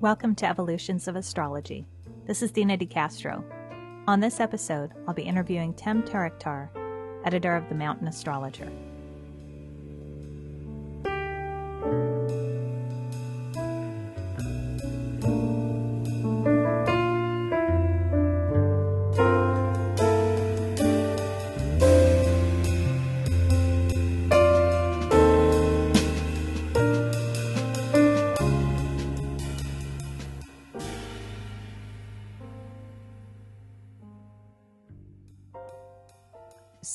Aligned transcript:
Welcome 0.00 0.34
to 0.36 0.46
Evolutions 0.46 1.08
of 1.08 1.16
Astrology. 1.16 1.84
This 2.26 2.40
is 2.40 2.50
Dena 2.50 2.78
DeCastro. 2.78 3.44
On 4.08 4.18
this 4.18 4.40
episode, 4.40 4.94
I'll 5.06 5.12
be 5.12 5.24
interviewing 5.24 5.74
Tem 5.74 6.02
Tarriktar, 6.02 6.70
editor 7.26 7.54
of 7.54 7.68
the 7.68 7.74
Mountain 7.74 8.08
Astrologer. 8.08 8.72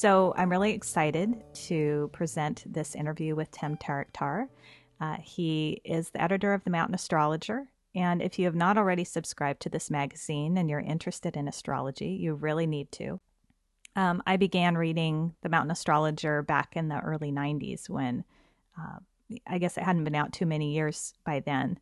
So 0.05 0.36
I'm 0.38 0.52
really 0.52 0.73
excited 0.73 1.34
to 1.66 2.12
present 2.13 2.72
this 2.72 2.94
interview 2.94 3.34
with 3.34 3.50
Tem 3.50 3.76
Tarriktar. 3.76 4.50
Uh, 5.02 5.16
he 5.20 5.82
is 5.84 6.12
the 6.12 6.22
editor 6.22 6.54
of 6.54 6.63
the 6.63 6.70
Mountain 6.70 6.94
Astrologer. 6.94 7.72
And 7.96 8.22
if 8.22 8.38
you 8.38 8.46
have 8.46 8.54
not 8.54 8.77
already 8.77 9.04
subscribed 9.04 9.63
to 9.63 9.70
this 9.70 9.90
magazine 9.90 10.60
and 10.60 10.70
you're 10.70 10.80
interested 10.80 11.36
in 11.36 11.48
astrology, 11.48 12.10
you 12.10 12.35
really 12.35 12.68
need 12.68 12.91
to. 12.91 13.20
Um, 13.96 14.21
I 14.27 14.38
began 14.38 14.77
reading 14.77 15.34
the 15.41 15.49
Mountain 15.49 15.71
Astrologer 15.71 16.43
back 16.43 16.76
in 16.76 16.87
the 16.87 16.99
early 16.99 17.32
90s 17.32 17.90
when 17.90 18.26
uh, 18.80 18.99
I 19.48 19.58
guess 19.58 19.76
it 19.76 19.85
hadn't 19.85 20.04
been 20.04 20.13
out 20.13 20.34
too 20.34 20.46
many 20.46 20.76
years 20.76 21.15
by 21.26 21.40
then. 21.40 21.80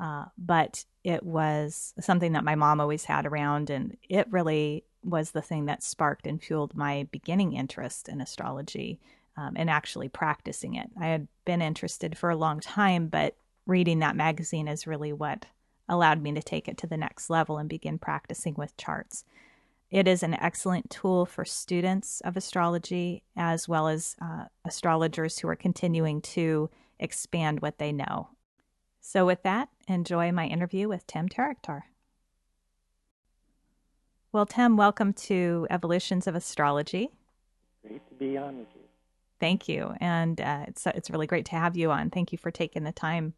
Uh, 0.00 0.24
but 0.38 0.86
it 1.04 1.22
was 1.22 1.92
something 2.00 2.32
that 2.32 2.44
my 2.44 2.54
mom 2.54 2.80
always 2.80 3.04
had 3.04 3.26
around, 3.26 3.68
and 3.68 3.98
it 4.08 4.26
really 4.30 4.84
was 5.06 5.30
the 5.30 5.42
thing 5.42 5.66
that 5.66 5.82
sparked 5.82 6.26
and 6.26 6.42
fueled 6.42 6.76
my 6.76 7.06
beginning 7.10 7.52
interest 7.52 8.08
in 8.08 8.20
astrology 8.20 8.98
um, 9.36 9.54
and 9.56 9.70
actually 9.70 10.08
practicing 10.08 10.74
it. 10.74 10.90
I 11.00 11.06
had 11.06 11.28
been 11.44 11.62
interested 11.62 12.18
for 12.18 12.30
a 12.30 12.36
long 12.36 12.60
time, 12.60 13.08
but 13.08 13.36
reading 13.66 14.00
that 14.00 14.16
magazine 14.16 14.68
is 14.68 14.86
really 14.86 15.12
what 15.12 15.46
allowed 15.88 16.20
me 16.20 16.32
to 16.32 16.42
take 16.42 16.68
it 16.68 16.76
to 16.78 16.86
the 16.86 16.96
next 16.96 17.30
level 17.30 17.58
and 17.58 17.68
begin 17.68 17.98
practicing 17.98 18.54
with 18.54 18.76
charts. 18.76 19.24
It 19.90 20.08
is 20.08 20.22
an 20.22 20.34
excellent 20.34 20.90
tool 20.90 21.26
for 21.26 21.44
students 21.44 22.20
of 22.22 22.36
astrology 22.36 23.22
as 23.36 23.68
well 23.68 23.86
as 23.86 24.16
uh, 24.20 24.46
astrologers 24.64 25.38
who 25.38 25.48
are 25.48 25.56
continuing 25.56 26.20
to 26.22 26.70
expand 26.98 27.60
what 27.60 27.78
they 27.78 27.92
know. 27.92 28.30
So, 29.00 29.24
with 29.24 29.44
that, 29.44 29.68
enjoy 29.86 30.32
my 30.32 30.46
interview 30.46 30.88
with 30.88 31.06
Tem 31.06 31.28
Tarriktar. 31.28 31.82
Well, 34.36 34.44
Tem, 34.44 34.76
welcome 34.76 35.14
to 35.14 35.66
Evolutions 35.70 36.26
of 36.26 36.34
Astrology. 36.34 37.08
Great 37.88 38.06
to 38.06 38.14
be 38.16 38.36
on 38.36 38.58
with 38.58 38.66
you. 38.74 38.82
Thank 39.40 39.66
you, 39.66 39.94
and 39.98 40.38
uh, 40.38 40.64
it's 40.68 40.86
it's 40.88 41.08
really 41.08 41.26
great 41.26 41.46
to 41.46 41.56
have 41.56 41.74
you 41.74 41.90
on. 41.90 42.10
Thank 42.10 42.32
you 42.32 42.36
for 42.36 42.50
taking 42.50 42.84
the 42.84 42.92
time. 42.92 43.32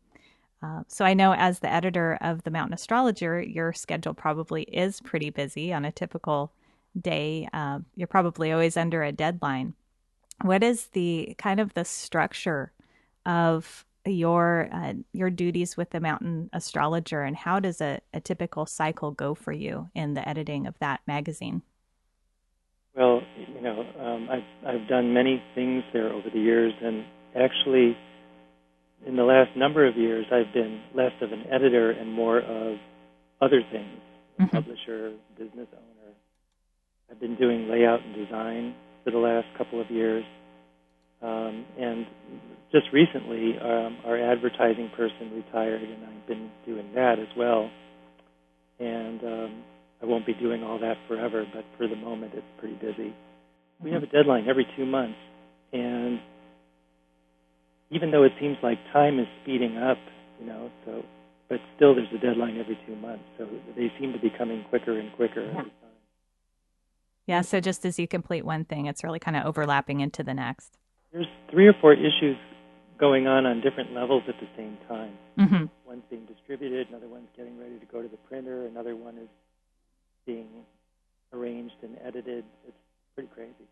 Uh, 0.60 0.82
so 0.88 1.04
I 1.04 1.14
know, 1.14 1.34
as 1.34 1.60
the 1.60 1.72
editor 1.72 2.18
of 2.20 2.42
the 2.42 2.50
Mountain 2.50 2.74
Astrologer, 2.74 3.40
your 3.40 3.72
schedule 3.72 4.12
probably 4.12 4.64
is 4.64 5.00
pretty 5.00 5.30
busy 5.30 5.72
on 5.72 5.84
a 5.84 5.92
typical 5.92 6.50
day. 7.00 7.48
Uh, 7.52 7.78
you're 7.94 8.08
probably 8.08 8.50
always 8.50 8.76
under 8.76 9.04
a 9.04 9.12
deadline. 9.12 9.74
What 10.42 10.64
is 10.64 10.86
the 10.86 11.36
kind 11.38 11.60
of 11.60 11.74
the 11.74 11.84
structure 11.84 12.72
of 13.24 13.86
your 14.12 14.68
uh, 14.72 14.94
your 15.12 15.30
duties 15.30 15.76
with 15.76 15.90
the 15.90 16.00
mountain 16.00 16.50
astrologer 16.52 17.22
and 17.22 17.36
how 17.36 17.60
does 17.60 17.80
a, 17.80 18.00
a 18.12 18.20
typical 18.20 18.66
cycle 18.66 19.10
go 19.10 19.34
for 19.34 19.52
you 19.52 19.88
in 19.94 20.14
the 20.14 20.28
editing 20.28 20.66
of 20.66 20.78
that 20.80 21.00
magazine? 21.06 21.62
Well 22.94 23.22
you 23.36 23.60
know 23.60 23.84
um, 24.00 24.28
I've, 24.30 24.66
I've 24.66 24.88
done 24.88 25.14
many 25.14 25.42
things 25.54 25.84
there 25.92 26.12
over 26.12 26.28
the 26.30 26.40
years 26.40 26.72
and 26.82 27.04
actually 27.36 27.96
in 29.06 29.16
the 29.16 29.22
last 29.22 29.56
number 29.56 29.86
of 29.86 29.96
years 29.96 30.26
i've 30.32 30.52
been 30.52 30.80
less 30.92 31.12
of 31.20 31.30
an 31.30 31.44
editor 31.52 31.92
and 31.92 32.12
more 32.12 32.40
of 32.40 32.78
other 33.40 33.62
things 33.70 34.00
mm-hmm. 34.40 34.56
publisher 34.56 35.12
business 35.36 35.68
owner. 35.72 36.14
I've 37.10 37.20
been 37.20 37.36
doing 37.36 37.68
layout 37.68 38.00
and 38.02 38.14
design 38.14 38.74
for 39.04 39.10
the 39.10 39.18
last 39.18 39.46
couple 39.56 39.80
of 39.80 39.90
years 39.90 40.24
um, 41.22 41.64
and 41.78 42.06
just 42.70 42.86
recently, 42.92 43.58
um, 43.58 43.98
our 44.04 44.18
advertising 44.18 44.90
person 44.96 45.32
retired, 45.34 45.82
and 45.82 46.04
I've 46.04 46.26
been 46.26 46.50
doing 46.66 46.92
that 46.94 47.18
as 47.18 47.28
well. 47.36 47.70
And 48.78 49.22
um, 49.24 49.64
I 50.02 50.06
won't 50.06 50.26
be 50.26 50.34
doing 50.34 50.62
all 50.62 50.78
that 50.78 50.96
forever, 51.08 51.44
but 51.52 51.64
for 51.76 51.88
the 51.88 51.96
moment, 51.96 52.32
it's 52.34 52.46
pretty 52.58 52.76
busy. 52.76 53.14
We 53.82 53.92
have 53.92 54.02
a 54.02 54.06
deadline 54.06 54.46
every 54.48 54.66
two 54.76 54.84
months, 54.84 55.18
and 55.72 56.20
even 57.90 58.10
though 58.10 58.24
it 58.24 58.32
seems 58.40 58.56
like 58.62 58.78
time 58.92 59.18
is 59.18 59.26
speeding 59.42 59.76
up, 59.76 59.98
you 60.40 60.46
know, 60.46 60.70
so 60.84 61.02
but 61.48 61.60
still 61.76 61.94
there's 61.94 62.08
a 62.14 62.18
deadline 62.18 62.58
every 62.58 62.78
two 62.86 62.94
months, 62.96 63.24
so 63.38 63.46
they 63.76 63.90
seem 63.98 64.12
to 64.12 64.18
be 64.18 64.30
coming 64.36 64.64
quicker 64.68 64.98
and 64.98 65.12
quicker 65.14 65.42
every 65.42 65.54
time. 65.62 65.72
Yeah, 67.26 67.40
so 67.42 67.60
just 67.60 67.84
as 67.84 67.98
you 67.98 68.06
complete 68.08 68.44
one 68.44 68.64
thing, 68.64 68.86
it's 68.86 69.02
really 69.04 69.18
kind 69.18 69.36
of 69.36 69.46
overlapping 69.46 70.00
into 70.00 70.22
the 70.22 70.34
next. 70.34 70.77
There's 71.12 71.26
three 71.50 71.66
or 71.66 71.74
four 71.80 71.94
issues 71.94 72.36
going 72.98 73.26
on 73.26 73.46
on 73.46 73.60
different 73.60 73.92
levels 73.92 74.22
at 74.28 74.34
the 74.40 74.48
same 74.56 74.76
time. 74.88 75.12
Mm-hmm. 75.38 75.64
One's 75.86 76.02
being 76.10 76.26
distributed, 76.26 76.88
another 76.88 77.08
one's 77.08 77.28
getting 77.36 77.58
ready 77.58 77.78
to 77.78 77.86
go 77.86 78.02
to 78.02 78.08
the 78.08 78.16
printer, 78.28 78.66
another 78.66 78.96
one 78.96 79.16
is 79.16 79.28
being 80.26 80.48
arranged 81.32 81.76
and 81.82 81.96
edited. 82.04 82.44
It's 82.66 82.76
pretty 83.14 83.30
crazy. 83.34 83.68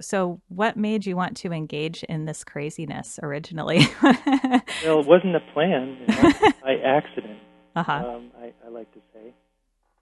So, 0.00 0.40
what 0.48 0.76
made 0.76 1.06
you 1.06 1.16
want 1.16 1.36
to 1.38 1.52
engage 1.52 2.04
in 2.04 2.24
this 2.24 2.44
craziness 2.44 3.18
originally? 3.22 3.80
well, 4.02 5.00
it 5.00 5.06
wasn't 5.06 5.34
a 5.34 5.40
plan, 5.52 5.96
you 6.00 6.06
know, 6.06 6.32
by 6.62 6.76
accident. 6.84 7.38
Uh-huh. 7.74 7.92
Um, 7.92 8.30
I, 8.40 8.52
I, 8.64 8.68
like 8.68 8.92
to 8.92 9.00
say. 9.12 9.34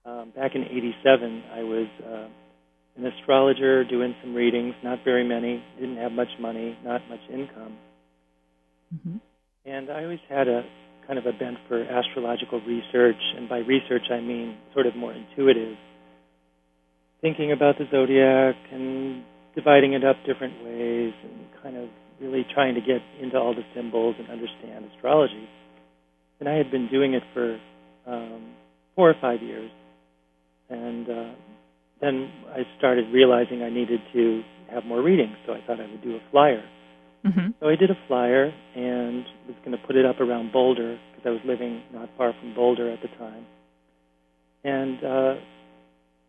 Um, 0.04 0.32
back 0.36 0.54
in 0.54 0.64
'87, 0.64 1.42
I 1.52 1.62
was 1.62 1.86
uh, 2.04 2.28
an 2.96 3.06
astrologer 3.06 3.84
doing 3.84 4.14
some 4.22 4.34
readings, 4.34 4.74
not 4.82 5.00
very 5.04 5.26
many, 5.26 5.62
didn't 5.78 5.98
have 5.98 6.12
much 6.12 6.28
money, 6.40 6.76
not 6.84 7.02
much 7.08 7.20
income. 7.32 7.76
Mm-hmm. 8.94 9.16
And 9.66 9.90
I 9.90 10.04
always 10.04 10.20
had 10.28 10.48
a 10.48 10.62
kind 11.06 11.18
of 11.18 11.26
a 11.26 11.32
bent 11.32 11.58
for 11.68 11.82
astrological 11.82 12.60
research, 12.60 13.20
and 13.36 13.48
by 13.48 13.58
research 13.58 14.10
I 14.10 14.20
mean 14.20 14.56
sort 14.72 14.86
of 14.86 14.96
more 14.96 15.12
intuitive, 15.12 15.76
thinking 17.20 17.52
about 17.52 17.78
the 17.78 17.84
zodiac 17.90 18.56
and 18.72 19.24
dividing 19.54 19.94
it 19.94 20.04
up 20.04 20.16
different 20.26 20.64
ways 20.64 21.12
and 21.22 21.62
kind 21.62 21.76
of 21.76 21.88
really 22.20 22.46
trying 22.54 22.74
to 22.74 22.80
get 22.80 23.02
into 23.20 23.36
all 23.36 23.54
the 23.54 23.64
symbols 23.74 24.16
and 24.18 24.28
understand 24.30 24.84
astrology. 24.94 25.48
And 26.40 26.48
I 26.48 26.54
had 26.54 26.70
been 26.70 26.88
doing 26.88 27.14
it 27.14 27.22
for 27.32 27.58
um, 28.06 28.54
four 28.94 29.10
or 29.10 29.16
five 29.20 29.42
years, 29.42 29.70
and 30.70 31.08
uh, 31.08 31.30
then 32.00 32.30
I 32.52 32.62
started 32.78 33.12
realizing 33.12 33.62
I 33.62 33.70
needed 33.70 34.00
to 34.12 34.42
have 34.70 34.84
more 34.84 35.02
readings, 35.02 35.36
so 35.46 35.52
I 35.52 35.60
thought 35.66 35.80
I 35.80 35.90
would 35.90 36.02
do 36.02 36.16
a 36.16 36.20
flyer. 36.30 36.62
Mm-hmm. 37.24 37.48
So 37.60 37.68
I 37.68 37.76
did 37.76 37.90
a 37.90 37.98
flyer 38.06 38.52
and 38.74 39.24
was 39.46 39.56
going 39.64 39.76
to 39.76 39.86
put 39.86 39.96
it 39.96 40.04
up 40.04 40.20
around 40.20 40.52
Boulder 40.52 40.98
because 41.10 41.26
I 41.26 41.30
was 41.30 41.40
living 41.44 41.82
not 41.92 42.08
far 42.16 42.34
from 42.38 42.54
Boulder 42.54 42.90
at 42.90 43.00
the 43.02 43.08
time. 43.18 43.46
And 44.62 45.02
uh, 45.04 45.34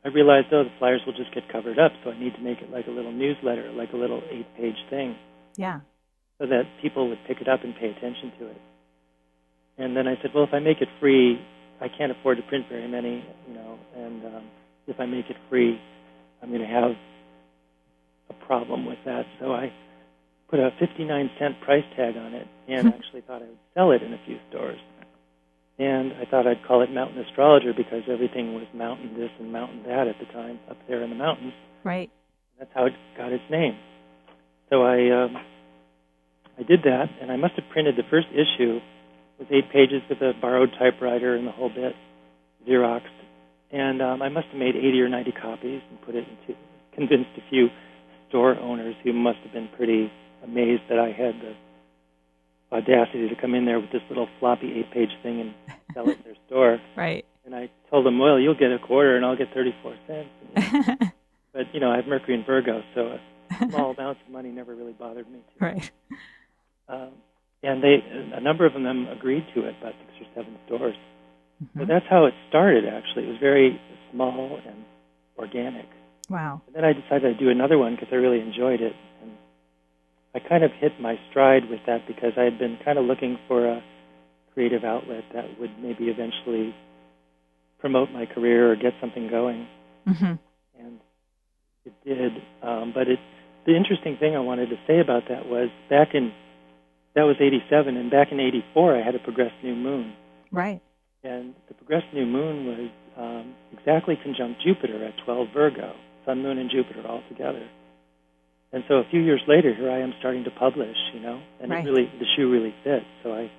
I 0.06 0.10
realized, 0.10 0.48
oh, 0.52 0.64
the 0.64 0.70
flyers 0.80 1.02
will 1.06 1.14
just 1.14 1.34
get 1.34 1.52
covered 1.52 1.80
up, 1.80 1.92
so 2.04 2.12
I 2.12 2.20
need 2.20 2.34
to 2.36 2.42
make 2.42 2.60
it 2.62 2.72
like 2.72 2.88
a 2.88 2.92
little 2.92 3.12
newsletter, 3.12 3.72
like 3.74 3.94
a 3.94 3.98
little 3.98 4.22
eight-page 4.30 4.78
thing. 4.90 5.16
Yeah. 5.56 5.82
So 6.40 6.46
that 6.46 6.64
people 6.82 7.10
would 7.10 7.20
pick 7.28 7.42
it 7.42 7.48
up 7.48 7.64
and 7.64 7.76
pay 7.76 7.90
attention 7.90 8.32
to 8.40 8.48
it. 8.48 8.62
And 9.78 9.98
then 9.98 10.08
I 10.08 10.16
said, 10.22 10.32
well, 10.34 10.44
if 10.44 10.54
I 10.54 10.60
make 10.60 10.82
it 10.82 10.88
free, 11.00 11.40
I 11.82 11.88
can't 11.90 12.12
afford 12.12 12.38
to 12.38 12.44
print 12.44 12.66
very 12.70 12.88
many, 12.88 13.24
you 13.48 13.54
know, 13.54 13.78
and 13.96 14.26
um, 14.26 14.44
if 14.88 15.00
I 15.00 15.06
make 15.06 15.30
it 15.30 15.38
free, 15.50 15.80
I'm 16.42 16.50
going 16.50 16.62
to 16.62 16.68
have 16.68 16.92
a 18.30 18.46
problem 18.46 18.86
with 18.86 19.00
that. 19.06 19.26
So 19.40 19.54
I 19.54 19.72
put 20.50 20.60
a 20.60 20.72
59 20.80 21.30
cent 21.40 21.62
price 21.62 21.84
tag 21.96 22.16
on 22.18 22.34
it 22.34 22.48
and 22.68 22.88
actually 22.88 23.22
thought 23.22 23.42
I 23.42 23.48
would 23.48 23.58
sell 23.74 23.92
it 23.92 24.02
in 24.02 24.14
a 24.14 24.20
few 24.26 24.38
stores. 24.50 24.80
And 25.80 26.14
I 26.14 26.26
thought 26.26 26.48
I'd 26.48 26.66
call 26.66 26.82
it 26.82 26.92
Mountain 26.92 27.24
Astrologer 27.24 27.74
because 27.76 28.04
everything 28.10 28.56
was 28.56 28.66
mountain 28.74 29.14
this 29.18 29.30
and 29.40 29.52
mountain 29.52 29.84
that 29.84 30.08
at 30.08 30.16
the 30.20 30.26
time 30.34 30.60
up 30.70 30.78
there 30.88 31.04
in 31.04 31.10
the 31.10 31.16
mountains. 31.16 31.54
Right. 31.84 32.10
That's 32.58 32.72
how 32.74 32.86
it 32.86 32.94
got 33.16 33.32
its 33.32 33.44
name. 33.52 33.78
So 34.70 34.82
I 34.82 35.26
um, 35.26 35.38
I 36.58 36.64
did 36.64 36.82
that, 36.84 37.10
and 37.22 37.32
I 37.32 37.36
must 37.36 37.54
have 37.54 37.70
printed 37.70 37.96
the 37.96 38.04
first 38.10 38.28
issue 38.34 38.80
with 39.38 39.48
eight 39.52 39.72
pages 39.72 40.02
with 40.10 40.20
a 40.22 40.34
borrowed 40.42 40.72
typewriter 40.80 41.36
and 41.36 41.46
the 41.46 41.52
whole 41.52 41.70
bit, 41.70 41.94
Xeroxed, 42.68 43.17
and 43.72 44.02
um, 44.02 44.22
I 44.22 44.30
must 44.30 44.48
have 44.48 44.58
made 44.58 44.76
80 44.76 45.02
or 45.02 45.10
90 45.10 45.32
copies 45.34 45.82
and 45.90 46.02
put 46.02 46.16
it 46.16 46.26
into, 46.28 46.60
convinced 46.94 47.30
a 47.38 47.50
few 47.50 47.68
store 48.30 48.58
owners 48.60 48.96
who 49.04 49.14
must 49.14 49.40
have 49.44 49.54
been 49.54 49.70
pretty 49.76 50.12
amazed 50.44 50.84
that 50.90 51.00
I 51.00 51.08
had 51.08 51.36
the 51.42 51.56
audacity 52.72 53.30
to 53.30 53.36
come 53.40 53.56
in 53.56 53.66
there 53.66 53.80
with 53.80 53.92
this 53.92 54.02
little 54.10 54.28
floppy 54.40 54.74
eight-page 54.80 55.12
thing 55.24 55.40
and 55.42 55.54
sell 55.94 56.10
it 56.10 56.18
in 56.18 56.24
their 56.24 56.36
store. 56.48 56.80
Right. 56.96 57.26
And 57.46 57.56
I 57.56 57.70
told 57.90 58.06
them, 58.06 58.20
well, 58.20 58.38
you'll 58.38 58.60
get 58.60 58.74
a 58.74 58.78
quarter 58.80 59.16
and 59.16 59.26
I'll 59.26 59.38
get 59.38 59.54
34 59.54 59.96
cents. 60.06 61.14
but, 61.54 61.74
you 61.74 61.80
know, 61.80 61.90
I 61.90 61.96
have 61.96 62.06
Mercury 62.06 62.36
and 62.36 62.46
Virgo, 62.46 62.82
so 62.94 63.18
small 63.70 63.92
amounts 63.92 64.20
of 64.26 64.34
money 64.34 64.50
never 64.50 64.76
really 64.76 64.92
bothered 64.92 65.30
me. 65.32 65.40
Too. 65.40 65.66
Right. 65.66 65.92
Um, 66.90 67.12
and 67.64 67.82
they, 67.82 68.00
a 68.34 68.42
number 68.42 68.66
of 68.66 68.74
them 68.74 69.08
agreed 69.08 69.46
to 69.56 69.66
it, 69.66 69.76
about 69.80 69.94
six 69.94 70.28
or 70.28 70.42
seven 70.42 70.58
stores. 70.66 70.96
Mm-hmm. 71.64 71.80
So 71.80 71.86
that's 71.86 72.06
how 72.10 72.26
it 72.26 72.34
started, 72.50 72.86
actually. 72.86 73.26
It 73.26 73.30
was 73.30 73.40
very 73.40 73.80
small 74.12 74.60
and 74.66 74.86
organic. 75.38 75.86
Wow. 76.30 76.62
And 76.68 76.76
then 76.76 76.86
I 76.86 76.94
decided 76.94 77.26
I'd 77.26 77.40
do 77.40 77.50
another 77.50 77.78
one 77.78 77.96
because 77.96 78.10
I 78.12 78.16
really 78.16 78.42
enjoyed 78.42 78.82
it. 78.82 78.94
And 79.22 79.32
I 80.36 80.40
kind 80.40 80.64
of 80.64 80.72
hit 80.80 81.00
my 81.00 81.20
stride 81.30 81.70
with 81.70 81.80
that 81.88 82.08
because 82.08 82.34
I 82.38 82.44
had 82.44 82.60
been 82.60 82.78
kind 82.84 82.98
of 82.98 83.06
looking 83.06 83.40
for 83.48 83.66
a 83.66 83.84
creative 84.54 84.84
outlet 84.84 85.24
that 85.34 85.60
would 85.60 85.72
maybe 85.80 86.06
eventually 86.06 86.76
promote 87.80 88.12
my 88.12 88.26
career 88.26 88.72
or 88.72 88.76
get 88.76 88.94
something 89.00 89.30
going. 89.30 89.68
Mm-hmm. 90.08 90.34
And 90.80 91.00
it 91.86 91.94
did. 92.04 92.32
Um, 92.62 92.92
but 92.94 93.08
it, 93.08 93.20
the 93.66 93.76
interesting 93.76 94.18
thing 94.18 94.36
I 94.36 94.40
wanted 94.40 94.70
to 94.70 94.78
say 94.88 95.00
about 95.00 95.24
that 95.30 95.48
was 95.48 95.70
back 95.90 96.10
in, 96.14 96.34
that 97.16 97.24
was 97.24 97.36
87, 97.40 97.98
and 97.98 98.10
back 98.12 98.32
in 98.32 98.40
84, 98.40 98.98
I 98.98 99.04
had 99.04 99.16
a 99.16 99.20
progressed 99.20 99.56
new 99.64 99.76
moon. 99.76 100.14
Right. 100.52 100.82
And 101.24 101.56
the 101.68 101.74
progressed 101.74 102.14
new 102.14 102.26
moon 102.26 102.66
was 102.66 102.90
um, 103.18 103.56
exactly 103.74 104.18
conjunct 104.22 104.62
Jupiter 104.64 105.04
at 105.04 105.14
12 105.26 105.48
Virgo, 105.54 105.94
Sun, 106.26 106.44
Moon, 106.44 106.58
and 106.58 106.70
Jupiter 106.70 107.06
all 107.08 107.24
together. 107.28 107.68
And 108.72 108.84
so 108.88 108.96
a 108.96 109.06
few 109.10 109.22
years 109.22 109.42
later, 109.48 109.74
here 109.74 109.90
I 109.90 110.00
am 110.00 110.14
starting 110.20 110.44
to 110.44 110.52
publish, 110.52 110.96
you 111.14 111.22
know, 111.22 111.42
and 111.62 111.72
right. 111.72 111.86
it 111.86 111.90
really 111.90 112.12
the 112.20 112.26
shoe 112.36 112.52
really 112.52 112.76
fits. 112.84 113.06
So 113.24 113.34
I 113.34 113.50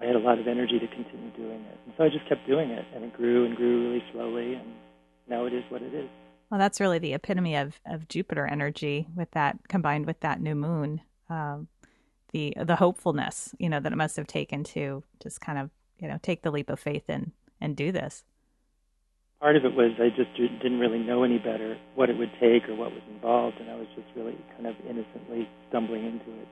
I 0.00 0.06
had 0.06 0.14
a 0.14 0.20
lot 0.20 0.38
of 0.38 0.46
energy 0.46 0.78
to 0.78 0.86
continue 0.86 1.30
doing 1.36 1.60
it, 1.60 1.78
and 1.84 1.94
so 1.96 2.04
I 2.04 2.08
just 2.08 2.28
kept 2.28 2.46
doing 2.46 2.70
it, 2.70 2.84
and 2.94 3.04
it 3.04 3.12
grew 3.14 3.44
and 3.44 3.56
grew 3.56 3.88
really 3.88 4.04
slowly, 4.12 4.54
and 4.54 4.68
now 5.28 5.46
it 5.46 5.52
is 5.52 5.64
what 5.68 5.82
it 5.82 5.92
is. 5.92 6.08
Well, 6.48 6.60
that's 6.60 6.80
really 6.80 7.00
the 7.00 7.14
epitome 7.14 7.56
of 7.56 7.80
of 7.84 8.06
Jupiter 8.06 8.46
energy, 8.46 9.08
with 9.16 9.32
that 9.32 9.58
combined 9.68 10.06
with 10.06 10.20
that 10.20 10.40
new 10.40 10.54
moon, 10.54 11.00
um, 11.28 11.66
the 12.32 12.54
the 12.56 12.76
hopefulness, 12.76 13.52
you 13.58 13.68
know, 13.68 13.80
that 13.80 13.92
it 13.92 13.96
must 13.96 14.16
have 14.16 14.28
taken 14.28 14.62
to 14.64 15.02
just 15.20 15.40
kind 15.40 15.58
of 15.58 15.70
you 15.98 16.08
know 16.08 16.18
take 16.22 16.42
the 16.42 16.50
leap 16.50 16.70
of 16.70 16.80
faith 16.80 17.04
and 17.08 17.32
and 17.60 17.76
do 17.76 17.92
this 17.92 18.24
part 19.40 19.56
of 19.56 19.64
it 19.64 19.74
was 19.74 19.92
I 19.98 20.08
just 20.10 20.36
didn't 20.36 20.78
really 20.78 20.98
know 20.98 21.22
any 21.22 21.38
better 21.38 21.76
what 21.94 22.10
it 22.10 22.18
would 22.18 22.32
take 22.40 22.68
or 22.68 22.74
what 22.74 22.92
was 22.92 23.02
involved, 23.10 23.58
and 23.60 23.70
I 23.70 23.74
was 23.74 23.86
just 23.94 24.08
really 24.16 24.36
kind 24.54 24.66
of 24.66 24.74
innocently 24.88 25.48
stumbling 25.68 26.04
into 26.04 26.40
it. 26.40 26.48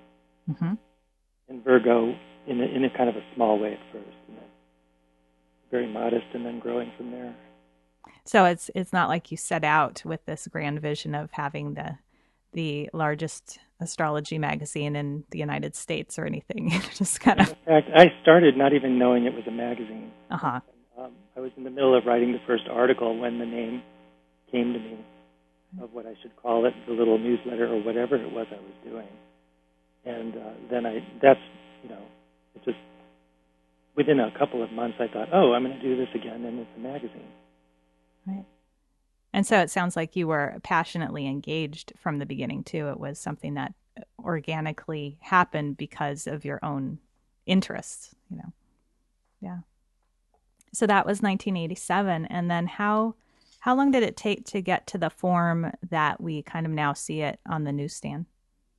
Mm-hmm. 0.51 0.75
And 1.49 1.65
Virgo, 1.65 2.15
in 2.47 2.61
a, 2.61 2.65
in 2.65 2.85
a 2.85 2.97
kind 2.97 3.09
of 3.09 3.17
a 3.17 3.25
small 3.35 3.59
way 3.59 3.73
at 3.73 3.93
first, 3.93 4.17
and 4.29 4.37
then 4.37 4.45
very 5.71 5.87
modest, 5.93 6.27
and 6.35 6.45
then 6.45 6.61
growing 6.61 6.93
from 6.97 7.11
there. 7.11 7.35
So 8.25 8.45
it's 8.45 8.71
it's 8.75 8.93
not 8.93 9.09
like 9.09 9.31
you 9.31 9.37
set 9.37 9.65
out 9.65 10.03
with 10.05 10.25
this 10.27 10.49
grand 10.49 10.81
vision 10.81 11.15
of 11.15 11.31
having 11.33 11.75
the 11.75 11.99
the 12.53 12.89
largest 12.93 13.59
astrology 13.81 14.39
magazine 14.39 14.97
in 14.97 15.25
the 15.31 15.39
United 15.39 15.77
States 15.77 16.19
or 16.19 16.25
anything. 16.25 16.71
just 16.95 17.21
kind 17.21 17.41
of. 17.41 17.49
In 17.49 17.57
fact, 17.67 17.89
I 17.95 18.07
started 18.23 18.57
not 18.57 18.73
even 18.73 18.99
knowing 18.99 19.25
it 19.27 19.35
was 19.35 19.45
a 19.47 19.51
magazine. 19.51 20.11
Uh 20.31 20.37
huh. 20.37 20.61
Um, 20.99 21.13
I 21.37 21.41
was 21.41 21.51
in 21.57 21.65
the 21.65 21.71
middle 21.71 21.97
of 21.97 22.05
writing 22.07 22.33
the 22.33 22.41
first 22.47 22.65
article 22.71 23.19
when 23.19 23.39
the 23.39 23.47
name 23.47 23.83
came 24.51 24.73
to 24.73 24.79
me 24.79 25.05
of 25.83 25.93
what 25.93 26.07
I 26.07 26.15
should 26.23 26.35
call 26.37 26.65
it, 26.67 26.75
the 26.87 26.93
little 26.93 27.19
newsletter 27.19 27.67
or 27.67 27.83
whatever 27.83 28.17
it 28.17 28.33
was 28.33 28.47
I 28.51 28.57
was 28.57 28.73
doing. 28.85 29.09
And 30.05 30.35
uh, 30.35 30.53
then 30.71 30.87
I, 30.87 31.05
that's, 31.21 31.41
you 31.83 31.91
know, 31.91 32.03
it 32.55 32.65
just, 32.65 32.79
within 33.97 34.21
a 34.21 34.31
couple 34.39 34.63
of 34.63 34.71
months, 34.73 34.97
I 35.01 35.13
thought, 35.13 35.29
oh, 35.33 35.53
I'm 35.53 35.65
going 35.65 35.77
to 35.77 35.83
do 35.83 35.97
this 35.97 36.09
again, 36.15 36.45
and 36.45 36.61
it's 36.61 36.71
a 36.77 36.81
magazine. 36.81 37.29
Right. 38.27 38.47
And 39.37 39.47
so 39.47 39.61
it 39.61 39.69
sounds 39.71 39.97
like 39.97 40.17
you 40.17 40.27
were 40.27 40.57
passionately 40.63 41.27
engaged 41.27 41.93
from 41.99 42.19
the 42.19 42.25
beginning, 42.25 42.65
too. 42.65 42.89
It 42.89 42.99
was 42.99 43.19
something 43.19 43.53
that 43.53 43.75
organically 44.19 45.19
happened 45.21 45.77
because 45.77 46.27
of 46.27 46.47
your 46.47 46.59
own 46.63 47.01
interests, 47.45 48.15
you 48.31 48.39
know. 48.39 48.53
Yeah. 49.43 49.59
So 50.73 50.87
that 50.87 51.05
was 51.05 51.21
1987, 51.21 52.25
and 52.25 52.51
then 52.51 52.67
how 52.67 53.15
how 53.61 53.75
long 53.75 53.91
did 53.91 54.05
it 54.05 54.17
take 54.17 54.47
to 54.47 54.63
get 54.63 54.87
to 54.87 54.99
the 54.99 55.11
form 55.11 55.71
that 55.91 56.19
we 56.19 56.41
kind 56.41 56.65
of 56.65 56.73
now 56.73 56.95
see 56.95 57.21
it 57.21 57.39
on 57.47 57.65
the 57.65 57.73
newsstand? 57.73 58.25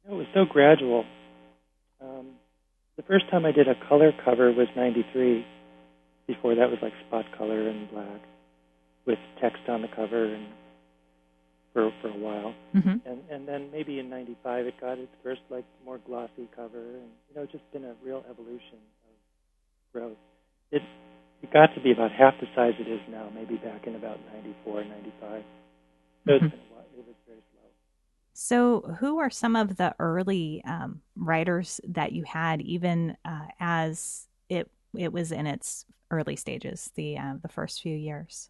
It 0.09 0.13
was 0.13 0.25
so 0.33 0.45
gradual. 0.45 1.05
Um, 2.01 2.29
the 2.95 3.03
first 3.03 3.29
time 3.29 3.45
I 3.45 3.51
did 3.51 3.67
a 3.67 3.75
color 3.87 4.11
cover 4.25 4.51
was 4.51 4.67
93. 4.75 5.45
Before 6.25 6.55
that 6.55 6.71
was 6.71 6.79
like 6.81 6.93
spot 7.07 7.25
color 7.37 7.69
and 7.69 7.91
black 7.91 8.21
with 9.07 9.17
text 9.41 9.63
on 9.67 9.81
the 9.81 9.87
cover 9.87 10.35
and 10.35 10.47
for 11.73 11.91
for 12.01 12.09
a 12.09 12.17
while. 12.17 12.53
Mm-hmm. 12.75 13.09
And 13.09 13.19
and 13.31 13.47
then 13.47 13.71
maybe 13.71 13.99
in 13.99 14.09
95 14.09 14.67
it 14.67 14.79
got 14.79 14.99
its 14.99 15.11
first 15.23 15.41
like 15.49 15.65
more 15.85 15.99
glossy 16.05 16.47
cover 16.55 16.81
and 16.81 17.09
you 17.29 17.35
know 17.35 17.45
just 17.45 17.63
been 17.71 17.85
a 17.85 17.95
real 18.03 18.23
evolution 18.29 18.77
of 19.07 19.93
growth. 19.93 20.17
It 20.71 20.81
it 21.41 21.53
got 21.53 21.73
to 21.75 21.81
be 21.81 21.91
about 21.91 22.11
half 22.11 22.33
the 22.41 22.47
size 22.55 22.73
it 22.79 22.89
is 22.89 23.01
now, 23.09 23.29
maybe 23.33 23.55
back 23.57 23.85
in 23.85 23.95
about 23.95 24.17
94, 24.33 24.83
95. 24.85 25.43
So 26.25 26.31
mm-hmm. 26.31 26.45
it 26.45 26.51
was 26.95 27.15
very 27.27 27.39
slow. 27.51 27.69
So, 28.33 28.81
who 28.99 29.19
are 29.19 29.29
some 29.29 29.55
of 29.55 29.77
the 29.77 29.93
early 29.99 30.63
um, 30.65 31.01
writers 31.15 31.79
that 31.87 32.11
you 32.11 32.23
had, 32.23 32.61
even 32.61 33.17
uh, 33.23 33.45
as 33.59 34.27
it 34.49 34.69
it 34.95 35.13
was 35.13 35.31
in 35.31 35.45
its 35.45 35.85
early 36.09 36.35
stages, 36.35 36.91
the 36.95 37.17
uh, 37.17 37.35
the 37.41 37.49
first 37.49 37.81
few 37.81 37.95
years? 37.95 38.49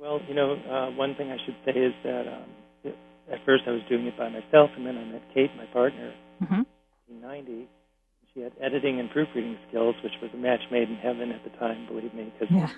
Well, 0.00 0.20
you 0.28 0.34
know, 0.34 0.54
uh, 0.54 0.90
one 0.96 1.14
thing 1.14 1.30
I 1.30 1.38
should 1.44 1.56
say 1.64 1.78
is 1.78 1.94
that 2.04 2.26
um, 2.28 2.50
it, 2.84 2.96
at 3.32 3.38
first 3.44 3.64
I 3.66 3.70
was 3.70 3.80
doing 3.88 4.06
it 4.06 4.16
by 4.18 4.28
myself, 4.28 4.70
and 4.76 4.86
then 4.86 4.98
I 4.98 5.04
met 5.04 5.22
Kate, 5.32 5.50
my 5.56 5.66
partner, 5.66 6.12
mm-hmm. 6.42 6.62
in 7.08 7.20
'90, 7.20 7.68
she 8.34 8.40
had 8.40 8.52
editing 8.60 8.98
and 8.98 9.08
proofreading 9.10 9.56
skills, 9.68 9.94
which 10.02 10.12
was 10.20 10.30
a 10.34 10.36
match 10.36 10.60
made 10.70 10.88
in 10.90 10.96
heaven 10.96 11.30
at 11.30 11.44
the 11.44 11.56
time, 11.58 11.86
believe 11.86 12.12
me, 12.12 12.32
because 12.32 12.52
yeah. 12.52 12.68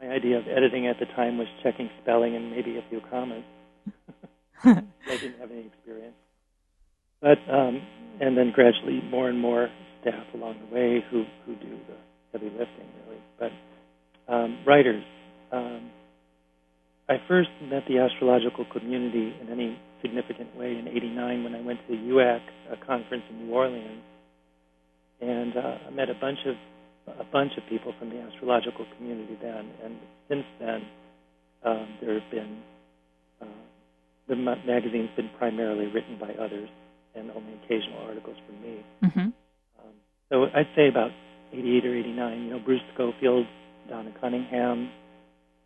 my 0.00 0.12
idea 0.12 0.38
of 0.38 0.48
editing 0.48 0.88
at 0.88 0.98
the 0.98 1.06
time 1.14 1.38
was 1.38 1.46
checking 1.62 1.88
spelling 2.02 2.34
and 2.34 2.50
maybe 2.50 2.76
a 2.76 2.84
few 2.90 3.00
commas. 3.08 3.44
I 4.64 4.82
didn't 5.06 5.38
have 5.38 5.50
any 5.52 5.66
experience. 5.66 6.16
But 7.20 7.38
um, 7.48 7.80
and 8.20 8.36
then 8.36 8.50
gradually 8.52 9.00
more 9.00 9.28
and 9.28 9.38
more 9.38 9.68
staff 10.00 10.26
along 10.34 10.56
the 10.68 10.74
way 10.74 11.04
who 11.10 11.24
who 11.44 11.54
do 11.54 11.78
the 11.86 11.96
heavy 12.32 12.50
lifting 12.50 12.88
really. 13.06 13.20
But 13.38 13.52
um, 14.32 14.58
writers. 14.66 15.04
Um, 15.52 15.90
I 17.08 17.22
first 17.28 17.50
met 17.62 17.84
the 17.88 17.98
astrological 17.98 18.64
community 18.72 19.34
in 19.40 19.48
any 19.48 19.78
significant 20.02 20.56
way 20.56 20.76
in 20.76 20.88
'89 20.88 21.44
when 21.44 21.54
I 21.54 21.60
went 21.60 21.80
to 21.86 21.96
the 21.96 22.02
UAC, 22.02 22.40
a 22.72 22.76
conference 22.84 23.22
in 23.30 23.46
New 23.46 23.54
Orleans, 23.54 24.02
and 25.20 25.56
uh, 25.56 25.78
I 25.86 25.90
met 25.90 26.10
a 26.10 26.14
bunch 26.14 26.38
of 26.46 26.56
a 27.18 27.24
bunch 27.24 27.52
of 27.56 27.62
people 27.68 27.94
from 27.98 28.10
the 28.10 28.20
astrological 28.20 28.84
community 28.96 29.38
then, 29.40 29.70
and 29.84 29.96
since 30.28 30.44
then 30.58 30.82
um, 31.64 31.88
there 32.00 32.14
have 32.14 32.30
been 32.32 32.62
uh, 33.40 33.46
the 34.28 34.34
ma- 34.34 34.62
magazine's 34.66 35.10
been 35.14 35.30
primarily 35.38 35.86
written 35.86 36.18
by 36.18 36.30
others, 36.42 36.68
and 37.14 37.30
only 37.30 37.54
occasional 37.64 38.02
articles 38.02 38.36
from 38.46 38.60
me. 38.62 38.84
Mm-hmm. 39.04 39.20
Um, 39.20 39.94
so 40.28 40.46
I'd 40.54 40.68
say 40.74 40.88
about 40.88 41.12
88 41.52 41.86
or 41.86 41.94
89. 41.94 42.42
You 42.42 42.50
know, 42.50 42.58
Bruce 42.58 42.80
Scofield, 42.94 43.46
Donna 43.88 44.10
Cunningham, 44.20 44.90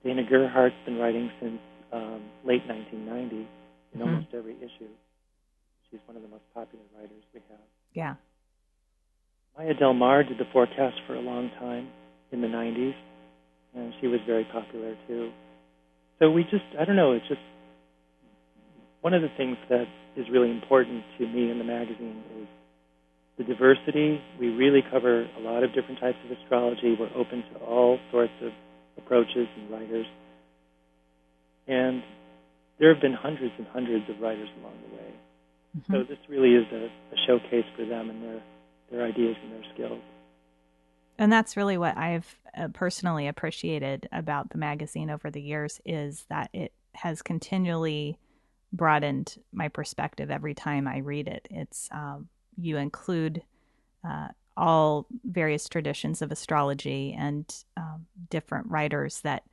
Dana 0.04 0.22
Gerhardt's 0.24 0.76
been 0.84 0.96
writing 0.96 1.30
since 1.40 1.60
um, 1.92 2.22
late 2.44 2.62
1990 2.66 3.36
in 3.36 3.44
mm-hmm. 3.44 4.02
almost 4.02 4.28
every 4.34 4.56
issue. 4.56 4.88
She's 5.90 6.00
one 6.06 6.16
of 6.16 6.22
the 6.22 6.28
most 6.28 6.44
popular 6.54 6.84
writers 6.96 7.22
we 7.34 7.40
have. 7.50 7.66
Yeah. 7.92 8.14
Maya 9.58 9.74
Del 9.74 9.94
Mar 9.94 10.22
did 10.22 10.38
the 10.38 10.48
forecast 10.52 10.96
for 11.06 11.14
a 11.14 11.20
long 11.20 11.50
time 11.58 11.88
in 12.32 12.40
the 12.40 12.46
90s, 12.46 12.94
and 13.74 13.92
she 14.00 14.06
was 14.06 14.20
very 14.26 14.44
popular 14.44 14.96
too. 15.06 15.30
So 16.18 16.30
we 16.30 16.44
just, 16.44 16.64
I 16.78 16.84
don't 16.84 16.96
know, 16.96 17.12
it's 17.12 17.26
just 17.28 17.40
one 19.00 19.14
of 19.14 19.22
the 19.22 19.30
things 19.36 19.56
that 19.68 19.86
is 20.16 20.26
really 20.30 20.50
important 20.50 21.02
to 21.18 21.26
me 21.26 21.50
in 21.50 21.58
the 21.58 21.64
magazine 21.64 22.22
is 22.40 22.48
the 23.38 23.44
diversity. 23.44 24.20
We 24.38 24.48
really 24.48 24.82
cover 24.90 25.26
a 25.36 25.40
lot 25.40 25.64
of 25.64 25.74
different 25.74 26.00
types 26.00 26.18
of 26.24 26.36
astrology. 26.38 26.96
We're 26.98 27.14
open 27.16 27.42
to 27.52 27.60
all 27.60 27.98
sorts 28.10 28.32
of 28.42 28.52
approaches 29.10 29.48
and 29.56 29.70
writers. 29.70 30.06
And 31.66 32.02
there 32.78 32.92
have 32.92 33.02
been 33.02 33.12
hundreds 33.12 33.52
and 33.58 33.66
hundreds 33.66 34.08
of 34.08 34.20
writers 34.20 34.48
along 34.60 34.74
the 34.88 34.96
way. 34.96 35.10
Mm-hmm. 35.76 35.92
So 35.92 36.02
this 36.04 36.18
really 36.28 36.54
is 36.54 36.66
a, 36.72 36.84
a 36.86 37.26
showcase 37.26 37.66
for 37.76 37.84
them 37.84 38.10
and 38.10 38.22
their 38.22 38.42
their 38.90 39.04
ideas 39.04 39.36
and 39.42 39.52
their 39.52 39.70
skills. 39.74 40.02
And 41.18 41.32
that's 41.32 41.56
really 41.56 41.76
what 41.76 41.96
I've 41.96 42.34
uh, 42.56 42.68
personally 42.72 43.28
appreciated 43.28 44.08
about 44.10 44.50
the 44.50 44.58
magazine 44.58 45.10
over 45.10 45.30
the 45.30 45.42
years 45.42 45.80
is 45.84 46.24
that 46.28 46.50
it 46.52 46.72
has 46.94 47.22
continually 47.22 48.18
broadened 48.72 49.36
my 49.52 49.68
perspective 49.68 50.30
every 50.30 50.54
time 50.54 50.88
I 50.88 50.98
read 50.98 51.28
it. 51.28 51.46
It's 51.50 51.88
um, 51.92 52.28
you 52.56 52.78
include 52.78 53.42
uh, 54.04 54.28
all 54.56 55.06
various 55.24 55.68
traditions 55.68 56.22
of 56.22 56.32
astrology 56.32 57.16
and 57.18 57.64
um, 57.76 58.06
different 58.28 58.70
writers 58.70 59.20
that 59.22 59.44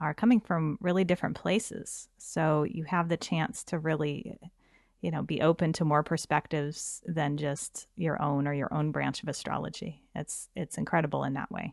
are 0.00 0.14
coming 0.14 0.40
from 0.40 0.78
really 0.80 1.04
different 1.04 1.36
places. 1.36 2.08
So 2.18 2.64
you 2.64 2.84
have 2.84 3.08
the 3.08 3.16
chance 3.16 3.62
to 3.64 3.78
really, 3.78 4.38
you 5.00 5.10
know, 5.10 5.22
be 5.22 5.40
open 5.40 5.72
to 5.74 5.84
more 5.84 6.02
perspectives 6.02 7.02
than 7.06 7.36
just 7.36 7.86
your 7.96 8.20
own 8.20 8.48
or 8.48 8.54
your 8.54 8.72
own 8.74 8.90
branch 8.90 9.22
of 9.22 9.28
astrology. 9.28 10.02
It's 10.14 10.48
it's 10.56 10.76
incredible 10.76 11.24
in 11.24 11.34
that 11.34 11.50
way. 11.50 11.72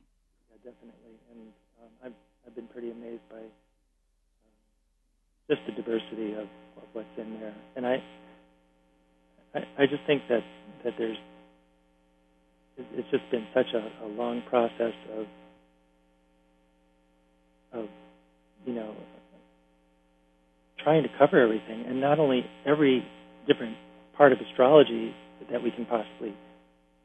Yeah, 0.51 0.71
definitely, 0.71 1.17
and 1.31 1.41
um, 1.81 1.89
I've 2.05 2.13
I've 2.45 2.55
been 2.55 2.67
pretty 2.67 2.91
amazed 2.91 3.27
by 3.29 3.37
um, 3.37 3.49
just 5.49 5.61
the 5.65 5.73
diversity 5.73 6.33
of, 6.33 6.47
of 6.77 6.87
what's 6.93 7.07
in 7.17 7.39
there, 7.39 7.55
and 7.75 7.85
I, 7.85 8.03
I 9.55 9.59
I 9.79 9.85
just 9.87 10.03
think 10.05 10.21
that 10.29 10.43
that 10.83 10.93
there's 10.97 11.17
it's 12.93 13.09
just 13.11 13.29
been 13.31 13.45
such 13.53 13.67
a, 13.73 14.05
a 14.05 14.07
long 14.07 14.41
process 14.49 14.93
of 15.17 15.25
of 17.71 17.89
you 18.65 18.73
know 18.73 18.95
trying 20.83 21.03
to 21.03 21.09
cover 21.17 21.39
everything, 21.41 21.85
and 21.87 21.99
not 21.99 22.19
only 22.19 22.45
every 22.65 23.05
different 23.47 23.75
part 24.17 24.31
of 24.31 24.39
astrology 24.39 25.13
that 25.51 25.61
we 25.61 25.71
can 25.71 25.85
possibly 25.85 26.33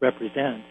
represent, 0.01 0.63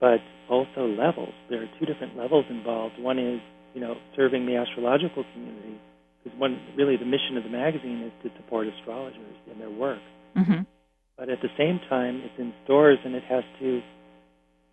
but 0.00 0.20
also 0.50 0.86
levels. 0.86 1.32
There 1.50 1.62
are 1.62 1.70
two 1.78 1.86
different 1.86 2.16
levels 2.16 2.44
involved. 2.50 2.94
One 2.98 3.18
is 3.18 3.40
you 3.74 3.80
know 3.80 3.94
serving 4.16 4.46
the 4.46 4.56
astrological 4.56 5.24
community, 5.32 5.80
because 6.22 6.38
one 6.38 6.60
really 6.76 6.96
the 6.96 7.06
mission 7.06 7.36
of 7.36 7.44
the 7.44 7.50
magazine 7.50 8.02
is 8.02 8.12
to 8.22 8.36
support 8.36 8.66
astrologers 8.66 9.36
in 9.50 9.58
their 9.58 9.70
work. 9.70 10.00
Mm-hmm. 10.36 10.62
But 11.16 11.30
at 11.30 11.40
the 11.42 11.48
same 11.58 11.80
time, 11.88 12.22
it's 12.24 12.38
in 12.38 12.52
stores 12.64 12.98
and 13.04 13.14
it 13.14 13.24
has 13.24 13.42
to 13.60 13.80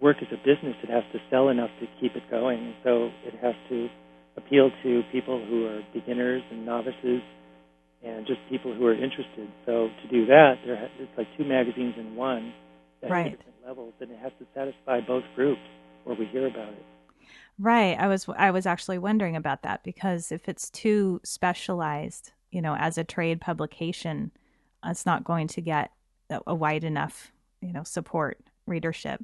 work 0.05 0.17
as 0.21 0.27
a 0.31 0.38
business, 0.38 0.75
it 0.83 0.89
has 0.91 1.03
to 1.13 1.19
sell 1.31 1.50
enough 1.50 1.71
to 1.81 1.88
keep 2.00 2.15
it 2.15 2.21
going. 2.29 2.75
So 2.83 3.09
it 3.25 3.33
has 3.41 3.55
to 3.69 3.89
appeal 4.38 4.69
to 4.83 5.01
people 5.12 5.43
who 5.50 5.65
are 5.65 5.81
beginners 5.95 6.43
and 6.51 6.63
novices 6.63 7.21
and 8.05 8.27
just 8.27 8.39
people 8.47 8.71
who 8.75 8.85
are 8.85 8.93
interested. 8.93 9.50
So 9.65 9.89
to 10.03 10.07
do 10.12 10.27
that, 10.27 10.57
there 10.63 10.89
it's 11.00 11.17
like 11.17 11.27
two 11.35 11.43
magazines 11.43 11.95
in 11.97 12.15
one 12.15 12.53
at 13.01 13.09
right. 13.09 13.31
different 13.35 13.57
levels, 13.65 13.93
and 14.00 14.12
it 14.12 14.19
has 14.19 14.31
to 14.38 14.45
satisfy 14.53 15.01
both 15.01 15.24
groups 15.35 15.62
where 16.03 16.15
we 16.15 16.27
hear 16.27 16.45
about 16.45 16.69
it. 16.69 16.85
Right. 17.57 17.97
I 18.00 18.05
was 18.05 18.29
I 18.38 18.51
was 18.51 18.67
actually 18.67 19.00
wondering 19.00 19.35
about 19.35 19.63
that 19.63 19.83
because 19.83 20.31
if 20.31 20.47
it's 20.47 20.69
too 20.69 21.19
specialized, 21.24 22.31
you 22.51 22.62
know, 22.62 22.75
as 22.77 23.00
a 23.00 23.03
trade 23.03 23.41
publication, 23.41 24.31
it's 24.85 25.05
not 25.05 25.24
going 25.24 25.47
to 25.47 25.62
get 25.62 25.91
a, 26.29 26.41
a 26.45 26.53
wide 26.53 26.83
enough, 26.83 27.31
you 27.59 27.74
know, 27.74 27.83
support 27.83 28.39
readership. 28.67 29.24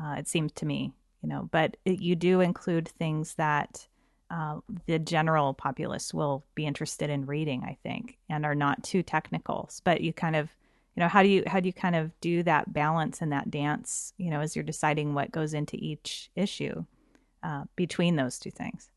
Uh, 0.00 0.14
it 0.18 0.28
seems 0.28 0.52
to 0.52 0.66
me, 0.66 0.92
you 1.22 1.28
know, 1.28 1.48
but 1.50 1.76
it, 1.84 2.00
you 2.00 2.14
do 2.14 2.40
include 2.40 2.88
things 2.88 3.34
that 3.34 3.86
uh, 4.30 4.58
the 4.86 4.98
general 4.98 5.54
populace 5.54 6.12
will 6.12 6.44
be 6.54 6.66
interested 6.66 7.10
in 7.10 7.26
reading, 7.26 7.62
I 7.64 7.78
think, 7.82 8.18
and 8.28 8.44
are 8.44 8.54
not 8.54 8.82
too 8.82 9.02
technical. 9.02 9.70
But 9.84 10.00
you 10.00 10.12
kind 10.12 10.36
of, 10.36 10.50
you 10.96 11.02
know, 11.02 11.08
how 11.08 11.22
do 11.22 11.28
you 11.28 11.44
how 11.46 11.60
do 11.60 11.68
you 11.68 11.72
kind 11.72 11.94
of 11.94 12.10
do 12.20 12.42
that 12.42 12.72
balance 12.72 13.22
and 13.22 13.32
that 13.32 13.50
dance, 13.50 14.12
you 14.18 14.30
know, 14.30 14.40
as 14.40 14.56
you're 14.56 14.64
deciding 14.64 15.14
what 15.14 15.30
goes 15.30 15.54
into 15.54 15.76
each 15.76 16.30
issue 16.34 16.84
uh, 17.42 17.64
between 17.76 18.16
those 18.16 18.38
two 18.38 18.50
things? 18.50 18.90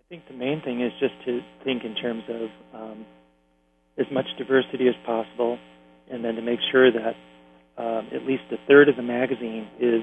I 0.00 0.04
think 0.08 0.28
the 0.28 0.34
main 0.34 0.60
thing 0.62 0.82
is 0.82 0.92
just 1.00 1.14
to 1.24 1.40
think 1.64 1.84
in 1.84 1.94
terms 1.94 2.24
of 2.28 2.80
um, 2.80 3.06
as 3.98 4.06
much 4.12 4.26
diversity 4.38 4.88
as 4.88 4.94
possible, 5.06 5.58
and 6.10 6.24
then 6.24 6.34
to 6.34 6.42
make 6.42 6.60
sure 6.70 6.92
that 6.92 7.14
um, 7.78 8.08
at 8.12 8.26
least 8.26 8.42
a 8.50 8.56
third 8.68 8.88
of 8.88 8.96
the 8.96 9.02
magazine 9.02 9.68
is 9.78 10.02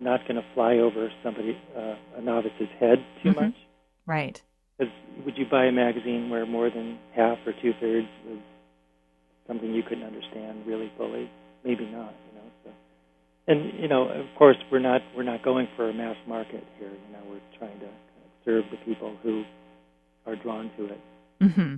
not 0.00 0.20
going 0.28 0.36
to 0.36 0.44
fly 0.54 0.78
over 0.78 1.10
somebody 1.22 1.56
uh, 1.76 1.94
a 2.16 2.20
novice's 2.20 2.68
head 2.78 2.98
too 3.22 3.30
Mhm. 3.30 3.36
much. 3.36 3.54
Right. 4.06 4.42
Because 4.78 4.92
would 5.24 5.36
you 5.36 5.44
buy 5.46 5.64
a 5.66 5.72
magazine 5.72 6.30
where 6.30 6.46
more 6.46 6.70
than 6.70 6.98
half 7.14 7.38
or 7.46 7.52
two 7.60 7.72
thirds 7.80 8.06
was 8.26 8.38
something 9.46 9.74
you 9.74 9.82
couldn't 9.82 10.04
understand 10.04 10.66
really 10.66 10.90
fully? 10.96 11.28
Maybe 11.64 11.84
not. 11.86 12.14
You 12.28 12.38
know. 12.38 12.46
So, 12.64 12.70
and 13.48 13.78
you 13.80 13.88
know, 13.88 14.08
of 14.08 14.26
course, 14.36 14.56
we're 14.70 14.78
not 14.78 15.02
we're 15.16 15.24
not 15.24 15.42
going 15.42 15.66
for 15.76 15.88
a 15.90 15.92
mass 15.92 16.16
market 16.26 16.64
here. 16.78 16.90
You 16.90 17.12
know, 17.12 17.22
we're 17.28 17.58
trying 17.58 17.78
to 17.80 17.86
kind 17.86 18.24
of 18.24 18.30
serve 18.44 18.64
the 18.70 18.76
people 18.84 19.16
who 19.22 19.44
are 20.26 20.36
drawn 20.36 20.70
to 20.76 20.86
it. 20.86 21.00
hmm 21.40 21.74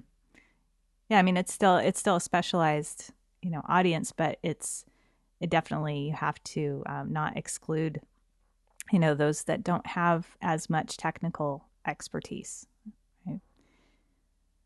Yeah, 1.08 1.18
I 1.18 1.22
mean 1.22 1.36
it's 1.36 1.52
still 1.52 1.76
it's 1.78 1.98
still 2.00 2.16
a 2.16 2.20
specialized 2.20 3.12
you 3.42 3.50
know 3.50 3.62
audience, 3.66 4.12
but 4.12 4.38
it's 4.42 4.84
it 5.40 5.50
definitely 5.50 5.98
you 5.98 6.12
have 6.12 6.42
to 6.44 6.82
um, 6.86 7.12
not 7.12 7.36
exclude 7.36 8.00
you 8.92 8.98
know 8.98 9.14
those 9.14 9.44
that 9.44 9.62
don't 9.62 9.86
have 9.86 10.36
as 10.40 10.68
much 10.68 10.96
technical 10.96 11.64
expertise. 11.86 12.66
Right? 13.26 13.40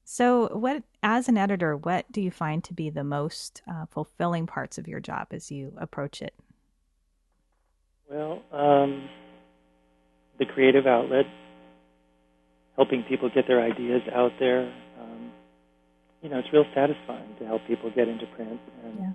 So, 0.05 0.49
what 0.49 0.83
as 1.03 1.29
an 1.29 1.37
editor, 1.37 1.77
what 1.77 2.11
do 2.11 2.21
you 2.21 2.31
find 2.31 2.65
to 2.65 2.75
be 2.75 2.91
the 2.91 3.05
most 3.05 3.63
uh, 3.71 3.87
fulfilling 3.87 4.47
parts 4.47 4.79
of 4.79 4.89
your 4.89 5.01
job 5.01 5.29
as 5.31 5.51
you 5.51 5.73
approach 5.77 6.23
it? 6.23 6.35
Well, 8.11 8.43
um, 8.53 9.09
the 10.39 10.47
creative 10.47 10.87
outlet, 10.87 11.27
helping 12.77 13.03
people 13.05 13.31
get 13.35 13.47
their 13.47 13.63
ideas 13.63 14.03
out 14.15 14.33
there. 14.39 14.73
Um, 15.01 15.33
you 16.23 16.29
know, 16.29 16.39
it's 16.39 16.53
real 16.53 16.67
satisfying 16.75 17.35
to 17.39 17.47
help 17.47 17.63
people 17.67 17.91
get 17.95 18.09
into 18.09 18.27
print. 18.35 18.61
And 18.85 18.99
Yeah. 18.99 19.13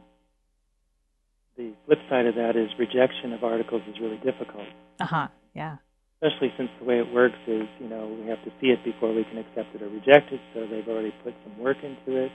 The 1.59 1.75
flip 1.85 1.99
side 2.09 2.25
of 2.25 2.35
that 2.35 2.55
is 2.55 2.71
rejection 2.79 3.33
of 3.35 3.43
articles 3.43 3.81
is 3.91 3.99
really 3.99 4.17
difficult, 4.23 4.67
Uh 4.99 5.05
huh. 5.05 5.27
Yeah. 5.53 5.75
especially 6.23 6.53
since 6.55 6.69
the 6.79 6.85
way 6.87 6.99
it 6.99 7.11
works 7.11 7.37
is, 7.47 7.67
you 7.83 7.89
know, 7.91 8.07
we 8.07 8.27
have 8.31 8.39
to 8.47 8.51
see 8.63 8.67
it 8.71 8.79
before 8.87 9.13
we 9.13 9.23
can 9.27 9.37
accept 9.37 9.75
it 9.75 9.81
or 9.83 9.89
reject 9.91 10.31
it. 10.31 10.39
So 10.55 10.65
they've 10.71 10.87
already 10.87 11.11
put 11.23 11.35
some 11.43 11.59
work 11.59 11.77
into 11.83 12.15
it. 12.15 12.31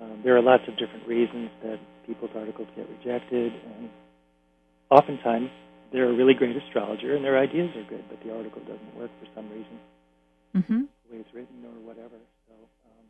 And, 0.00 0.12
um, 0.12 0.20
there 0.24 0.34
are 0.36 0.40
lots 0.42 0.64
of 0.66 0.78
different 0.78 1.06
reasons 1.06 1.50
that 1.62 1.78
people's 2.06 2.30
articles 2.34 2.68
get 2.74 2.88
rejected, 2.88 3.52
and 3.52 3.90
oftentimes 4.90 5.50
they're 5.92 6.08
a 6.08 6.14
really 6.16 6.34
great 6.34 6.56
astrologer 6.56 7.14
and 7.16 7.24
their 7.24 7.36
ideas 7.38 7.68
are 7.76 7.84
good, 7.84 8.04
but 8.08 8.16
the 8.24 8.32
article 8.34 8.62
doesn't 8.62 8.94
work 8.96 9.10
for 9.20 9.28
some 9.36 9.48
reason, 9.50 9.76
Mm-hmm. 10.56 10.80
the 11.04 11.08
way 11.12 11.20
it's 11.20 11.34
written 11.34 11.60
or 11.68 11.76
whatever. 11.86 12.16
So, 12.48 12.54
um, 12.88 13.04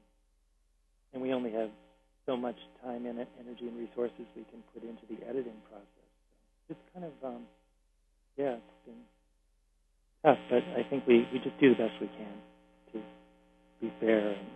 and 1.15 1.23
we 1.23 1.33
only 1.33 1.53
have 1.53 1.71
so 2.29 2.37
much 2.37 2.57
time 2.85 3.07
and 3.07 3.19
energy 3.41 3.67
and 3.67 3.79
resources 3.79 4.27
we 4.37 4.45
can 4.53 4.63
put 4.75 4.83
into 4.83 5.01
the 5.09 5.27
editing 5.27 5.57
process. 5.71 6.09
So 6.69 6.77
it's 6.77 6.81
kind 6.93 7.07
of, 7.07 7.13
um, 7.25 7.43
yeah, 8.37 8.57
it's 8.57 8.85
been 8.85 9.01
tough, 10.23 10.39
but 10.51 10.63
I 10.79 10.87
think 10.91 11.07
we, 11.07 11.27
we 11.33 11.39
just 11.39 11.59
do 11.59 11.71
the 11.71 11.77
best 11.77 11.95
we 12.03 12.09
can 12.09 12.37
to 12.93 13.01
be 13.81 13.93
fair 13.99 14.29
and 14.29 14.47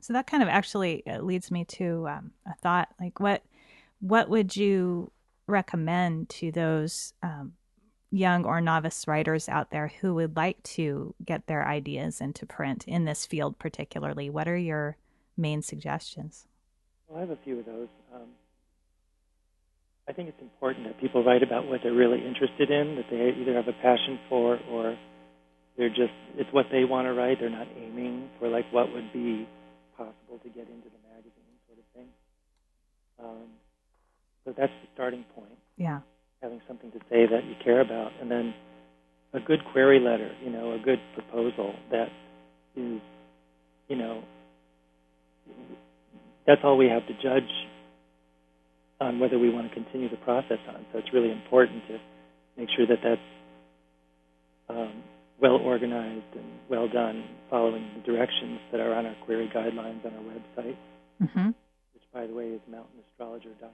So 0.00 0.12
that 0.14 0.26
kind 0.26 0.42
of 0.42 0.48
actually 0.48 1.06
uh, 1.06 1.20
leads 1.20 1.52
me 1.52 1.64
to 1.64 2.08
um, 2.08 2.32
a 2.44 2.54
thought. 2.56 2.88
Like, 3.00 3.20
what 3.20 3.44
what 4.00 4.28
would 4.28 4.56
you 4.56 5.12
recommend 5.46 6.28
to 6.28 6.50
those 6.50 7.14
um, 7.22 7.52
young 8.10 8.44
or 8.44 8.60
novice 8.60 9.06
writers 9.06 9.48
out 9.48 9.70
there 9.70 9.92
who 10.00 10.14
would 10.14 10.36
like 10.36 10.60
to 10.62 11.14
get 11.24 11.46
their 11.46 11.66
ideas 11.66 12.20
into 12.20 12.46
print 12.46 12.84
in 12.86 13.04
this 13.04 13.24
field, 13.24 13.58
particularly? 13.60 14.28
What 14.28 14.48
are 14.48 14.56
your 14.56 14.96
main 15.36 15.62
suggestions? 15.62 16.46
Well, 17.08 17.18
I 17.18 17.20
have 17.20 17.30
a 17.30 17.38
few 17.44 17.58
of 17.60 17.66
those. 17.66 17.88
Um, 18.14 18.28
I 20.08 20.12
think 20.12 20.28
it's 20.28 20.40
important 20.40 20.86
that 20.86 21.00
people 21.00 21.24
write 21.24 21.42
about 21.42 21.66
what 21.66 21.80
they're 21.82 21.92
really 21.92 22.24
interested 22.24 22.70
in, 22.70 22.96
that 22.96 23.06
they 23.10 23.32
either 23.40 23.54
have 23.54 23.68
a 23.68 23.72
passion 23.82 24.18
for 24.28 24.58
or 24.70 24.96
they're 25.76 25.88
just, 25.88 26.14
it's 26.36 26.52
what 26.52 26.66
they 26.70 26.84
want 26.84 27.06
to 27.06 27.12
write. 27.12 27.38
They're 27.40 27.50
not 27.50 27.66
aiming 27.76 28.30
for 28.38 28.48
like 28.48 28.64
what 28.72 28.92
would 28.92 29.12
be 29.12 29.48
possible 29.96 30.38
to 30.42 30.48
get 30.48 30.68
into 30.68 30.88
the 30.88 31.08
magazine 31.14 31.58
sort 31.66 31.78
of 31.78 31.84
thing. 31.94 32.08
Um, 33.18 33.46
so 34.44 34.54
that's 34.56 34.72
the 34.82 34.88
starting 34.94 35.24
point, 35.34 35.58
Yeah. 35.76 36.00
having 36.40 36.60
something 36.68 36.90
to 36.92 36.98
say 37.10 37.26
that 37.26 37.44
you 37.44 37.54
care 37.64 37.80
about. 37.80 38.12
And 38.20 38.30
then 38.30 38.54
a 39.32 39.40
good 39.40 39.60
query 39.72 39.98
letter, 39.98 40.30
you 40.42 40.50
know, 40.50 40.72
a 40.72 40.78
good 40.78 41.00
proposal 41.14 41.74
that 41.90 42.08
is, 42.76 43.00
you 43.88 43.96
know, 43.96 44.22
that's 46.46 46.60
all 46.64 46.76
we 46.76 46.86
have 46.88 47.06
to 47.06 47.14
judge 47.22 47.50
on 49.00 49.18
whether 49.18 49.38
we 49.38 49.50
want 49.50 49.68
to 49.68 49.74
continue 49.74 50.08
the 50.08 50.16
process 50.18 50.58
on. 50.68 50.86
So 50.92 50.98
it's 50.98 51.12
really 51.12 51.30
important 51.32 51.82
to 51.88 51.98
make 52.56 52.68
sure 52.76 52.86
that 52.86 52.98
that's 53.02 53.20
um, 54.68 55.02
well 55.40 55.56
organized 55.56 56.24
and 56.34 56.46
well 56.70 56.88
done, 56.88 57.24
following 57.50 57.86
the 57.96 58.02
directions 58.10 58.58
that 58.72 58.80
are 58.80 58.94
on 58.94 59.06
our 59.06 59.14
query 59.24 59.50
guidelines 59.54 60.04
on 60.04 60.12
our 60.14 60.22
website, 60.64 60.76
Mm-hmm. 61.22 61.46
which, 61.94 62.02
by 62.12 62.26
the 62.26 62.34
way, 62.34 62.48
is 62.48 62.60
mountainastrologer.com. 62.70 63.70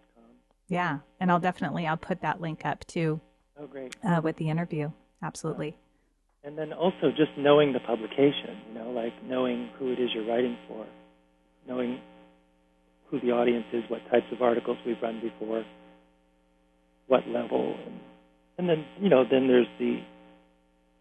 Yeah. 0.69 0.99
And 1.21 1.31
I'll 1.31 1.41
definitely 1.41 1.87
I'll 1.89 1.97
put 1.97 2.23
that 2.23 2.41
link 2.41 2.65
up 2.65 2.87
too 2.87 3.21
Oh, 3.61 3.67
great. 3.67 3.97
uh, 4.05 4.21
with 4.23 4.37
the 4.37 4.49
interview. 4.49 4.91
Absolutely. 5.23 5.77
And 6.45 6.57
then 6.57 6.73
also 6.73 7.11
just 7.17 7.31
knowing 7.37 7.73
the 7.73 7.81
publication, 7.81 8.59
you 8.69 8.75
know, 8.75 8.91
like 8.91 9.13
knowing 9.25 9.71
who 9.79 9.93
it 9.93 9.99
is 10.01 10.11
you're 10.15 10.27
writing 10.27 10.57
for, 10.69 10.87
knowing 11.67 12.01
who 13.11 13.21
the 13.21 13.31
audience 13.33 13.67
is, 13.73 13.85
what 13.89 14.01
types 14.11 14.27
of 14.33 14.43
articles 14.43 14.79
we've 14.87 15.01
run 15.03 15.21
before, 15.21 15.65
what 17.07 17.27
level, 17.29 17.77
and, 17.87 18.01
and 18.59 18.69
then 18.69 18.85
you 19.01 19.09
know 19.09 19.25
then 19.29 19.49
there's 19.49 19.67
the 19.79 20.01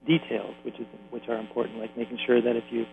details, 0.06 0.56
which 0.64 0.76
is 0.80 0.88
which 1.10 1.24
are 1.30 1.38
important, 1.38 1.80
like 1.80 1.96
making 1.98 2.18
sure 2.26 2.42
that 2.42 2.56
if 2.56 2.64
you 2.70 2.86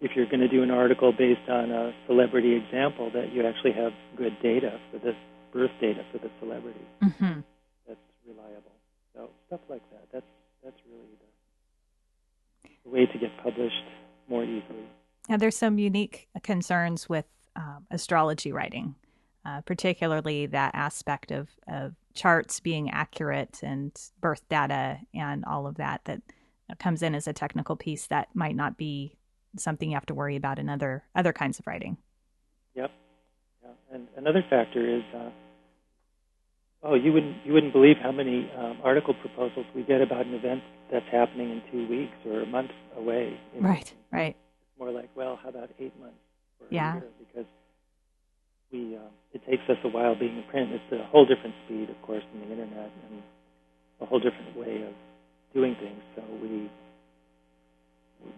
if 0.00 0.12
you're 0.16 0.26
going 0.26 0.40
to 0.40 0.48
do 0.48 0.62
an 0.62 0.70
article 0.70 1.12
based 1.12 1.48
on 1.48 1.70
a 1.70 1.92
celebrity 2.06 2.54
example, 2.56 3.10
that 3.14 3.32
you 3.32 3.46
actually 3.46 3.72
have 3.72 3.92
good 4.16 4.36
data 4.42 4.80
for 4.90 4.98
this 4.98 5.14
birth 5.52 5.70
data 5.80 6.02
for 6.10 6.18
the 6.18 6.30
celebrity 6.40 6.80
mm-hmm. 7.02 7.40
that's 7.86 8.00
reliable. 8.26 8.72
So 9.14 9.28
stuff 9.46 9.60
like 9.68 9.82
that. 9.92 10.08
That's 10.12 10.26
that's 10.64 10.80
really 10.90 11.12
the, 12.64 12.70
the 12.84 12.90
way 12.90 13.06
to 13.06 13.18
get 13.18 13.30
published 13.42 13.84
more 14.28 14.44
easily. 14.44 14.88
And 15.28 15.40
there's 15.40 15.56
some 15.56 15.78
unique 15.78 16.28
concerns 16.42 17.08
with 17.08 17.26
um, 17.56 17.86
astrology 17.90 18.52
writing, 18.52 18.96
uh, 19.44 19.60
particularly 19.62 20.46
that 20.46 20.74
aspect 20.74 21.30
of, 21.30 21.48
of 21.68 21.94
charts 22.14 22.60
being 22.60 22.90
accurate 22.90 23.60
and 23.62 23.92
birth 24.20 24.46
data 24.48 24.98
and 25.14 25.44
all 25.44 25.66
of 25.66 25.76
that 25.76 26.04
that 26.04 26.20
comes 26.78 27.02
in 27.02 27.14
as 27.14 27.26
a 27.28 27.32
technical 27.32 27.76
piece 27.76 28.06
that 28.06 28.28
might 28.34 28.56
not 28.56 28.76
be 28.76 29.16
something 29.56 29.90
you 29.90 29.96
have 29.96 30.06
to 30.06 30.14
worry 30.14 30.36
about 30.36 30.58
in 30.58 30.68
other 30.68 31.04
other 31.14 31.32
kinds 31.32 31.58
of 31.58 31.66
writing. 31.66 31.96
Yep. 32.74 32.90
Yeah. 33.62 33.70
And 33.92 34.08
another 34.16 34.42
factor 34.48 34.96
is, 34.96 35.02
uh, 35.14 35.30
oh, 36.82 36.94
you 36.94 37.12
wouldn't 37.12 37.36
you 37.44 37.52
wouldn't 37.52 37.72
believe 37.72 37.96
how 38.02 38.12
many 38.12 38.50
um, 38.56 38.78
article 38.82 39.14
proposals 39.14 39.66
we 39.74 39.82
get 39.82 40.00
about 40.00 40.26
an 40.26 40.34
event 40.34 40.62
that's 40.90 41.06
happening 41.10 41.50
in 41.50 41.62
two 41.70 41.88
weeks 41.88 42.14
or 42.26 42.40
a 42.40 42.46
month 42.46 42.70
away. 42.96 43.38
Right. 43.58 43.92
Right. 44.10 44.36
More 44.82 44.90
like, 44.90 45.10
well, 45.14 45.38
how 45.40 45.48
about 45.48 45.70
eight 45.78 45.94
months 46.00 46.18
or 46.58 46.66
yeah. 46.68 46.94
a 46.94 46.94
year? 46.96 47.04
Because 47.20 47.46
we 48.72 48.96
uh, 48.96 49.10
it 49.32 49.40
takes 49.46 49.62
us 49.68 49.76
a 49.84 49.88
while 49.88 50.18
being 50.18 50.38
in 50.38 50.42
print. 50.50 50.72
It's 50.72 50.90
a 50.90 51.06
whole 51.06 51.24
different 51.24 51.54
speed, 51.64 51.88
of 51.88 52.02
course, 52.02 52.24
than 52.32 52.40
the 52.42 52.50
internet, 52.50 52.90
and 53.06 53.22
a 54.00 54.06
whole 54.06 54.18
different 54.18 54.56
way 54.56 54.82
of 54.82 54.92
doing 55.54 55.76
things. 55.78 56.02
So 56.16 56.22
we 56.42 56.68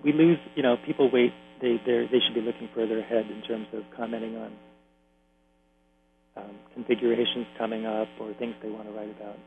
we 0.04 0.12
lose. 0.12 0.36
You 0.54 0.62
know, 0.62 0.76
people 0.84 1.08
wait. 1.10 1.32
They 1.62 1.80
they 1.86 2.20
should 2.20 2.34
be 2.34 2.42
looking 2.42 2.68
further 2.74 2.98
ahead 2.98 3.24
in 3.30 3.40
terms 3.48 3.68
of 3.72 3.82
commenting 3.96 4.36
on 4.36 4.52
um, 6.36 6.56
configurations 6.74 7.46
coming 7.56 7.86
up 7.86 8.08
or 8.20 8.34
things 8.34 8.54
they 8.62 8.68
want 8.68 8.84
to 8.84 8.92
write 8.92 9.16
about 9.16 9.38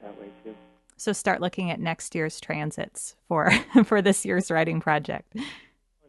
that 0.00 0.18
way 0.18 0.28
too. 0.42 0.54
So 0.96 1.12
start 1.12 1.42
looking 1.42 1.70
at 1.70 1.80
next 1.80 2.14
year's 2.14 2.40
transits 2.40 3.14
for 3.28 3.52
for 3.84 4.00
this 4.00 4.24
year's 4.24 4.50
writing 4.50 4.80
project. 4.80 5.36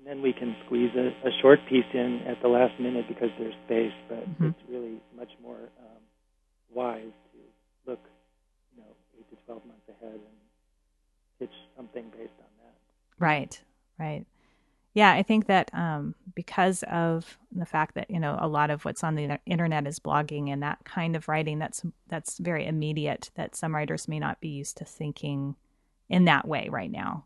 And 0.07 0.15
then 0.17 0.23
we 0.23 0.31
can 0.31 0.55
squeeze 0.65 0.91
a, 0.95 1.27
a 1.27 1.31
short 1.41 1.59
piece 1.67 1.85
in 1.93 2.21
at 2.27 2.41
the 2.41 2.47
last 2.47 2.79
minute 2.79 3.05
because 3.09 3.29
there's 3.37 3.53
space, 3.65 3.91
but 4.07 4.19
mm-hmm. 4.19 4.45
it's 4.45 4.69
really 4.69 5.01
much 5.13 5.31
more 5.43 5.57
um, 5.57 6.01
wise 6.73 7.11
to 7.33 7.91
look, 7.91 7.99
you 8.73 8.81
know, 8.81 8.87
eight 9.19 9.29
to 9.29 9.35
twelve 9.45 9.65
months 9.65 9.83
ahead 9.89 10.13
and 10.13 10.21
pitch 11.39 11.51
something 11.75 12.05
based 12.11 12.31
on 12.39 12.45
that. 12.63 12.75
Right, 13.19 13.61
right. 13.99 14.25
Yeah, 14.93 15.11
I 15.11 15.23
think 15.23 15.47
that 15.47 15.69
um, 15.73 16.15
because 16.33 16.83
of 16.89 17.37
the 17.51 17.65
fact 17.65 17.95
that 17.95 18.09
you 18.09 18.19
know 18.19 18.37
a 18.39 18.47
lot 18.47 18.69
of 18.69 18.85
what's 18.85 19.03
on 19.03 19.15
the 19.15 19.39
internet 19.45 19.85
is 19.87 19.99
blogging 19.99 20.53
and 20.53 20.63
that 20.63 20.85
kind 20.85 21.17
of 21.17 21.27
writing, 21.27 21.59
that's 21.59 21.83
that's 22.07 22.37
very 22.37 22.65
immediate. 22.65 23.29
That 23.35 23.57
some 23.57 23.75
writers 23.75 24.07
may 24.07 24.19
not 24.19 24.39
be 24.39 24.49
used 24.49 24.77
to 24.77 24.85
thinking 24.85 25.57
in 26.07 26.23
that 26.25 26.47
way 26.47 26.69
right 26.71 26.89
now 26.89 27.25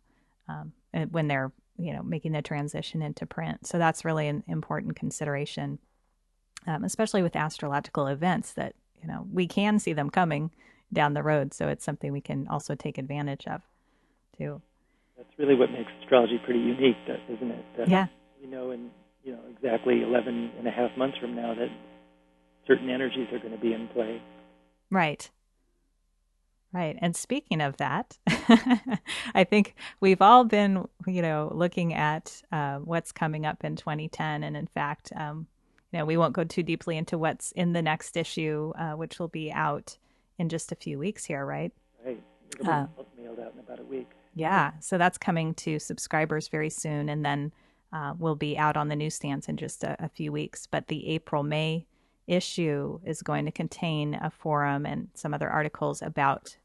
um, 0.49 0.73
when 1.11 1.27
they're 1.27 1.51
you 1.81 1.93
know 1.93 2.03
making 2.03 2.33
the 2.33 2.41
transition 2.41 3.01
into 3.01 3.25
print. 3.25 3.67
So 3.67 3.77
that's 3.77 4.05
really 4.05 4.27
an 4.27 4.43
important 4.47 4.95
consideration, 4.95 5.79
um, 6.67 6.83
especially 6.83 7.23
with 7.23 7.35
astrological 7.35 8.07
events 8.07 8.53
that 8.53 8.75
you 9.01 9.07
know 9.07 9.27
we 9.31 9.47
can 9.47 9.79
see 9.79 9.93
them 9.93 10.09
coming 10.09 10.51
down 10.93 11.13
the 11.13 11.23
road. 11.23 11.53
So 11.53 11.67
it's 11.67 11.83
something 11.83 12.11
we 12.11 12.21
can 12.21 12.47
also 12.47 12.75
take 12.75 12.97
advantage 12.97 13.47
of 13.47 13.61
too. 14.37 14.61
That's 15.17 15.29
really 15.37 15.55
what 15.55 15.71
makes 15.71 15.91
astrology 16.01 16.39
pretty 16.43 16.59
unique, 16.59 16.97
isn't 17.07 17.51
it? 17.51 17.65
That 17.77 17.89
yeah. 17.89 18.07
We 18.41 18.47
know 18.47 18.71
in 18.71 18.89
you 19.23 19.33
know 19.33 19.41
exactly 19.49 20.01
11 20.01 20.51
and 20.57 20.67
a 20.67 20.71
half 20.71 20.95
months 20.97 21.17
from 21.19 21.35
now 21.35 21.53
that 21.53 21.69
certain 22.67 22.89
energies 22.89 23.27
are 23.31 23.39
going 23.39 23.53
to 23.53 23.61
be 23.61 23.73
in 23.73 23.87
play. 23.89 24.21
Right. 24.89 25.29
Right. 26.73 26.97
And 27.01 27.15
speaking 27.15 27.59
of 27.59 27.77
that, 27.77 28.17
I 29.35 29.43
think 29.43 29.75
we've 29.99 30.21
all 30.21 30.45
been, 30.45 30.87
you 31.05 31.21
know, 31.21 31.51
looking 31.53 31.93
at 31.93 32.41
uh, 32.51 32.77
what's 32.77 33.11
coming 33.11 33.45
up 33.45 33.65
in 33.65 33.75
2010. 33.75 34.43
And 34.43 34.55
in 34.55 34.67
fact, 34.67 35.11
um, 35.17 35.47
you 35.91 35.99
know, 35.99 36.05
we 36.05 36.15
won't 36.15 36.33
go 36.33 36.45
too 36.45 36.63
deeply 36.63 36.95
into 36.95 37.17
what's 37.17 37.51
in 37.51 37.73
the 37.73 37.81
next 37.81 38.15
issue, 38.15 38.71
uh, 38.79 38.93
which 38.93 39.19
will 39.19 39.27
be 39.27 39.51
out 39.51 39.97
in 40.39 40.47
just 40.47 40.71
a 40.71 40.75
few 40.75 40.97
weeks 40.97 41.25
here, 41.25 41.45
right? 41.45 41.73
Right. 42.05 42.23
It'll 42.53 42.65
be 42.65 42.71
uh, 42.71 42.85
mailed 43.21 43.39
out 43.39 43.53
in 43.53 43.59
about 43.59 43.79
a 43.79 43.83
week. 43.83 44.09
Yeah, 44.33 44.71
so 44.79 44.97
that's 44.97 45.17
coming 45.17 45.53
to 45.55 45.77
subscribers 45.77 46.47
very 46.47 46.69
soon, 46.69 47.09
and 47.09 47.25
then 47.25 47.51
uh, 47.91 48.13
will 48.17 48.35
be 48.35 48.57
out 48.57 48.77
on 48.77 48.87
the 48.87 48.95
newsstands 48.95 49.49
in 49.49 49.57
just 49.57 49.83
a, 49.83 49.97
a 50.03 50.07
few 50.07 50.31
weeks. 50.31 50.67
But 50.67 50.87
the 50.87 51.09
April 51.09 51.43
May 51.43 51.85
issue 52.27 52.99
is 53.05 53.21
going 53.21 53.45
to 53.45 53.51
contain 53.51 54.15
a 54.15 54.29
forum 54.29 54.85
and 54.85 55.09
some 55.13 55.33
other 55.33 55.49
articles 55.49 56.01
about 56.01 56.55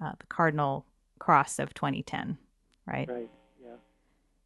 uh, 0.00 0.12
the 0.18 0.26
cardinal 0.26 0.86
cross 1.18 1.58
of 1.58 1.74
2010, 1.74 2.38
right? 2.86 3.08
Right. 3.08 3.30
Yeah. 3.62 3.70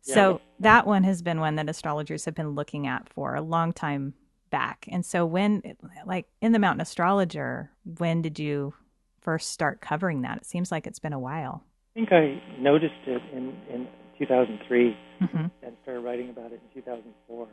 So 0.02 0.32
yeah. 0.32 0.38
that 0.60 0.86
one 0.86 1.04
has 1.04 1.22
been 1.22 1.40
one 1.40 1.56
that 1.56 1.68
astrologers 1.68 2.24
have 2.24 2.34
been 2.34 2.50
looking 2.50 2.86
at 2.86 3.08
for 3.08 3.34
a 3.34 3.42
long 3.42 3.72
time 3.72 4.14
back. 4.50 4.86
And 4.90 5.04
so 5.04 5.24
when, 5.24 5.62
like 6.06 6.26
in 6.40 6.52
the 6.52 6.58
Mountain 6.58 6.80
Astrologer, 6.80 7.70
when 7.98 8.22
did 8.22 8.38
you 8.38 8.74
first 9.20 9.50
start 9.50 9.80
covering 9.80 10.22
that? 10.22 10.38
It 10.38 10.46
seems 10.46 10.70
like 10.70 10.86
it's 10.86 10.98
been 10.98 11.12
a 11.12 11.18
while. 11.18 11.64
I 11.94 12.00
think 12.00 12.12
I 12.12 12.42
noticed 12.58 12.94
it 13.06 13.22
in, 13.32 13.54
in 13.72 13.88
2003 14.18 14.96
mm-hmm. 15.22 15.36
and 15.36 15.76
started 15.82 16.00
writing 16.00 16.30
about 16.30 16.52
it 16.52 16.60
in 16.74 16.82
2004, 16.82 17.48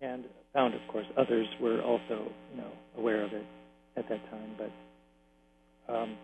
and 0.00 0.24
found, 0.54 0.74
of 0.74 0.80
course, 0.88 1.06
others 1.16 1.46
were 1.60 1.82
also, 1.82 2.30
you 2.50 2.56
know, 2.56 2.70
aware 2.96 3.24
of 3.24 3.32
it 3.32 3.44
at 3.96 4.08
that 4.08 4.30
time. 4.30 4.56
But, 4.56 5.92
um, 5.92 6.16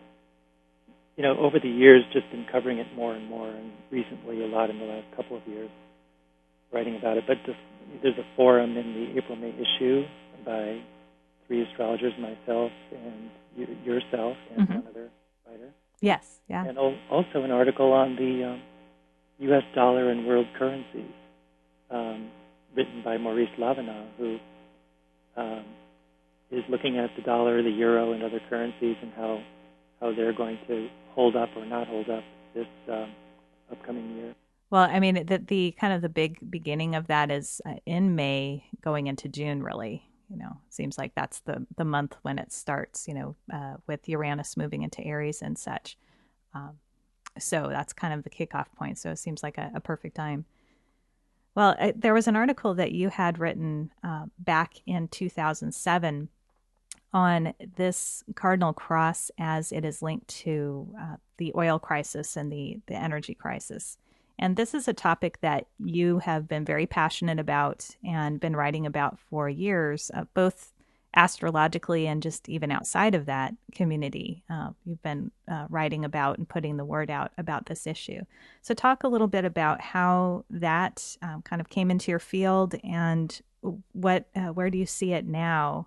you 1.16 1.22
know, 1.22 1.36
over 1.38 1.60
the 1.60 1.68
years, 1.68 2.02
just 2.12 2.30
been 2.30 2.46
covering 2.50 2.78
it 2.78 2.86
more 2.94 3.14
and 3.14 3.28
more, 3.28 3.48
and 3.48 3.72
recently 3.90 4.42
a 4.42 4.46
lot 4.46 4.70
in 4.70 4.78
the 4.78 4.84
last 4.84 5.06
couple 5.16 5.36
of 5.36 5.46
years, 5.46 5.70
writing 6.72 6.96
about 6.96 7.16
it. 7.16 7.24
But 7.26 7.38
this, 7.46 7.56
there's 8.02 8.18
a 8.18 8.26
forum 8.36 8.76
in 8.76 8.94
the 8.94 9.18
April 9.18 9.36
May 9.36 9.50
issue 9.54 10.04
by 10.44 10.80
three 11.46 11.62
astrologers, 11.62 12.12
myself 12.18 12.72
and 12.92 13.30
you, 13.56 13.66
yourself, 13.84 14.36
and 14.56 14.66
mm-hmm. 14.66 14.74
one 14.74 14.86
other 14.88 15.10
writer 15.46 15.70
Yes, 16.00 16.40
yeah. 16.48 16.66
And 16.66 16.76
also 16.76 17.42
an 17.42 17.50
article 17.50 17.92
on 17.92 18.16
the 18.16 18.50
um, 18.50 18.62
U.S. 19.38 19.62
dollar 19.74 20.10
and 20.10 20.26
world 20.26 20.46
currencies, 20.58 21.12
um, 21.90 22.30
written 22.76 23.02
by 23.04 23.16
Maurice 23.18 23.48
Lavenant, 23.58 24.10
who 24.18 24.38
um, 25.36 25.64
is 26.50 26.64
looking 26.68 26.98
at 26.98 27.10
the 27.16 27.22
dollar, 27.22 27.62
the 27.62 27.70
euro, 27.70 28.12
and 28.12 28.22
other 28.22 28.40
currencies 28.50 28.96
and 29.00 29.12
how 29.16 29.42
how 30.00 30.14
they're 30.14 30.34
going 30.34 30.58
to 30.68 30.88
hold 31.14 31.36
up 31.36 31.50
or 31.56 31.64
not 31.64 31.86
hold 31.86 32.10
up 32.10 32.24
this 32.54 32.66
um, 32.90 33.12
upcoming 33.70 34.16
year. 34.16 34.34
Well, 34.70 34.88
I 34.90 34.98
mean, 34.98 35.26
the, 35.26 35.38
the 35.38 35.74
kind 35.78 35.92
of 35.92 36.02
the 36.02 36.08
big 36.08 36.38
beginning 36.50 36.94
of 36.94 37.06
that 37.06 37.30
is 37.30 37.60
uh, 37.64 37.74
in 37.86 38.16
May, 38.16 38.64
going 38.82 39.06
into 39.06 39.28
June, 39.28 39.62
really 39.62 40.02
you 40.30 40.36
know 40.36 40.56
seems 40.70 40.98
like 40.98 41.14
that's 41.14 41.40
the 41.40 41.66
the 41.76 41.84
month 41.84 42.16
when 42.22 42.38
it 42.38 42.52
starts 42.52 43.06
you 43.06 43.14
know 43.14 43.36
uh, 43.52 43.74
with 43.86 44.08
uranus 44.08 44.56
moving 44.56 44.82
into 44.82 45.04
aries 45.04 45.42
and 45.42 45.58
such. 45.58 45.96
Um, 46.54 46.78
so 47.38 47.68
that's 47.68 47.92
kind 47.92 48.14
of 48.14 48.22
the 48.22 48.30
kickoff 48.30 48.66
point. 48.76 48.96
So 48.96 49.10
it 49.10 49.18
seems 49.18 49.42
like 49.42 49.58
a, 49.58 49.72
a 49.74 49.80
perfect 49.80 50.16
time. 50.16 50.44
Well 51.54 51.76
it, 51.78 52.00
there 52.00 52.14
was 52.14 52.28
an 52.28 52.36
article 52.36 52.74
that 52.74 52.92
you 52.92 53.08
had 53.08 53.38
written 53.38 53.92
uh, 54.02 54.26
back 54.38 54.74
in 54.86 55.08
2007 55.08 56.28
on 57.14 57.54
this 57.76 58.22
cardinal 58.34 58.74
cross 58.74 59.30
as 59.38 59.72
it 59.72 59.84
is 59.84 60.02
linked 60.02 60.28
to 60.28 60.94
uh, 61.00 61.16
the 61.38 61.52
oil 61.56 61.78
crisis 61.78 62.36
and 62.36 62.52
the 62.52 62.78
the 62.86 62.94
energy 62.94 63.34
crisis 63.34 63.96
and 64.38 64.56
this 64.56 64.74
is 64.74 64.88
a 64.88 64.92
topic 64.92 65.40
that 65.40 65.66
you 65.78 66.18
have 66.18 66.48
been 66.48 66.64
very 66.64 66.86
passionate 66.86 67.38
about 67.38 67.88
and 68.04 68.40
been 68.40 68.56
writing 68.56 68.84
about 68.86 69.18
for 69.18 69.48
years, 69.48 70.10
uh, 70.14 70.24
both 70.34 70.72
astrologically 71.16 72.08
and 72.08 72.20
just 72.20 72.48
even 72.48 72.72
outside 72.72 73.14
of 73.14 73.26
that 73.26 73.54
community. 73.72 74.42
Uh, 74.50 74.70
you've 74.84 75.02
been 75.02 75.30
uh, 75.48 75.66
writing 75.70 76.04
about 76.04 76.38
and 76.38 76.48
putting 76.48 76.76
the 76.76 76.84
word 76.84 77.10
out 77.10 77.30
about 77.38 77.66
this 77.66 77.86
issue. 77.86 78.20
So, 78.62 78.74
talk 78.74 79.04
a 79.04 79.08
little 79.08 79.28
bit 79.28 79.44
about 79.44 79.80
how 79.80 80.44
that 80.50 81.16
um, 81.22 81.42
kind 81.42 81.60
of 81.60 81.68
came 81.68 81.90
into 81.90 82.10
your 82.10 82.18
field 82.18 82.74
and 82.82 83.40
what, 83.92 84.26
uh, 84.34 84.48
where 84.48 84.70
do 84.70 84.76
you 84.76 84.86
see 84.86 85.12
it 85.12 85.26
now, 85.26 85.86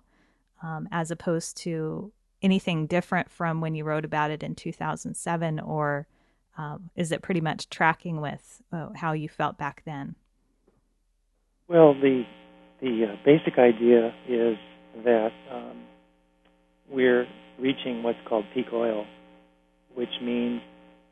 um, 0.62 0.88
as 0.90 1.10
opposed 1.10 1.56
to 1.58 2.12
anything 2.42 2.86
different 2.86 3.30
from 3.30 3.60
when 3.60 3.74
you 3.74 3.84
wrote 3.84 4.04
about 4.04 4.30
it 4.30 4.42
in 4.42 4.54
2007 4.54 5.60
or 5.60 6.06
um, 6.56 6.90
is 6.96 7.12
it 7.12 7.22
pretty 7.22 7.40
much 7.40 7.68
tracking 7.68 8.20
with 8.20 8.62
uh, 8.72 8.88
how 8.96 9.12
you 9.12 9.28
felt 9.28 9.58
back 9.58 9.82
then? 9.84 10.14
Well, 11.68 11.94
the 11.94 12.24
the 12.80 13.06
uh, 13.12 13.16
basic 13.24 13.58
idea 13.58 14.14
is 14.28 14.56
that 15.04 15.32
um, 15.52 15.82
we're 16.88 17.26
reaching 17.58 18.02
what's 18.02 18.18
called 18.28 18.44
peak 18.54 18.66
oil 18.72 19.04
which 19.98 20.22
means 20.22 20.60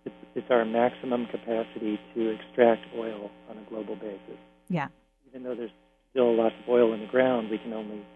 it's, 0.04 0.14
it's 0.36 0.46
our 0.48 0.64
maximum 0.64 1.26
capacity 1.26 1.98
to 2.14 2.30
extract 2.30 2.82
oil 2.96 3.32
on 3.50 3.58
a 3.58 3.68
global 3.68 3.96
basis. 3.96 4.38
Yeah. 4.68 4.86
Even 5.28 5.42
though 5.42 5.56
there's 5.56 5.72
still 6.10 6.36
lots 6.36 6.54
of 6.62 6.68
oil 6.68 6.94
in 6.94 7.00
the 7.00 7.08
ground, 7.08 7.50
we 7.50 7.58
can 7.58 7.72
only 7.72 8.06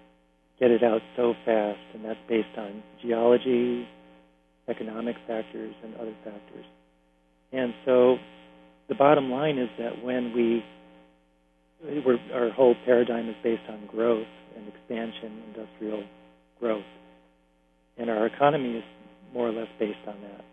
get 0.61 0.70
it 0.70 0.85
out 0.85 1.01
so 1.16 1.35
fast, 1.44 1.79
and 1.94 2.05
that's 2.05 2.20
based 2.29 2.57
on 2.59 2.83
geology, 3.03 3.88
economic 4.68 5.16
factors, 5.27 5.75
and 5.83 5.94
other 5.96 6.14
factors. 6.23 6.64
And 7.53 7.73
so 7.85 8.16
the 8.88 8.94
bottom 8.94 9.31
line 9.31 9.59
is 9.59 9.70
that 9.79 10.05
when 10.05 10.33
we, 10.35 10.62
our 12.35 12.51
whole 12.51 12.75
paradigm 12.85 13.29
is 13.29 13.37
based 13.42 13.62
on 13.68 13.87
growth 13.87 14.27
and 14.57 14.68
expansion, 14.68 15.42
industrial 15.49 16.05
growth, 16.61 16.85
and 17.96 18.11
our 18.11 18.27
economy 18.27 18.77
is 18.77 18.85
more 19.33 19.49
or 19.49 19.53
less 19.53 19.68
based 19.79 19.99
on 20.07 20.20
that. 20.23 20.44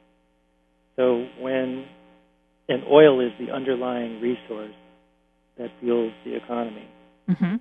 So 0.96 1.28
when, 1.40 1.86
and 2.70 2.84
oil 2.90 3.20
is 3.20 3.32
the 3.40 3.52
underlying 3.52 4.22
resource 4.22 4.74
that 5.58 5.70
fuels 5.80 6.14
the 6.26 6.36
economy. 6.36 6.88
Mm-hmm. 7.30 7.56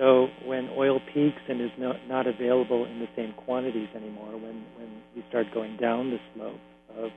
So 0.00 0.28
when 0.46 0.70
oil 0.78 0.98
peaks 1.12 1.42
and 1.46 1.60
is 1.60 1.70
not, 1.78 1.96
not 2.08 2.26
available 2.26 2.86
in 2.86 3.00
the 3.00 3.08
same 3.14 3.34
quantities 3.44 3.88
anymore, 3.94 4.32
when, 4.32 4.64
when 4.78 5.02
we 5.14 5.22
start 5.28 5.48
going 5.52 5.76
down 5.76 6.10
the 6.10 6.18
slope 6.34 6.60
of 6.96 7.10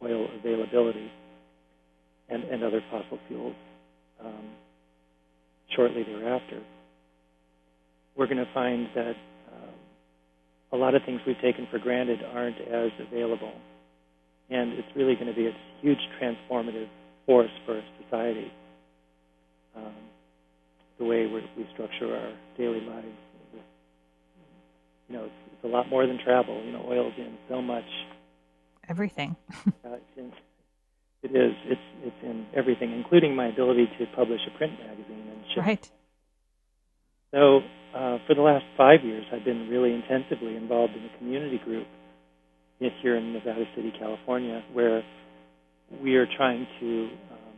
oil 0.00 0.28
availability 0.38 1.10
and, 2.28 2.44
and 2.44 2.62
other 2.62 2.80
fossil 2.88 3.18
fuels 3.26 3.56
um, 4.24 4.50
shortly 5.74 6.04
thereafter, 6.04 6.62
we're 8.16 8.26
going 8.28 8.38
to 8.38 8.54
find 8.54 8.86
that 8.94 9.16
um, 9.52 9.74
a 10.72 10.76
lot 10.76 10.94
of 10.94 11.02
things 11.04 11.20
we've 11.26 11.40
taken 11.40 11.66
for 11.68 11.80
granted 11.80 12.20
aren't 12.32 12.60
as 12.60 12.92
available. 13.08 13.54
And 14.50 14.74
it's 14.74 14.88
really 14.94 15.16
going 15.16 15.26
to 15.26 15.34
be 15.34 15.48
a 15.48 15.56
huge 15.82 15.98
transformative 16.22 16.88
force 17.26 17.50
for 17.66 17.82
society. 18.04 18.52
Um, 19.74 19.94
the 21.04 21.10
way 21.10 21.26
we 21.26 21.66
structure 21.72 22.14
our 22.14 22.32
daily 22.56 22.80
lives. 22.80 23.06
You 25.08 25.16
know, 25.16 25.24
it's, 25.24 25.34
it's, 25.52 25.64
a 25.64 25.68
lot 25.68 25.88
more 25.88 26.06
than 26.06 26.18
travel. 26.22 26.64
You 26.64 26.72
know, 26.72 26.84
oil's 26.88 27.12
in 27.18 27.36
so 27.48 27.60
much. 27.60 27.84
Everything. 28.88 29.36
uh, 29.66 29.96
it's 29.96 30.16
in, 30.16 30.32
it 31.22 31.36
is. 31.36 31.52
It's 31.66 31.80
it's 32.02 32.16
in 32.22 32.46
everything, 32.54 32.92
including 32.92 33.36
my 33.36 33.48
ability 33.48 33.88
to 33.98 34.06
publish 34.16 34.40
a 34.46 34.56
print 34.56 34.72
magazine 34.78 35.24
and 35.30 35.44
ship. 35.54 35.64
Right. 35.64 35.90
So 37.32 37.60
uh, 37.94 38.18
for 38.26 38.34
the 38.34 38.42
last 38.42 38.64
five 38.76 39.04
years, 39.04 39.24
I've 39.32 39.44
been 39.44 39.68
really 39.68 39.92
intensively 39.92 40.56
involved 40.56 40.94
in 40.94 41.04
a 41.04 41.18
community 41.18 41.60
group 41.64 41.86
here 43.02 43.16
in 43.16 43.32
Nevada 43.32 43.64
City, 43.74 43.92
California, 43.98 44.62
where 44.72 45.02
we 46.02 46.16
are 46.16 46.26
trying 46.36 46.66
to 46.80 47.08
um, 47.30 47.54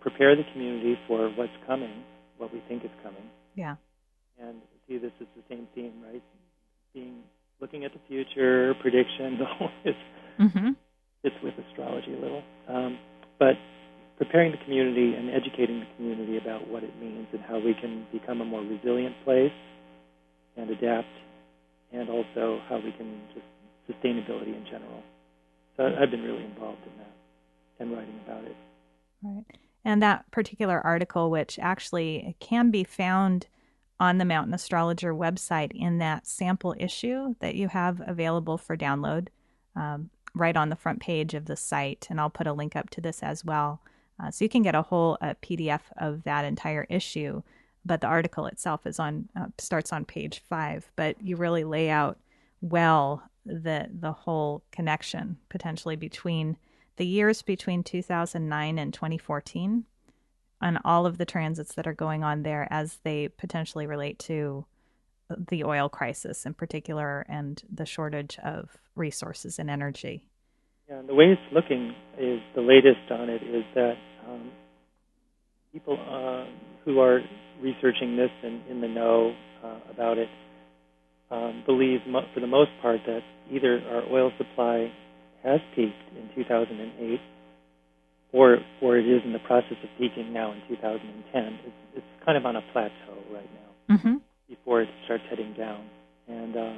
prepare 0.00 0.34
the 0.34 0.44
community 0.52 0.98
for 1.06 1.28
what's 1.30 1.52
coming 1.66 2.04
what 2.42 2.52
we 2.52 2.60
think 2.66 2.84
is 2.84 2.90
coming. 3.02 3.22
Yeah. 3.54 3.76
And 4.42 4.58
see, 4.88 4.98
this 4.98 5.14
is 5.20 5.28
the 5.36 5.42
same 5.48 5.68
theme, 5.74 6.02
right? 6.02 6.22
Being 6.92 7.22
looking 7.60 7.84
at 7.84 7.92
the 7.92 8.00
future, 8.08 8.74
predictions, 8.82 9.38
all 9.60 9.70
this 9.84 9.94
mm-hmm. 10.40 10.70
fits 11.22 11.36
with 11.42 11.54
astrology 11.70 12.14
a 12.14 12.20
little. 12.20 12.42
Um, 12.68 12.98
but 13.38 13.54
preparing 14.18 14.50
the 14.50 14.58
community 14.64 15.14
and 15.14 15.30
educating 15.30 15.78
the 15.80 15.86
community 15.96 16.36
about 16.36 16.66
what 16.66 16.82
it 16.82 16.98
means 16.98 17.28
and 17.32 17.40
how 17.42 17.58
we 17.58 17.74
can 17.80 18.06
become 18.12 18.40
a 18.40 18.44
more 18.44 18.60
resilient 18.60 19.14
place 19.24 19.54
and 20.56 20.68
adapt, 20.68 21.08
and 21.92 22.10
also 22.10 22.60
how 22.68 22.76
we 22.76 22.92
can 22.92 23.22
just 23.32 23.46
sustainability 23.88 24.54
in 24.54 24.64
general. 24.66 25.02
So 25.76 25.84
I've 25.84 26.10
been 26.10 26.22
really 26.22 26.44
involved 26.44 26.82
in 26.84 26.98
that 26.98 27.14
and 27.80 27.92
writing 27.92 28.20
about 28.24 28.44
it. 28.44 28.56
Right. 29.22 29.44
And 29.84 30.02
that 30.02 30.30
particular 30.30 30.80
article, 30.80 31.30
which 31.30 31.58
actually 31.58 32.36
can 32.38 32.70
be 32.70 32.84
found 32.84 33.46
on 33.98 34.18
the 34.18 34.24
Mountain 34.24 34.54
Astrologer 34.54 35.14
website 35.14 35.70
in 35.74 35.98
that 35.98 36.26
sample 36.26 36.74
issue 36.78 37.34
that 37.40 37.54
you 37.54 37.68
have 37.68 38.00
available 38.06 38.58
for 38.58 38.76
download, 38.76 39.28
um, 39.76 40.10
right 40.34 40.56
on 40.56 40.68
the 40.68 40.76
front 40.76 41.00
page 41.00 41.34
of 41.34 41.46
the 41.46 41.56
site. 41.56 42.06
And 42.10 42.20
I'll 42.20 42.30
put 42.30 42.46
a 42.46 42.52
link 42.52 42.74
up 42.74 42.90
to 42.90 43.00
this 43.00 43.22
as 43.22 43.44
well. 43.44 43.80
Uh, 44.22 44.30
so 44.30 44.44
you 44.44 44.48
can 44.48 44.62
get 44.62 44.74
a 44.74 44.82
whole 44.82 45.18
uh, 45.20 45.34
PDF 45.42 45.80
of 45.96 46.24
that 46.24 46.44
entire 46.44 46.86
issue. 46.88 47.42
But 47.84 48.00
the 48.00 48.06
article 48.06 48.46
itself 48.46 48.86
is 48.86 48.98
on 49.00 49.28
uh, 49.36 49.46
starts 49.58 49.92
on 49.92 50.04
page 50.04 50.42
five. 50.48 50.90
But 50.94 51.20
you 51.20 51.36
really 51.36 51.64
lay 51.64 51.90
out 51.90 52.18
well 52.60 53.22
the 53.44 53.88
the 53.92 54.12
whole 54.12 54.62
connection 54.70 55.36
potentially 55.48 55.96
between 55.96 56.56
the 56.96 57.06
years 57.06 57.42
between 57.42 57.82
2009 57.82 58.78
and 58.78 58.94
2014 58.94 59.84
and 60.60 60.78
all 60.84 61.06
of 61.06 61.18
the 61.18 61.24
transits 61.24 61.74
that 61.74 61.86
are 61.86 61.94
going 61.94 62.22
on 62.22 62.42
there 62.42 62.68
as 62.70 62.98
they 63.02 63.28
potentially 63.28 63.86
relate 63.86 64.18
to 64.18 64.64
the 65.48 65.64
oil 65.64 65.88
crisis 65.88 66.44
in 66.44 66.54
particular 66.54 67.24
and 67.28 67.62
the 67.72 67.86
shortage 67.86 68.38
of 68.44 68.76
resources 68.94 69.58
and 69.58 69.70
energy. 69.70 70.28
Yeah, 70.88 70.98
and 70.98 71.08
the 71.08 71.14
way 71.14 71.26
it's 71.26 71.52
looking 71.52 71.94
is 72.18 72.40
the 72.54 72.60
latest 72.60 73.10
on 73.10 73.28
it 73.28 73.42
is 73.42 73.64
that 73.74 73.94
um, 74.28 74.50
people 75.72 75.98
uh, 75.98 76.44
who 76.84 77.00
are 77.00 77.20
researching 77.60 78.16
this 78.16 78.30
and 78.42 78.66
in 78.68 78.80
the 78.80 78.88
know 78.88 79.34
uh, 79.64 79.78
about 79.90 80.18
it 80.18 80.28
um, 81.32 81.62
believe, 81.64 82.00
mo- 82.06 82.26
for 82.34 82.40
the 82.40 82.46
most 82.46 82.70
part, 82.82 83.00
that 83.06 83.20
either 83.50 83.80
our 83.90 84.02
oil 84.12 84.30
supply 84.36 84.92
has 85.44 85.60
peaked 85.74 85.94
in 86.16 86.28
2008, 86.34 87.20
or 88.32 88.58
or 88.80 88.96
it 88.98 89.06
is 89.06 89.22
in 89.24 89.32
the 89.32 89.40
process 89.40 89.76
of 89.82 89.90
peaking 89.98 90.32
now 90.32 90.52
in 90.52 90.60
2010. 90.68 91.58
It's, 91.66 91.74
it's 91.96 92.24
kind 92.24 92.38
of 92.38 92.46
on 92.46 92.56
a 92.56 92.62
plateau 92.72 93.18
right 93.32 93.50
now 93.54 93.96
mm-hmm. 93.96 94.14
before 94.48 94.82
it 94.82 94.88
starts 95.04 95.24
heading 95.28 95.54
down, 95.54 95.84
and 96.28 96.56
uh, 96.56 96.76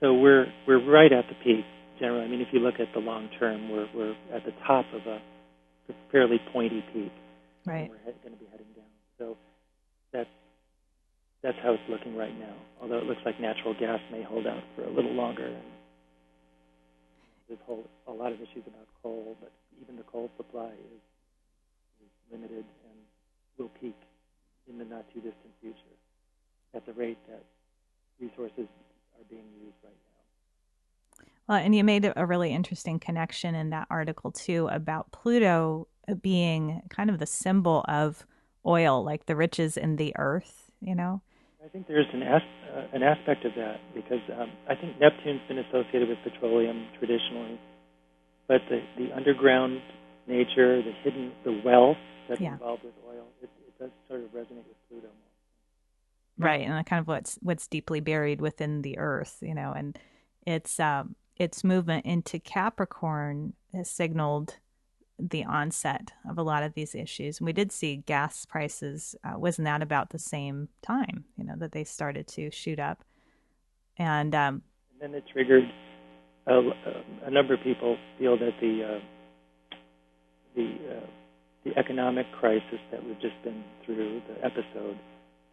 so 0.00 0.14
we're 0.14 0.46
we're 0.66 0.84
right 0.84 1.12
at 1.12 1.24
the 1.28 1.34
peak. 1.44 1.64
Generally, 1.98 2.24
I 2.24 2.28
mean, 2.28 2.40
if 2.42 2.48
you 2.52 2.60
look 2.60 2.78
at 2.78 2.88
the 2.92 3.00
long 3.00 3.28
term, 3.38 3.70
we're 3.70 3.88
we're 3.94 4.16
at 4.34 4.44
the 4.44 4.52
top 4.66 4.84
of 4.92 5.06
a 5.06 5.20
fairly 6.10 6.40
pointy 6.52 6.84
peak. 6.92 7.12
Right. 7.64 7.90
we're 7.90 8.12
going 8.22 8.34
to 8.34 8.38
be 8.38 8.46
heading 8.50 8.66
down. 8.76 8.84
So 9.18 9.36
that's 10.12 10.28
that's 11.42 11.56
how 11.62 11.72
it's 11.72 11.82
looking 11.88 12.16
right 12.16 12.36
now. 12.38 12.54
Although 12.80 12.98
it 12.98 13.04
looks 13.04 13.22
like 13.24 13.40
natural 13.40 13.74
gas 13.78 14.00
may 14.12 14.22
hold 14.22 14.46
out 14.46 14.62
for 14.74 14.84
a 14.84 14.90
little 14.90 15.12
longer, 15.12 15.46
and 15.46 15.64
there's 17.48 17.60
whole, 17.66 17.86
a 18.08 18.12
lot 18.12 18.32
of 18.32 18.40
issues 18.40 18.64
about 18.66 18.86
coal, 19.02 19.36
but 19.40 19.52
even 19.80 19.96
the 19.96 20.02
coal 20.04 20.30
supply 20.36 20.70
is, 20.70 21.02
is 22.02 22.10
limited 22.30 22.64
and 22.88 22.98
will 23.58 23.70
peak 23.80 23.96
in 24.68 24.78
the 24.78 24.84
not 24.84 25.04
too 25.12 25.20
distant 25.20 25.52
future 25.60 25.96
at 26.74 26.84
the 26.86 26.92
rate 26.92 27.18
that 27.28 27.44
resources 28.20 28.66
are 29.16 29.24
being 29.30 29.46
used 29.58 29.76
right 29.84 29.92
now. 29.92 31.26
Well, 31.48 31.58
and 31.58 31.74
you 31.74 31.84
made 31.84 32.12
a 32.14 32.26
really 32.26 32.52
interesting 32.52 32.98
connection 32.98 33.54
in 33.54 33.70
that 33.70 33.86
article 33.90 34.32
too 34.32 34.68
about 34.68 35.12
Pluto 35.12 35.86
being 36.20 36.82
kind 36.88 37.10
of 37.10 37.18
the 37.18 37.26
symbol 37.26 37.84
of 37.88 38.26
oil, 38.64 39.04
like 39.04 39.26
the 39.26 39.36
riches 39.36 39.76
in 39.76 39.96
the 39.96 40.12
earth, 40.16 40.70
you 40.80 40.94
know? 40.94 41.22
I 41.66 41.68
think 41.68 41.88
there's 41.88 42.06
an 42.12 42.22
as, 42.22 42.42
uh, 42.72 42.82
an 42.92 43.02
aspect 43.02 43.44
of 43.44 43.52
that 43.56 43.80
because 43.92 44.20
um, 44.40 44.52
I 44.70 44.76
think 44.76 45.00
Neptune's 45.00 45.40
been 45.48 45.58
associated 45.58 46.08
with 46.08 46.18
petroleum 46.22 46.86
traditionally, 46.96 47.58
but 48.46 48.60
the 48.70 48.82
the 48.96 49.12
underground 49.12 49.80
nature, 50.28 50.80
the 50.80 50.92
hidden, 51.02 51.32
the 51.44 51.60
wealth 51.64 51.96
that's 52.28 52.40
yeah. 52.40 52.52
involved 52.52 52.84
with 52.84 52.94
oil, 53.08 53.26
it, 53.42 53.50
it 53.66 53.78
does 53.80 53.90
sort 54.08 54.20
of 54.20 54.30
resonate 54.30 54.64
with 54.68 54.76
Pluto 54.88 55.08
more. 56.38 56.48
Right, 56.48 56.64
and 56.64 56.86
kind 56.86 57.00
of 57.00 57.08
what's 57.08 57.36
what's 57.42 57.66
deeply 57.66 57.98
buried 57.98 58.40
within 58.40 58.82
the 58.82 58.98
earth, 58.98 59.38
you 59.40 59.54
know, 59.54 59.72
and 59.76 59.98
its 60.46 60.78
um, 60.78 61.16
its 61.36 61.64
movement 61.64 62.06
into 62.06 62.38
Capricorn 62.38 63.54
has 63.72 63.90
signaled 63.90 64.58
the 65.18 65.44
onset 65.44 66.12
of 66.28 66.38
a 66.38 66.42
lot 66.42 66.62
of 66.62 66.74
these 66.74 66.94
issues. 66.94 67.38
And 67.38 67.46
we 67.46 67.52
did 67.52 67.72
see 67.72 67.96
gas 67.96 68.44
prices, 68.44 69.14
uh, 69.24 69.38
wasn't 69.38 69.66
that 69.66 69.82
about 69.82 70.10
the 70.10 70.18
same 70.18 70.68
time, 70.82 71.24
you 71.36 71.44
know, 71.44 71.54
that 71.56 71.72
they 71.72 71.84
started 71.84 72.26
to 72.28 72.50
shoot 72.50 72.78
up? 72.78 73.04
And, 73.96 74.34
um, 74.34 74.62
and 74.92 75.12
then 75.12 75.14
it 75.14 75.24
triggered 75.32 75.64
a, 76.46 76.60
a, 77.26 77.30
number 77.30 77.54
of 77.54 77.60
people 77.62 77.96
feel 78.18 78.38
that 78.38 78.52
the 78.60 78.84
uh, 78.84 79.76
the 80.54 80.76
uh, 80.96 81.06
the 81.64 81.76
economic 81.76 82.26
crisis 82.38 82.78
that 82.92 83.04
we've 83.04 83.20
just 83.20 83.34
been 83.42 83.64
through, 83.84 84.22
the 84.28 84.44
episode, 84.44 84.96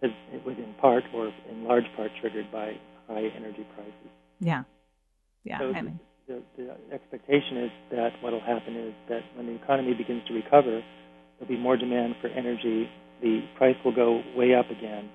has 0.02 0.12
it 0.32 0.46
was 0.46 0.56
in 0.58 0.74
part 0.80 1.04
or 1.14 1.32
in 1.50 1.64
large 1.64 1.86
part 1.96 2.12
triggered 2.22 2.52
by 2.52 2.74
high 3.08 3.28
energy 3.36 3.66
prices. 3.76 4.12
Yeah, 4.40 4.64
yeah. 5.44 5.60
So 5.60 5.74
I 5.74 5.82
mean, 5.82 6.00
the, 6.28 6.42
the 6.58 6.76
expectation 6.94 7.58
is 7.58 7.72
that 7.92 8.12
what 8.22 8.34
will 8.34 8.42
happen 8.42 8.76
is 8.76 8.94
that 9.10 9.22
when 9.36 9.48
the 9.48 9.56
economy 9.56 9.94
begins 9.94 10.26
to 10.28 10.34
recover, 10.34 10.82
there'll 11.38 11.50
be 11.50 11.58
more 11.58 11.78
demand 11.78 12.16
for 12.22 12.28
energy. 12.28 12.90
The 13.22 13.42
price 13.58 13.76
will 13.84 13.96
go 13.96 14.22
way 14.36 14.56
up 14.56 14.70
again 14.70 15.10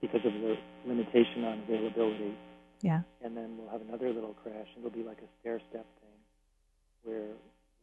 because 0.00 0.20
of 0.24 0.32
the 0.32 0.56
limitation 0.86 1.44
on 1.44 1.62
availability. 1.68 2.36
Yeah. 2.82 3.02
And 3.22 3.36
then 3.36 3.56
we'll 3.58 3.70
have 3.70 3.82
another 3.82 4.12
little 4.12 4.34
crash. 4.42 4.66
It'll 4.78 4.90
be 4.90 5.02
like 5.02 5.18
a 5.18 5.28
stair 5.40 5.60
step 5.70 5.86
thing 6.00 6.18
where 7.02 7.28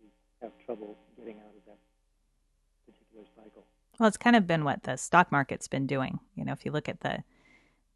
we 0.01 0.09
have 0.41 0.51
trouble 0.65 0.95
getting 1.17 1.35
out 1.37 1.53
of 1.55 1.65
that 1.67 1.77
particular 2.85 3.25
cycle. 3.35 3.63
Well, 3.99 4.07
it's 4.07 4.17
kind 4.17 4.35
of 4.35 4.47
been 4.47 4.63
what 4.63 4.83
the 4.83 4.97
stock 4.97 5.31
market's 5.31 5.67
been 5.67 5.87
doing. 5.87 6.19
You 6.35 6.45
know, 6.45 6.53
if 6.53 6.65
you 6.65 6.71
look 6.71 6.89
at 6.89 7.01
the 7.01 7.23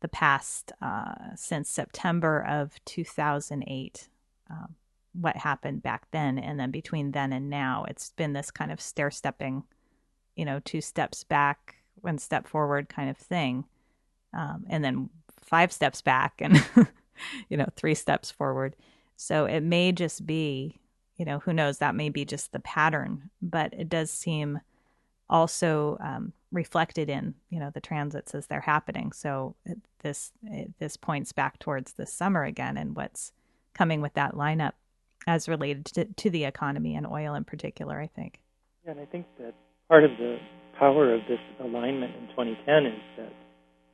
the 0.01 0.07
past 0.07 0.71
uh, 0.81 1.35
since 1.35 1.69
September 1.69 2.43
of 2.43 2.83
2008, 2.85 4.09
um, 4.51 4.75
what 5.13 5.35
happened 5.37 5.83
back 5.83 6.07
then, 6.11 6.37
and 6.37 6.59
then 6.59 6.71
between 6.71 7.11
then 7.11 7.33
and 7.33 7.49
now, 7.49 7.85
it's 7.87 8.11
been 8.11 8.33
this 8.33 8.51
kind 8.51 8.71
of 8.71 8.81
stair 8.81 9.11
stepping, 9.11 9.63
you 10.35 10.45
know, 10.45 10.59
two 10.63 10.81
steps 10.81 11.23
back, 11.23 11.75
one 11.95 12.17
step 12.17 12.47
forward 12.47 12.89
kind 12.89 13.09
of 13.09 13.17
thing, 13.17 13.65
um, 14.33 14.65
and 14.69 14.83
then 14.83 15.09
five 15.41 15.71
steps 15.71 16.01
back 16.01 16.35
and 16.39 16.63
you 17.49 17.57
know 17.57 17.67
three 17.75 17.95
steps 17.95 18.31
forward. 18.31 18.75
So 19.17 19.45
it 19.45 19.61
may 19.61 19.91
just 19.91 20.25
be, 20.25 20.79
you 21.17 21.25
know, 21.25 21.39
who 21.39 21.53
knows? 21.53 21.77
That 21.77 21.95
may 21.95 22.09
be 22.09 22.25
just 22.25 22.51
the 22.51 22.59
pattern, 22.59 23.29
but 23.41 23.73
it 23.73 23.89
does 23.89 24.09
seem 24.09 24.61
also 25.29 25.97
um, 26.03 26.33
reflected 26.51 27.09
in 27.09 27.35
you 27.49 27.59
know 27.59 27.71
the 27.73 27.81
transits 27.81 28.33
as 28.35 28.47
they're 28.47 28.61
happening. 28.61 29.11
So 29.11 29.55
this 29.99 30.31
this 30.79 30.97
points 30.97 31.31
back 31.31 31.59
towards 31.59 31.93
the 31.93 32.05
summer 32.05 32.43
again 32.43 32.77
and 32.77 32.95
what's 32.95 33.33
coming 33.73 34.01
with 34.01 34.13
that 34.13 34.35
lineup 34.35 34.73
as 35.27 35.47
related 35.47 35.85
to, 35.85 36.05
to 36.05 36.29
the 36.29 36.45
economy 36.45 36.95
and 36.95 37.05
oil 37.05 37.35
in 37.35 37.43
particular. 37.43 37.99
I 37.99 38.07
think. 38.07 38.39
Yeah, 38.85 38.91
and 38.91 38.99
I 38.99 39.05
think 39.05 39.25
that 39.39 39.53
part 39.87 40.03
of 40.03 40.11
the 40.17 40.37
power 40.79 41.13
of 41.13 41.21
this 41.27 41.39
alignment 41.59 42.15
in 42.15 42.27
2010 42.29 42.85
is 42.85 42.99
that 43.17 43.33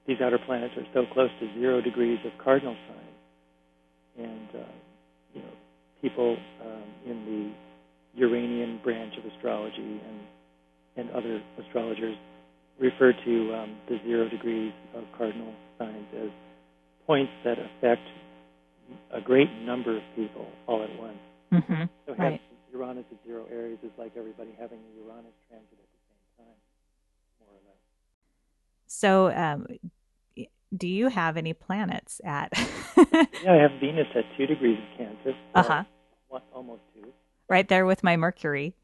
these 0.07 0.17
outer 0.21 0.39
planets 0.45 0.73
are 0.77 0.87
so 0.93 1.03
close 1.13 1.29
to 1.39 1.53
zero 1.59 1.81
degrees 1.81 2.19
of 2.25 2.31
cardinal 2.41 2.75
sign, 2.87 4.25
and 4.25 4.49
uh, 4.55 4.71
you 5.33 5.41
know 5.41 5.53
people 6.01 6.37
um, 6.63 6.83
in 7.05 7.25
the 7.25 8.21
Uranian 8.21 8.79
branch 8.83 9.13
of 9.17 9.25
astrology 9.31 10.01
and 10.07 10.19
and 10.95 11.11
other 11.11 11.41
astrologers 11.59 12.15
refer 12.79 13.13
to 13.13 13.53
um, 13.53 13.77
the 13.87 13.97
zero 14.05 14.29
degrees 14.29 14.73
of 14.95 15.03
cardinal 15.17 15.53
signs 15.77 16.07
as 16.15 16.29
points 17.05 17.31
that 17.43 17.57
affect 17.59 18.01
a 19.11 19.21
great 19.21 19.51
number 19.61 19.97
of 19.97 20.03
people 20.15 20.47
all 20.67 20.83
at 20.83 20.99
once. 20.99 21.17
Mm-hmm. 21.51 21.83
So 22.05 22.15
right. 22.15 22.41
Uranus 22.71 23.05
at 23.11 23.17
zero 23.25 23.45
Aries 23.51 23.79
is 23.83 23.91
like 23.97 24.11
everybody 24.17 24.51
having 24.59 24.79
a 24.79 25.03
Uranus 25.03 25.33
transit 25.49 25.77
at 25.79 25.89
the 25.89 26.01
same 26.09 26.45
time, 26.45 26.55
more 27.39 27.49
or 27.49 27.61
less. 27.65 27.79
So, 28.87 29.31
um, 29.31 29.65
do 30.75 30.87
you 30.87 31.07
have 31.07 31.37
any 31.37 31.53
planets 31.53 32.21
at? 32.23 32.51
yeah, 32.97 33.53
I 33.53 33.55
have 33.55 33.71
Venus 33.79 34.07
at 34.15 34.25
two 34.37 34.45
degrees 34.45 34.77
of 34.77 34.97
Cancer. 34.97 35.37
Uh 35.55 35.63
huh. 35.63 35.83
Almost 36.53 36.81
two. 36.93 37.13
Right 37.47 37.67
there 37.67 37.85
with 37.85 38.03
my 38.03 38.17
Mercury. 38.17 38.75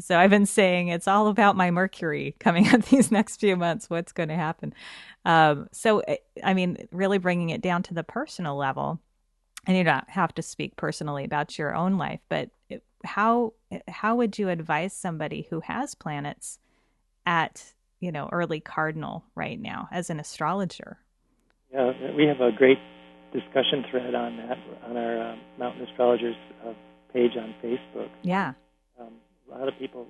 So 0.00 0.18
I've 0.18 0.30
been 0.30 0.46
saying 0.46 0.88
it's 0.88 1.06
all 1.06 1.28
about 1.28 1.56
my 1.56 1.70
Mercury 1.70 2.34
coming 2.40 2.68
up 2.74 2.84
these 2.86 3.12
next 3.12 3.38
few 3.38 3.56
months. 3.56 3.88
What's 3.88 4.12
going 4.12 4.28
to 4.28 4.34
happen? 4.34 4.74
Um, 5.24 5.68
so, 5.72 6.02
I 6.42 6.54
mean, 6.54 6.88
really 6.90 7.18
bringing 7.18 7.50
it 7.50 7.60
down 7.60 7.82
to 7.84 7.94
the 7.94 8.02
personal 8.02 8.56
level, 8.56 9.00
and 9.66 9.76
you 9.76 9.84
don't 9.84 10.08
have 10.10 10.34
to 10.34 10.42
speak 10.42 10.76
personally 10.76 11.24
about 11.24 11.58
your 11.58 11.74
own 11.74 11.98
life, 11.98 12.20
but 12.28 12.50
how 13.04 13.52
how 13.88 14.16
would 14.16 14.38
you 14.38 14.48
advise 14.48 14.94
somebody 14.94 15.46
who 15.50 15.60
has 15.60 15.94
planets 15.94 16.58
at 17.26 17.74
you 18.00 18.12
know 18.12 18.28
early 18.32 18.60
cardinal 18.60 19.24
right 19.34 19.60
now 19.60 19.88
as 19.92 20.10
an 20.10 20.20
astrologer? 20.20 20.98
Yeah, 21.72 21.92
we 22.16 22.26
have 22.26 22.40
a 22.40 22.52
great 22.52 22.78
discussion 23.32 23.84
thread 23.90 24.14
on 24.14 24.36
that 24.36 24.58
on 24.88 24.96
our 24.96 25.32
um, 25.32 25.40
Mountain 25.58 25.86
Astrologers 25.88 26.36
uh, 26.66 26.72
page 27.12 27.32
on 27.36 27.54
Facebook. 27.62 28.10
Yeah 28.22 28.54
a 29.54 29.58
lot 29.58 29.68
of 29.68 29.74
people 29.78 30.06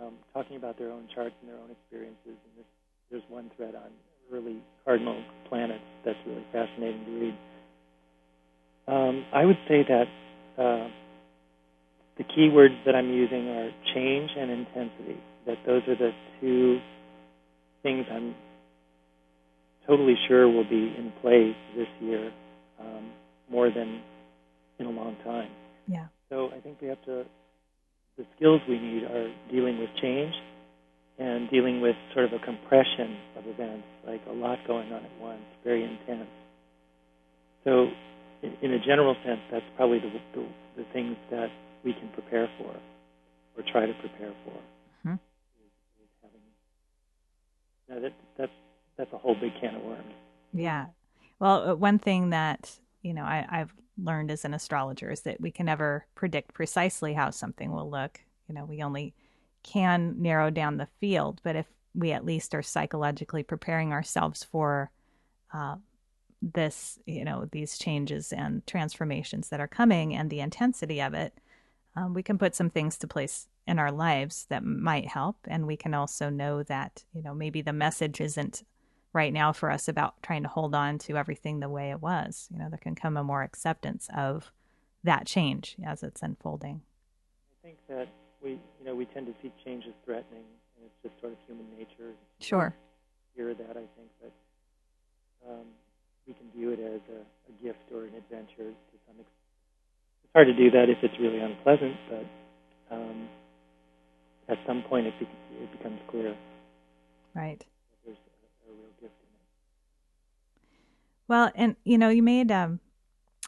um, 0.00 0.14
talking 0.32 0.56
about 0.56 0.78
their 0.78 0.90
own 0.90 1.08
charts 1.14 1.34
and 1.40 1.50
their 1.50 1.58
own 1.58 1.70
experiences. 1.70 2.18
And 2.26 2.52
this, 2.56 2.66
there's 3.10 3.22
one 3.28 3.50
thread 3.56 3.74
on 3.74 3.90
early 4.32 4.62
cardinal 4.84 5.22
planets 5.48 5.84
that's 6.04 6.18
really 6.26 6.44
fascinating 6.52 7.04
to 7.04 7.10
read. 7.20 7.34
Um, 8.88 9.24
I 9.32 9.44
would 9.44 9.58
say 9.68 9.84
that 9.88 10.06
uh, 10.58 10.88
the 12.18 12.24
keywords 12.24 12.84
that 12.84 12.94
I'm 12.94 13.10
using 13.10 13.48
are 13.48 13.70
change 13.94 14.30
and 14.36 14.50
intensity. 14.50 15.20
That 15.46 15.58
those 15.66 15.82
are 15.88 15.96
the 15.96 16.10
two 16.40 16.80
things 17.82 18.06
I'm 18.10 18.34
totally 19.86 20.16
sure 20.28 20.48
will 20.48 20.68
be 20.68 20.94
in 20.96 21.12
play 21.20 21.56
this 21.76 21.88
year 22.00 22.32
um, 22.80 23.10
more 23.50 23.70
than 23.70 24.02
in 24.78 24.86
a 24.86 24.90
long 24.90 25.16
time. 25.24 25.50
Yeah. 25.86 26.06
So 26.28 26.50
I 26.56 26.60
think 26.60 26.80
we 26.80 26.88
have 26.88 27.02
to 27.06 27.24
the 28.20 28.26
skills 28.36 28.60
we 28.68 28.78
need 28.78 29.04
are 29.04 29.32
dealing 29.50 29.78
with 29.78 29.88
change 30.00 30.34
and 31.18 31.48
dealing 31.50 31.80
with 31.80 31.96
sort 32.12 32.26
of 32.26 32.32
a 32.32 32.38
compression 32.44 33.16
of 33.36 33.46
events, 33.46 33.86
like 34.06 34.20
a 34.28 34.32
lot 34.32 34.58
going 34.66 34.92
on 34.92 35.04
at 35.04 35.20
once, 35.20 35.42
very 35.64 35.84
intense. 35.84 36.28
So, 37.64 37.88
in, 38.42 38.56
in 38.62 38.72
a 38.72 38.78
general 38.78 39.16
sense, 39.24 39.40
that's 39.50 39.64
probably 39.76 39.98
the, 39.98 40.10
the, 40.34 40.46
the, 40.76 40.84
things 40.92 41.16
that 41.30 41.50
we 41.84 41.92
can 41.92 42.08
prepare 42.12 42.48
for 42.58 42.74
or 43.56 43.64
try 43.70 43.86
to 43.86 43.92
prepare 43.94 44.32
for. 44.44 44.52
Mm-hmm. 45.06 45.14
Is, 45.14 45.72
is 46.02 46.10
having, 46.22 48.02
that, 48.02 48.12
that's, 48.38 48.52
that's 48.96 49.12
a 49.12 49.18
whole 49.18 49.34
big 49.34 49.52
can 49.60 49.74
of 49.76 49.82
worms. 49.82 50.14
Yeah. 50.52 50.86
Well, 51.38 51.70
uh, 51.70 51.74
one 51.74 51.98
thing 51.98 52.30
that 52.30 52.78
you 53.02 53.14
know 53.14 53.22
I, 53.22 53.46
I've 53.50 53.74
learned 54.02 54.30
as 54.30 54.44
an 54.44 54.54
astrologer 54.54 55.10
is 55.10 55.22
that 55.22 55.40
we 55.40 55.50
can 55.50 55.66
never 55.66 56.06
predict 56.14 56.54
precisely 56.54 57.14
how 57.14 57.30
something 57.30 57.72
will 57.72 57.90
look. 57.90 58.20
You 58.48 58.54
know, 58.54 58.64
we 58.64 58.82
only 58.82 59.14
can 59.62 60.20
narrow 60.20 60.50
down 60.50 60.76
the 60.76 60.88
field, 61.00 61.40
but 61.42 61.56
if 61.56 61.66
we 61.94 62.12
at 62.12 62.24
least 62.24 62.54
are 62.54 62.62
psychologically 62.62 63.42
preparing 63.42 63.92
ourselves 63.92 64.44
for 64.44 64.90
uh, 65.52 65.76
this, 66.42 66.98
you 67.06 67.24
know, 67.24 67.48
these 67.52 67.78
changes 67.78 68.32
and 68.32 68.66
transformations 68.66 69.48
that 69.48 69.60
are 69.60 69.68
coming 69.68 70.14
and 70.14 70.30
the 70.30 70.40
intensity 70.40 71.00
of 71.00 71.14
it, 71.14 71.34
um, 71.96 72.14
we 72.14 72.22
can 72.22 72.38
put 72.38 72.54
some 72.54 72.70
things 72.70 72.96
to 72.98 73.06
place 73.06 73.48
in 73.66 73.78
our 73.78 73.92
lives 73.92 74.46
that 74.48 74.64
might 74.64 75.08
help. 75.08 75.36
And 75.46 75.66
we 75.66 75.76
can 75.76 75.94
also 75.94 76.30
know 76.30 76.62
that, 76.62 77.04
you 77.12 77.22
know, 77.22 77.34
maybe 77.34 77.62
the 77.62 77.72
message 77.72 78.20
isn't 78.20 78.64
right 79.12 79.32
now 79.32 79.52
for 79.52 79.70
us 79.70 79.88
about 79.88 80.22
trying 80.22 80.42
to 80.44 80.48
hold 80.48 80.74
on 80.74 80.98
to 80.98 81.16
everything 81.16 81.60
the 81.60 81.68
way 81.68 81.90
it 81.90 82.00
was. 82.00 82.48
You 82.52 82.58
know, 82.58 82.68
there 82.68 82.78
can 82.78 82.94
come 82.94 83.16
a 83.16 83.24
more 83.24 83.42
acceptance 83.42 84.08
of 84.16 84.52
that 85.04 85.26
change 85.26 85.76
as 85.84 86.02
it's 86.02 86.22
unfolding. 86.22 86.82
I 87.62 87.66
think 87.66 87.78
that 87.88 88.08
we, 88.42 88.50
you 88.50 88.84
know, 88.84 88.94
we 88.94 89.04
tend 89.06 89.26
to 89.26 89.34
see 89.42 89.52
change 89.64 89.84
as 89.86 89.94
threatening, 90.04 90.44
and 90.76 90.86
it's 90.86 91.02
just 91.02 91.20
sort 91.20 91.32
of 91.32 91.38
human 91.46 91.66
nature. 91.76 92.14
Sure. 92.38 92.74
Hear 93.34 93.54
that, 93.54 93.70
I 93.70 93.86
think 93.96 94.10
that 94.22 94.32
um, 95.48 95.66
we 96.26 96.34
can 96.34 96.50
view 96.54 96.70
it 96.70 96.80
as 96.80 97.00
a, 97.10 97.20
a, 97.20 97.52
gift 97.62 97.90
or 97.92 98.04
an 98.04 98.14
adventure 98.14 98.70
to 98.70 98.96
some 99.06 99.16
extent. 99.18 99.26
It's 100.24 100.32
hard 100.34 100.46
to 100.46 100.54
do 100.54 100.70
that 100.70 100.88
if 100.88 100.98
it's 101.02 101.18
really 101.18 101.40
unpleasant, 101.40 101.96
but 102.08 102.94
um, 102.94 103.28
at 104.48 104.58
some 104.66 104.82
point 104.88 105.06
it, 105.06 105.14
be- 105.18 105.26
it 105.56 105.72
becomes 105.76 106.00
clear. 106.08 106.36
Right. 107.34 107.64
Well, 111.30 111.52
and 111.54 111.76
you 111.84 111.96
know, 111.96 112.08
you 112.08 112.24
made 112.24 112.50
um, 112.50 112.80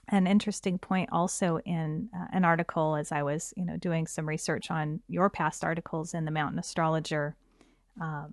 an 0.08 0.28
interesting 0.28 0.78
point 0.78 1.08
also 1.10 1.58
in 1.64 2.10
uh, 2.16 2.26
an 2.32 2.44
article 2.44 2.94
as 2.94 3.10
I 3.10 3.24
was, 3.24 3.52
you 3.56 3.64
know, 3.64 3.76
doing 3.76 4.06
some 4.06 4.28
research 4.28 4.70
on 4.70 5.00
your 5.08 5.28
past 5.28 5.64
articles 5.64 6.14
in 6.14 6.24
the 6.24 6.30
Mountain 6.30 6.60
Astrologer. 6.60 7.34
Uh, 8.00 8.26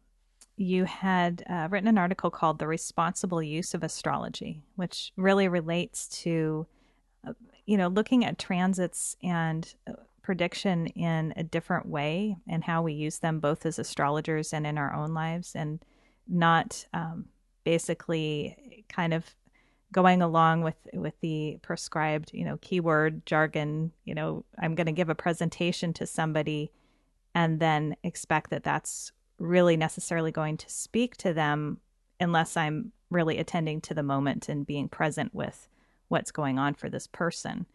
you 0.59 0.83
had 0.83 1.43
uh, 1.49 1.69
written 1.71 1.87
an 1.87 1.97
article 1.97 2.29
called 2.29 2.59
"The 2.59 2.67
Responsible 2.67 3.41
Use 3.41 3.73
of 3.73 3.81
Astrology," 3.81 4.61
which 4.75 5.13
really 5.15 5.47
relates 5.47 6.07
to, 6.23 6.67
uh, 7.25 7.33
you 7.65 7.77
know, 7.77 7.87
looking 7.87 8.25
at 8.25 8.37
transits 8.37 9.15
and 9.23 9.73
uh, 9.87 9.93
prediction 10.21 10.87
in 10.87 11.33
a 11.37 11.43
different 11.43 11.87
way 11.87 12.35
and 12.47 12.63
how 12.65 12.81
we 12.81 12.91
use 12.91 13.19
them 13.19 13.39
both 13.39 13.65
as 13.65 13.79
astrologers 13.79 14.51
and 14.51 14.67
in 14.67 14.77
our 14.77 14.93
own 14.93 15.13
lives, 15.13 15.55
and 15.55 15.79
not 16.27 16.85
um, 16.93 17.25
basically 17.63 18.83
kind 18.89 19.13
of 19.13 19.33
going 19.93 20.21
along 20.21 20.61
with 20.61 20.75
with 20.93 21.19
the 21.21 21.57
prescribed 21.61 22.31
you 22.33 22.45
know 22.45 22.57
keyword 22.61 23.25
jargon 23.25 23.91
you 24.05 24.13
know 24.13 24.45
i'm 24.59 24.75
going 24.75 24.85
to 24.85 24.91
give 24.91 25.09
a 25.09 25.15
presentation 25.15 25.93
to 25.93 26.05
somebody 26.05 26.71
and 27.33 27.59
then 27.59 27.95
expect 28.03 28.51
that 28.51 28.63
that's 28.63 29.11
really 29.39 29.77
necessarily 29.77 30.31
going 30.31 30.57
to 30.57 30.69
speak 30.69 31.17
to 31.17 31.33
them 31.33 31.79
unless 32.19 32.57
i'm 32.57 32.91
really 33.09 33.37
attending 33.37 33.81
to 33.81 33.93
the 33.93 34.03
moment 34.03 34.49
and 34.49 34.67
being 34.67 34.87
present 34.87 35.33
with 35.33 35.67
what's 36.07 36.31
going 36.31 36.59
on 36.59 36.73
for 36.73 36.89
this 36.89 37.07
person 37.07 37.65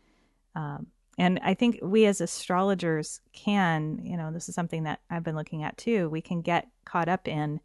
um, 0.55 0.87
and 1.19 1.41
i 1.43 1.55
think 1.55 1.79
we 1.83 2.07
as 2.07 2.21
astrologers 2.21 3.21
can 3.33 3.99
you 4.03 4.17
know 4.17 4.31
this 4.33 4.49
is 4.49 4.55
something 4.55 4.85
that 4.85 5.01
i've 5.11 5.25
been 5.25 5.37
looking 5.37 5.63
at 5.63 5.77
too 5.77 6.09
we 6.09 6.21
can 6.21 6.41
get 6.41 6.69
caught 6.85 7.09
up 7.09 7.27
in 7.27 7.61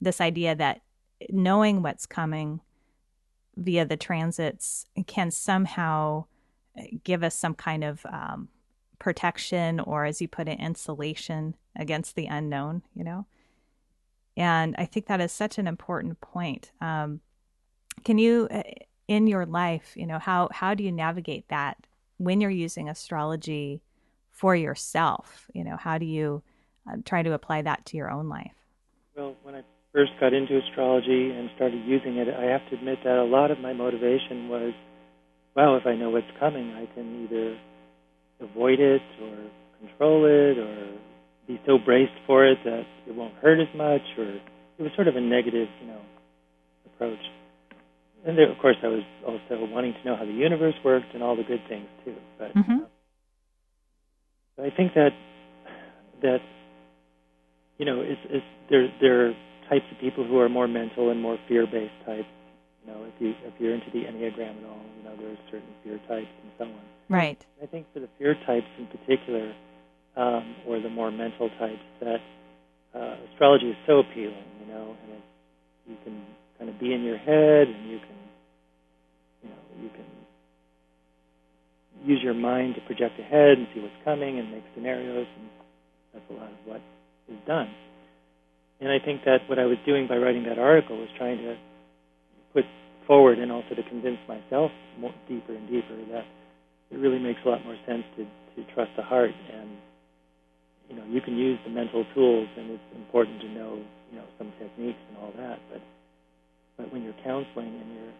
this 0.00 0.20
idea 0.20 0.54
that 0.54 0.80
knowing 1.28 1.82
what's 1.82 2.06
coming 2.06 2.60
via 3.56 3.84
the 3.84 3.96
transits 3.96 4.86
can 5.06 5.30
somehow 5.30 6.24
give 7.04 7.22
us 7.22 7.34
some 7.34 7.54
kind 7.54 7.84
of 7.84 8.04
um, 8.06 8.48
protection 8.98 9.80
or, 9.80 10.04
as 10.04 10.20
you 10.20 10.28
put 10.28 10.48
it, 10.48 10.58
insulation 10.60 11.56
against 11.76 12.14
the 12.14 12.26
unknown, 12.26 12.82
you 12.94 13.04
know? 13.04 13.26
And 14.40 14.74
I 14.78 14.86
think 14.86 15.04
that 15.08 15.20
is 15.20 15.32
such 15.32 15.58
an 15.58 15.66
important 15.66 16.18
point. 16.22 16.72
Um, 16.80 17.20
can 18.04 18.16
you, 18.16 18.48
uh, 18.50 18.62
in 19.06 19.26
your 19.26 19.44
life, 19.44 19.92
you 19.96 20.06
know, 20.06 20.18
how, 20.18 20.48
how 20.50 20.72
do 20.72 20.82
you 20.82 20.90
navigate 20.90 21.46
that 21.48 21.76
when 22.16 22.40
you're 22.40 22.48
using 22.48 22.88
astrology 22.88 23.82
for 24.30 24.56
yourself? 24.56 25.46
You 25.52 25.62
know, 25.64 25.76
how 25.76 25.98
do 25.98 26.06
you 26.06 26.42
uh, 26.90 26.96
try 27.04 27.22
to 27.22 27.34
apply 27.34 27.60
that 27.62 27.84
to 27.86 27.98
your 27.98 28.10
own 28.10 28.30
life? 28.30 28.54
Well, 29.14 29.36
when 29.42 29.56
I 29.56 29.62
first 29.92 30.12
got 30.18 30.32
into 30.32 30.56
astrology 30.56 31.32
and 31.32 31.50
started 31.56 31.84
using 31.84 32.16
it, 32.16 32.28
I 32.28 32.44
have 32.44 32.66
to 32.70 32.76
admit 32.76 33.00
that 33.04 33.18
a 33.18 33.24
lot 33.24 33.50
of 33.50 33.60
my 33.60 33.74
motivation 33.74 34.48
was, 34.48 34.72
well, 35.54 35.76
if 35.76 35.84
I 35.84 35.96
know 35.96 36.08
what's 36.08 36.32
coming, 36.38 36.72
I 36.72 36.86
can 36.94 37.24
either 37.24 37.58
avoid 38.40 38.80
it 38.80 39.02
or 39.20 39.36
control 39.80 40.24
it 40.24 40.56
or 40.56 40.98
be 41.50 41.60
so 41.66 41.78
braced 41.78 42.14
for 42.26 42.46
it 42.46 42.58
that 42.64 42.84
it 43.08 43.14
won't 43.14 43.34
hurt 43.42 43.58
as 43.58 43.74
much 43.74 44.02
or 44.16 44.24
it 44.24 44.82
was 44.82 44.92
sort 44.94 45.08
of 45.08 45.16
a 45.16 45.20
negative, 45.20 45.68
you 45.80 45.88
know, 45.88 46.00
approach. 46.86 47.18
And 48.24 48.38
there, 48.38 48.50
of 48.50 48.58
course, 48.58 48.76
I 48.82 48.86
was 48.86 49.02
also 49.26 49.66
wanting 49.66 49.94
to 49.94 50.04
know 50.04 50.16
how 50.16 50.24
the 50.24 50.32
universe 50.32 50.74
worked 50.84 51.12
and 51.12 51.22
all 51.22 51.34
the 51.36 51.42
good 51.42 51.62
things 51.68 51.88
too. 52.04 52.14
But 52.38 52.54
mm-hmm. 52.54 52.84
uh, 54.58 54.62
I 54.62 54.70
think 54.76 54.94
that 54.94 55.10
that 56.22 56.38
you 57.78 57.86
know, 57.86 58.02
it's, 58.02 58.20
it's 58.28 58.44
there 58.68 58.88
there 59.00 59.32
types 59.68 59.86
of 59.90 59.98
people 59.98 60.26
who 60.26 60.38
are 60.38 60.48
more 60.48 60.68
mental 60.68 61.10
and 61.10 61.20
more 61.20 61.38
fear-based 61.48 62.04
types. 62.04 62.28
You 62.84 62.92
know, 62.92 63.04
if 63.04 63.14
you 63.18 63.34
if 63.44 63.54
you're 63.58 63.74
into 63.74 63.90
the 63.90 64.04
enneagram 64.04 64.58
at 64.58 64.64
all, 64.68 64.84
you 64.98 65.04
know 65.04 65.16
there 65.16 65.32
are 65.32 65.38
certain 65.50 65.72
fear 65.82 65.98
types 66.06 66.30
and 66.42 66.52
so 66.58 66.64
on. 66.64 66.80
Right. 67.08 67.44
I 67.62 67.66
think 67.66 67.86
for 67.92 68.00
the 68.00 68.08
fear 68.18 68.36
types 68.46 68.68
in 68.78 68.86
particular, 68.86 69.52
um, 70.16 70.56
or 70.66 70.80
the 70.80 70.88
more 70.88 71.10
mental 71.10 71.48
types, 71.58 71.82
that 72.00 72.20
uh, 72.94 73.16
astrology 73.32 73.70
is 73.70 73.76
so 73.86 74.00
appealing. 74.00 74.44
You 74.60 74.72
know, 74.72 74.96
and 75.04 75.12
it, 75.12 75.22
you 75.86 75.96
can 76.04 76.22
kind 76.58 76.70
of 76.70 76.78
be 76.78 76.92
in 76.92 77.02
your 77.02 77.18
head, 77.18 77.68
and 77.68 77.90
you 77.90 77.98
can, 77.98 78.18
you 79.42 79.48
know, 79.50 79.82
you 79.82 79.88
can 79.90 80.06
use 82.04 82.20
your 82.22 82.34
mind 82.34 82.74
to 82.74 82.80
project 82.82 83.18
ahead 83.18 83.58
and 83.58 83.66
see 83.74 83.80
what's 83.80 83.94
coming 84.04 84.38
and 84.38 84.50
make 84.50 84.64
scenarios, 84.74 85.26
and 85.38 85.48
that's 86.12 86.24
a 86.30 86.34
lot 86.34 86.50
of 86.50 86.58
what 86.64 86.80
is 87.28 87.38
done. 87.46 87.68
And 88.80 88.90
I 88.90 88.98
think 88.98 89.24
that 89.24 89.48
what 89.48 89.58
I 89.58 89.66
was 89.66 89.76
doing 89.84 90.08
by 90.08 90.16
writing 90.16 90.44
that 90.44 90.58
article 90.58 90.96
was 90.96 91.08
trying 91.18 91.38
to 91.38 91.56
put 92.54 92.64
forward 93.06 93.38
and 93.38 93.52
also 93.52 93.74
to 93.74 93.82
convince 93.88 94.18
myself 94.26 94.70
more 94.98 95.12
deeper 95.28 95.54
and 95.54 95.68
deeper 95.68 95.96
that 96.12 96.24
it 96.90 96.96
really 96.96 97.18
makes 97.18 97.40
a 97.44 97.48
lot 97.48 97.64
more 97.64 97.76
sense 97.86 98.04
to, 98.16 98.24
to 98.56 98.74
trust 98.74 98.90
the 98.96 99.02
heart 99.02 99.30
and 99.52 99.68
you 100.90 100.96
know 100.96 101.04
you 101.08 101.22
can 101.22 101.38
use 101.38 101.58
the 101.64 101.70
mental 101.70 102.04
tools 102.14 102.48
and 102.58 102.70
it's 102.72 102.90
important 102.96 103.40
to 103.40 103.48
know 103.48 103.80
you 104.12 104.18
know 104.18 104.26
some 104.38 104.52
techniques 104.60 105.00
and 105.08 105.18
all 105.18 105.32
that 105.38 105.58
but 105.72 105.80
but 106.76 106.92
when 106.92 107.02
you're 107.02 107.14
counseling 107.24 107.72
and 107.80 107.94
you're 107.94 108.14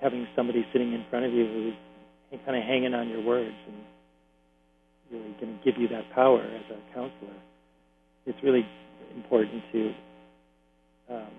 having 0.00 0.26
somebody 0.34 0.66
sitting 0.72 0.92
in 0.94 1.04
front 1.10 1.26
of 1.26 1.32
you 1.32 1.46
who's 1.46 2.40
kind 2.44 2.56
of 2.58 2.64
hanging 2.64 2.94
on 2.94 3.08
your 3.08 3.22
words 3.22 3.54
and 3.68 3.76
really 5.12 5.34
going 5.40 5.56
to 5.58 5.64
give 5.64 5.80
you 5.80 5.88
that 5.88 6.04
power 6.14 6.42
as 6.42 6.64
a 6.72 6.94
counselor 6.94 7.36
it's 8.26 8.38
really 8.42 8.66
important 9.14 9.62
to 9.72 9.94
um, 11.10 11.32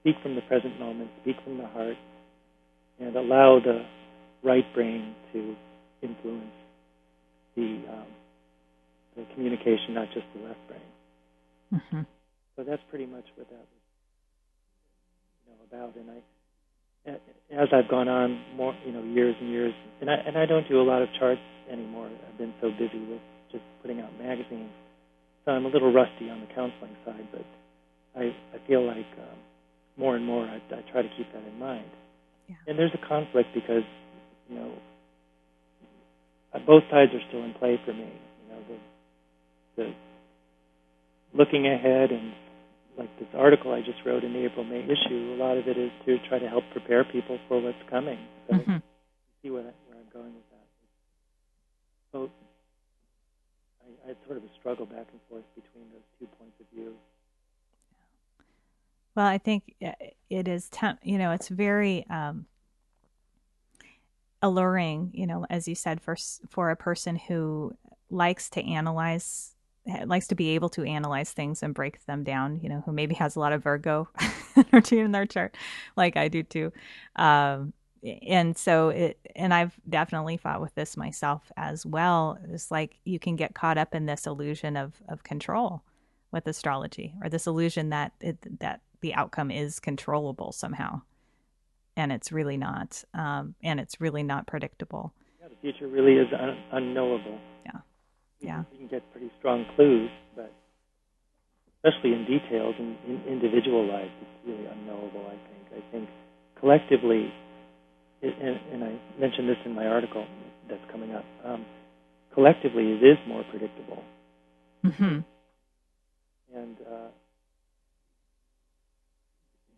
speak 0.00 0.16
from 0.22 0.34
the 0.34 0.42
present 0.42 0.78
moment, 0.80 1.10
speak 1.22 1.36
from 1.44 1.58
the 1.58 1.66
heart, 1.68 1.96
and 3.00 3.16
allow 3.16 3.60
the 3.60 3.84
right 4.42 4.64
brain 4.74 5.14
to 5.32 5.54
influence 6.02 6.52
the 7.56 7.80
um, 7.90 8.06
the 9.16 9.24
communication, 9.34 9.94
not 9.94 10.08
just 10.14 10.26
the 10.34 10.42
left 10.42 10.60
brain. 10.68 10.88
Mm-hmm. 11.74 12.02
So 12.56 12.64
that's 12.64 12.82
pretty 12.90 13.06
much 13.06 13.24
what 13.36 13.48
that 13.48 13.56
was 13.56 13.82
you 15.46 15.52
know, 15.52 15.60
about. 15.68 15.96
And 15.96 16.10
I, 16.10 17.62
as 17.62 17.68
I've 17.72 17.90
gone 17.90 18.08
on 18.08 18.40
more, 18.56 18.74
you 18.86 18.92
know, 18.92 19.02
years 19.02 19.34
and 19.40 19.50
years, 19.50 19.74
and 20.00 20.10
I 20.10 20.14
and 20.14 20.36
I 20.38 20.46
don't 20.46 20.68
do 20.68 20.80
a 20.80 20.86
lot 20.86 21.02
of 21.02 21.08
charts 21.18 21.40
anymore. 21.70 22.08
I've 22.28 22.38
been 22.38 22.54
so 22.60 22.70
busy 22.70 23.04
with 23.06 23.20
just 23.50 23.64
putting 23.82 24.00
out 24.00 24.10
magazines 24.18 24.70
so 25.44 25.50
I'm 25.50 25.66
a 25.66 25.68
little 25.68 25.92
rusty 25.92 26.30
on 26.30 26.40
the 26.40 26.46
counseling 26.46 26.96
side, 27.04 27.26
but 27.32 27.44
I, 28.14 28.30
I 28.54 28.66
feel 28.68 28.86
like 28.86 29.06
um, 29.18 29.38
more 29.96 30.14
and 30.14 30.24
more 30.24 30.44
I, 30.44 30.56
I 30.56 30.82
try 30.92 31.02
to 31.02 31.08
keep 31.16 31.32
that 31.32 31.42
in 31.42 31.58
mind. 31.58 31.90
Yeah. 32.48 32.56
And 32.68 32.78
there's 32.78 32.92
a 32.94 33.08
conflict 33.08 33.48
because, 33.54 33.82
you 34.48 34.56
know, 34.56 34.72
both 36.66 36.84
sides 36.90 37.10
are 37.12 37.22
still 37.28 37.42
in 37.42 37.54
play 37.54 37.80
for 37.84 37.92
me. 37.92 38.12
The, 39.76 39.94
looking 41.34 41.66
ahead 41.66 42.10
and 42.10 42.32
like 42.98 43.08
this 43.18 43.28
article 43.34 43.72
I 43.72 43.80
just 43.80 43.98
wrote 44.04 44.22
in 44.22 44.32
the 44.32 44.44
April 44.44 44.64
May 44.64 44.84
issue, 44.84 45.34
a 45.34 45.38
lot 45.38 45.56
of 45.56 45.66
it 45.66 45.78
is 45.78 45.90
to 46.06 46.18
try 46.28 46.38
to 46.38 46.48
help 46.48 46.64
prepare 46.72 47.04
people 47.04 47.38
for 47.48 47.60
what's 47.60 47.78
coming. 47.88 48.18
So 48.48 48.56
mm-hmm. 48.56 48.76
see 49.42 49.48
I, 49.48 49.50
where 49.50 49.62
I'm 49.62 50.12
going 50.12 50.34
with 50.34 50.50
that. 50.50 50.66
So 52.12 52.30
I, 53.80 54.10
I 54.10 54.14
sort 54.26 54.36
of 54.36 54.44
a 54.44 54.52
struggle 54.60 54.84
back 54.84 55.06
and 55.10 55.20
forth 55.30 55.44
between 55.54 55.84
those 55.92 56.02
two 56.18 56.26
points 56.38 56.60
of 56.60 56.66
view. 56.74 56.94
Well, 59.14 59.26
I 59.26 59.38
think 59.38 59.74
uh, 59.84 59.92
it 60.30 60.48
is, 60.48 60.70
you 61.02 61.18
know, 61.18 61.32
it's 61.32 61.48
very 61.48 62.06
um, 62.08 62.46
alluring, 64.40 65.10
you 65.14 65.26
know, 65.26 65.46
as 65.50 65.68
you 65.68 65.74
said, 65.74 66.00
for 66.00 66.16
for 66.48 66.70
a 66.70 66.76
person 66.76 67.16
who 67.16 67.74
likes 68.10 68.50
to 68.50 68.62
analyze, 68.62 69.54
likes 70.06 70.28
to 70.28 70.34
be 70.34 70.50
able 70.50 70.68
to 70.70 70.84
analyze 70.84 71.32
things 71.32 71.62
and 71.62 71.74
break 71.74 72.04
them 72.06 72.24
down. 72.24 72.60
You 72.62 72.68
know, 72.68 72.82
who 72.86 72.92
maybe 72.92 73.14
has 73.16 73.36
a 73.36 73.40
lot 73.40 73.52
of 73.52 73.62
Virgo 73.62 74.08
energy 74.72 74.98
in 74.98 75.12
their 75.12 75.26
chart, 75.26 75.56
like 75.96 76.16
I 76.16 76.28
do 76.28 76.42
too. 76.42 76.72
Um, 77.16 77.72
and 78.02 78.56
so 78.56 78.88
it 78.88 79.18
and 79.36 79.54
i've 79.54 79.78
definitely 79.88 80.36
fought 80.36 80.60
with 80.60 80.74
this 80.74 80.96
myself 80.96 81.52
as 81.56 81.86
well 81.86 82.38
it's 82.50 82.70
like 82.70 82.98
you 83.04 83.18
can 83.18 83.36
get 83.36 83.54
caught 83.54 83.78
up 83.78 83.94
in 83.94 84.06
this 84.06 84.26
illusion 84.26 84.76
of 84.76 84.94
of 85.08 85.22
control 85.22 85.82
with 86.32 86.46
astrology 86.46 87.14
or 87.22 87.28
this 87.28 87.46
illusion 87.46 87.90
that 87.90 88.12
it, 88.20 88.58
that 88.58 88.80
the 89.00 89.14
outcome 89.14 89.50
is 89.50 89.78
controllable 89.78 90.52
somehow 90.52 91.00
and 91.96 92.10
it's 92.10 92.32
really 92.32 92.56
not 92.56 93.04
um, 93.14 93.54
and 93.62 93.78
it's 93.78 94.00
really 94.00 94.22
not 94.22 94.46
predictable 94.46 95.12
yeah, 95.40 95.48
the 95.48 95.56
future 95.60 95.86
really 95.86 96.14
is 96.14 96.28
un- 96.32 96.62
unknowable 96.72 97.38
yeah 97.64 97.80
yeah 98.42 98.64
you 98.72 98.78
can 98.78 98.88
get 98.88 99.02
pretty 99.12 99.30
strong 99.38 99.64
clues 99.76 100.10
but 100.36 100.52
especially 101.78 102.12
in 102.12 102.24
details 102.24 102.74
and 102.78 102.96
in 103.06 103.22
individual 103.26 103.86
lives 103.86 104.10
it's 104.20 104.46
really 104.46 104.66
unknowable 104.66 105.26
i 105.26 105.38
think 105.48 105.84
i 105.84 105.92
think 105.92 106.08
collectively 106.58 107.32
and, 108.22 108.60
and 108.72 108.84
I 108.84 108.98
mentioned 109.18 109.48
this 109.48 109.56
in 109.64 109.74
my 109.74 109.86
article 109.86 110.24
that's 110.68 110.82
coming 110.90 111.12
up. 111.12 111.24
Um, 111.44 111.66
collectively, 112.34 112.92
it 112.92 113.02
is 113.02 113.18
more 113.26 113.44
predictable. 113.50 114.02
Mm-hmm. 114.84 115.18
And 116.54 116.76
uh, 116.80 117.08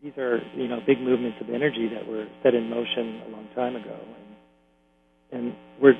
these 0.03 0.13
are, 0.17 0.39
you 0.55 0.67
know, 0.67 0.79
big 0.85 0.99
movements 0.99 1.37
of 1.41 1.49
energy 1.49 1.89
that 1.93 2.07
were 2.07 2.27
set 2.43 2.53
in 2.53 2.69
motion 2.69 3.21
a 3.27 3.29
long 3.31 3.47
time 3.55 3.75
ago, 3.75 3.97
and 5.31 5.39
and 5.39 5.55
we're 5.81 5.95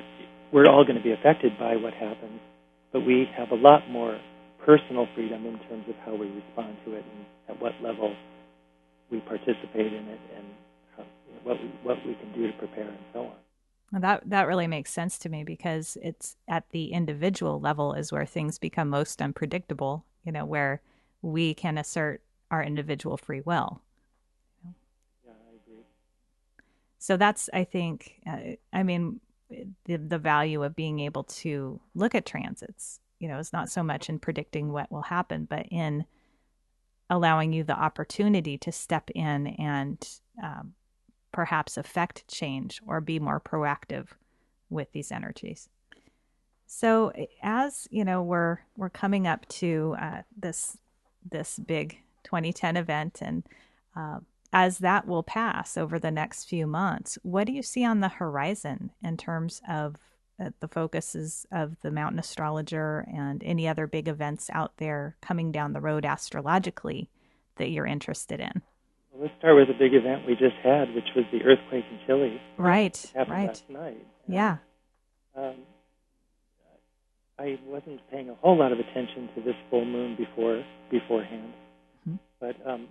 we're 0.51 0.69
all 0.69 0.83
going 0.83 0.97
to 0.97 1.03
be 1.03 1.11
affected 1.11 1.57
by 1.57 1.75
what 1.75 1.93
happens, 1.93 2.39
but 2.95 3.05
we 3.05 3.27
have 3.37 3.51
a 3.51 3.55
lot 3.55 3.81
more 3.89 4.17
personal 4.65 5.05
freedom 5.13 5.45
in 5.45 5.59
terms 5.67 5.83
of 5.89 5.95
how 6.05 6.15
we 6.15 6.27
respond 6.27 6.77
to 6.85 6.93
it 6.93 7.03
and 7.03 7.25
at 7.49 7.61
what 7.61 7.73
level 7.83 8.15
we 9.11 9.19
participate 9.19 9.91
in 9.91 10.07
it 10.07 10.19
and 10.37 10.45
what 11.43 11.61
we, 11.61 11.67
what 11.83 11.97
we 12.07 12.13
can 12.15 12.31
do 12.33 12.49
to 12.49 12.57
prepare 12.57 12.87
and 12.87 12.97
so 13.11 13.19
on. 13.19 13.33
Well, 13.91 14.01
that 14.01 14.29
that 14.29 14.47
really 14.47 14.67
makes 14.67 14.93
sense 14.93 15.17
to 15.19 15.29
me 15.29 15.43
because 15.43 15.97
it's 16.01 16.37
at 16.47 16.69
the 16.69 16.93
individual 16.93 17.59
level 17.59 17.91
is 17.93 18.13
where 18.13 18.25
things 18.25 18.57
become 18.59 18.89
most 18.89 19.21
unpredictable. 19.21 20.05
You 20.23 20.31
know, 20.31 20.45
where 20.45 20.81
we 21.21 21.53
can 21.53 21.77
assert 21.77 22.21
our 22.49 22.63
individual 22.63 23.17
free 23.17 23.41
will. 23.41 23.81
Yeah, 24.63 25.31
I 25.31 25.55
agree. 25.61 25.83
So 26.97 27.17
that's, 27.17 27.49
I 27.53 27.65
think, 27.65 28.21
uh, 28.25 28.55
I 28.71 28.83
mean, 28.83 29.19
the 29.49 29.97
the 29.97 30.17
value 30.17 30.63
of 30.63 30.75
being 30.75 30.99
able 30.99 31.23
to 31.23 31.79
look 31.93 32.15
at 32.15 32.25
transits. 32.25 32.99
You 33.19 33.27
know, 33.27 33.39
it's 33.39 33.53
not 33.53 33.69
so 33.69 33.83
much 33.83 34.09
in 34.09 34.19
predicting 34.19 34.71
what 34.71 34.91
will 34.91 35.03
happen, 35.03 35.45
but 35.45 35.67
in 35.71 36.05
allowing 37.09 37.53
you 37.53 37.63
the 37.63 37.79
opportunity 37.79 38.57
to 38.57 38.71
step 38.71 39.09
in 39.11 39.47
and 39.47 40.07
um, 40.43 40.73
perhaps 41.31 41.77
affect 41.77 42.27
change 42.27 42.81
or 42.87 42.99
be 42.99 43.19
more 43.19 43.39
proactive 43.39 44.07
with 44.69 44.91
these 44.91 45.11
energies. 45.11 45.69
So 46.65 47.13
as 47.41 47.87
you 47.91 48.03
know, 48.03 48.21
we're 48.21 48.59
we're 48.75 48.89
coming 48.89 49.27
up 49.27 49.47
to 49.49 49.95
uh, 49.99 50.21
this 50.35 50.77
this 51.29 51.59
big 51.59 51.99
2010 52.23 52.77
event, 52.77 53.19
and 53.21 53.43
uh, 53.95 54.19
as 54.55 54.77
that 54.77 55.05
will 55.05 55.21
pass 55.21 55.75
over 55.75 55.99
the 55.99 56.09
next 56.09 56.45
few 56.45 56.65
months, 56.65 57.17
what 57.23 57.45
do 57.45 57.51
you 57.51 57.61
see 57.61 57.83
on 57.83 57.99
the 57.99 58.07
horizon 58.07 58.89
in 59.03 59.17
terms 59.17 59.61
of 59.67 59.97
uh, 60.39 60.49
the 60.61 60.67
focuses 60.69 61.45
of 61.51 61.75
the 61.81 61.91
mountain 61.91 62.19
astrologer 62.19 63.05
and 63.13 63.43
any 63.43 63.67
other 63.67 63.85
big 63.85 64.07
events 64.07 64.49
out 64.53 64.71
there 64.77 65.17
coming 65.21 65.51
down 65.51 65.73
the 65.73 65.81
road 65.81 66.05
astrologically 66.05 67.09
that 67.57 67.69
you're 67.69 67.85
interested 67.85 68.39
in? 68.39 68.61
Well, 69.11 69.23
let's 69.23 69.33
start 69.39 69.57
with 69.57 69.69
a 69.75 69.77
big 69.77 69.93
event 69.93 70.25
we 70.25 70.35
just 70.35 70.55
had, 70.63 70.95
which 70.95 71.09
was 71.17 71.25
the 71.33 71.43
earthquake 71.43 71.83
in 71.91 71.99
Chile. 72.07 72.41
Right. 72.57 73.11
right. 73.13 73.47
last 73.47 73.69
night. 73.69 74.07
Yeah. 74.25 74.57
Um, 75.35 75.55
I 77.37 77.59
wasn't 77.65 77.99
paying 78.09 78.29
a 78.29 78.35
whole 78.35 78.57
lot 78.57 78.71
of 78.71 78.79
attention 78.79 79.27
to 79.35 79.41
this 79.41 79.55
full 79.69 79.83
moon 79.83 80.15
before 80.15 80.63
beforehand, 80.89 81.51
Mhm. 82.07 82.19
but 82.39 82.55
um, 82.65 82.87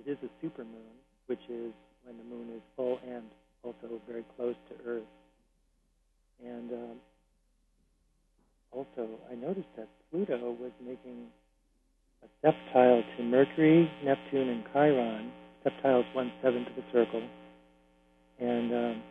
it 0.00 0.10
is 0.10 0.18
a 0.24 0.30
super 0.40 0.64
moon, 0.64 0.94
which 1.26 1.42
is 1.48 1.72
when 2.04 2.16
the 2.16 2.24
moon 2.24 2.48
is 2.56 2.62
full 2.76 2.98
and 3.06 3.24
also 3.62 4.00
very 4.08 4.24
close 4.36 4.54
to 4.68 4.88
Earth. 4.88 5.02
And 6.44 6.72
um, 6.72 6.96
also, 8.72 9.08
I 9.30 9.34
noticed 9.34 9.68
that 9.76 9.88
Pluto 10.10 10.56
was 10.58 10.72
making 10.80 11.26
a 12.22 12.46
septile 12.46 13.02
to 13.16 13.22
Mercury, 13.22 13.90
Neptune, 14.04 14.48
and 14.48 14.64
Chiron. 14.72 15.32
Septile 15.64 16.00
is 16.00 16.06
one 16.14 16.32
seventh 16.42 16.68
of 16.68 16.78
a 16.78 16.86
circle, 16.92 17.22
and 18.38 18.72
um, 18.72 19.02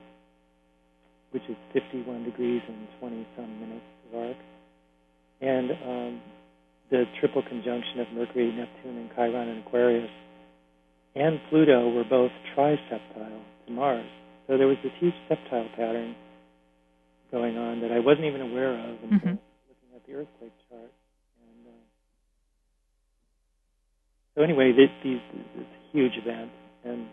which 1.32 1.44
is 1.48 1.56
51 1.74 2.24
degrees 2.24 2.62
and 2.68 2.88
20 3.00 3.28
some 3.36 3.60
minutes 3.60 3.86
of 4.08 4.20
arc. 4.20 4.38
And 5.42 5.72
um, 5.72 6.22
the 6.90 7.04
triple 7.20 7.44
conjunction 7.44 8.00
of 8.00 8.08
Mercury, 8.14 8.52
Neptune, 8.52 8.98
and 8.98 9.10
Chiron 9.16 9.50
in 9.50 9.60
Aquarius 9.60 10.10
and 11.20 11.40
Pluto 11.50 11.90
were 11.92 12.04
both 12.04 12.32
triseptile 12.56 13.42
to 13.66 13.72
Mars. 13.72 14.06
So 14.48 14.58
there 14.58 14.68
was 14.68 14.78
this 14.84 14.94
huge 15.00 15.14
septile 15.30 15.70
pattern 15.76 16.16
going 17.32 17.58
on 17.58 17.82
that 17.82 17.92
I 17.92 18.00
wasn't 18.00 18.26
even 18.26 18.42
aware 18.42 18.74
of 18.74 19.04
until 19.04 19.38
Mhm. 19.38 19.40
looking 19.70 19.92
at 19.96 20.04
the 20.06 20.14
earthquake 20.16 20.54
chart. 20.70 20.92
And 21.44 21.68
uh, 21.68 21.72
so 24.36 24.42
anyway, 24.42 24.72
this, 24.72 24.90
these 25.04 25.22
this 25.56 25.68
huge 25.92 26.18
event, 26.18 26.52
and 26.84 27.08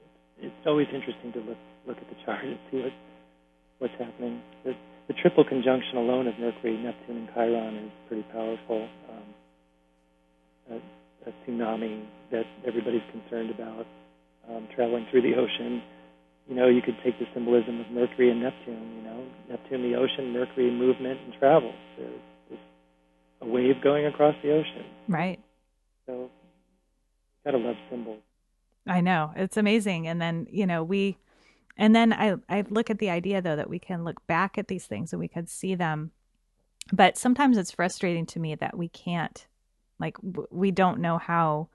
it's, 0.00 0.52
it's 0.52 0.66
always 0.66 0.88
interesting 0.92 1.32
to 1.32 1.40
look 1.40 1.58
look 1.86 1.96
at 1.98 2.08
the 2.08 2.16
chart 2.24 2.44
and 2.44 2.58
see 2.70 2.82
what 2.82 2.92
what's 3.78 3.94
happening. 3.98 4.42
The, 4.64 4.74
the 5.08 5.14
triple 5.14 5.44
conjunction 5.44 5.96
alone 5.98 6.26
of 6.26 6.38
Mercury, 6.38 6.76
Neptune, 6.76 7.16
and 7.16 7.28
Chiron 7.34 7.76
is 7.76 7.92
pretty 8.08 8.22
powerful. 8.32 8.88
Um, 9.10 9.34
a, 10.70 10.80
a 11.26 11.30
tsunami 11.44 12.04
that 12.30 12.44
everybody's 12.66 13.02
concerned 13.10 13.50
about 13.50 13.86
um, 14.48 14.68
traveling 14.74 15.06
through 15.10 15.22
the 15.22 15.34
ocean. 15.34 15.82
You 16.48 16.56
know, 16.56 16.68
you 16.68 16.82
could 16.82 16.96
take 17.04 17.18
the 17.18 17.26
symbolism 17.32 17.80
of 17.80 17.90
Mercury 17.90 18.30
and 18.30 18.42
Neptune. 18.42 18.96
You 18.96 19.02
know, 19.02 19.24
Neptune, 19.48 19.82
the 19.82 19.96
ocean, 19.96 20.32
Mercury, 20.32 20.70
movement 20.70 21.20
and 21.20 21.34
travel. 21.38 21.72
There's, 21.96 22.20
there's 22.48 22.60
a 23.40 23.46
wave 23.46 23.82
going 23.82 24.06
across 24.06 24.34
the 24.42 24.52
ocean. 24.52 24.84
Right. 25.08 25.38
So, 26.06 26.30
gotta 27.44 27.58
love 27.58 27.76
symbols. 27.90 28.22
I 28.86 29.00
know. 29.00 29.32
It's 29.36 29.56
amazing. 29.56 30.08
And 30.08 30.20
then, 30.20 30.48
you 30.50 30.66
know, 30.66 30.82
we 30.82 31.16
and 31.76 31.94
then 31.94 32.12
I 32.12 32.34
I 32.48 32.64
look 32.68 32.90
at 32.90 32.98
the 32.98 33.10
idea 33.10 33.40
though 33.40 33.56
that 33.56 33.70
we 33.70 33.78
can 33.78 34.04
look 34.04 34.26
back 34.26 34.58
at 34.58 34.68
these 34.68 34.86
things 34.86 35.12
and 35.12 35.20
we 35.20 35.28
can 35.28 35.46
see 35.46 35.74
them. 35.74 36.10
But 36.92 37.16
sometimes 37.16 37.56
it's 37.56 37.70
frustrating 37.70 38.26
to 38.26 38.40
me 38.40 38.56
that 38.56 38.76
we 38.76 38.88
can't 38.88 39.46
like 40.02 40.18
w- 40.18 40.48
we 40.50 40.72
don't 40.72 41.00
know 41.00 41.18
how 41.18 41.68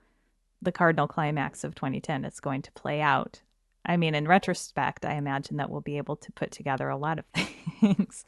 the 0.62 0.72
cardinal 0.72 1.08
climax 1.08 1.64
of 1.64 1.74
2010 1.74 2.26
is 2.26 2.40
going 2.40 2.62
to 2.62 2.72
play 2.72 3.00
out. 3.00 3.42
I 3.86 3.96
mean, 3.96 4.14
in 4.14 4.28
retrospect, 4.28 5.06
I 5.06 5.14
imagine 5.14 5.56
that 5.58 5.70
we'll 5.70 5.80
be 5.82 5.98
able 5.98 6.16
to 6.16 6.32
put 6.32 6.52
together 6.52 6.90
a 6.90 6.98
lot 6.98 7.20
of 7.20 7.26
things, 7.80 8.26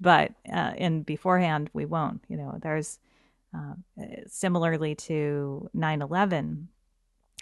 but 0.00 0.32
uh, 0.52 0.74
in 0.78 1.02
beforehand, 1.04 1.70
we 1.74 1.86
won't. 1.86 2.24
You 2.28 2.38
know, 2.38 2.58
there's 2.62 3.00
uh, 3.54 3.74
similarly 4.28 4.94
to 4.96 5.70
9 5.74 6.02
11, 6.02 6.68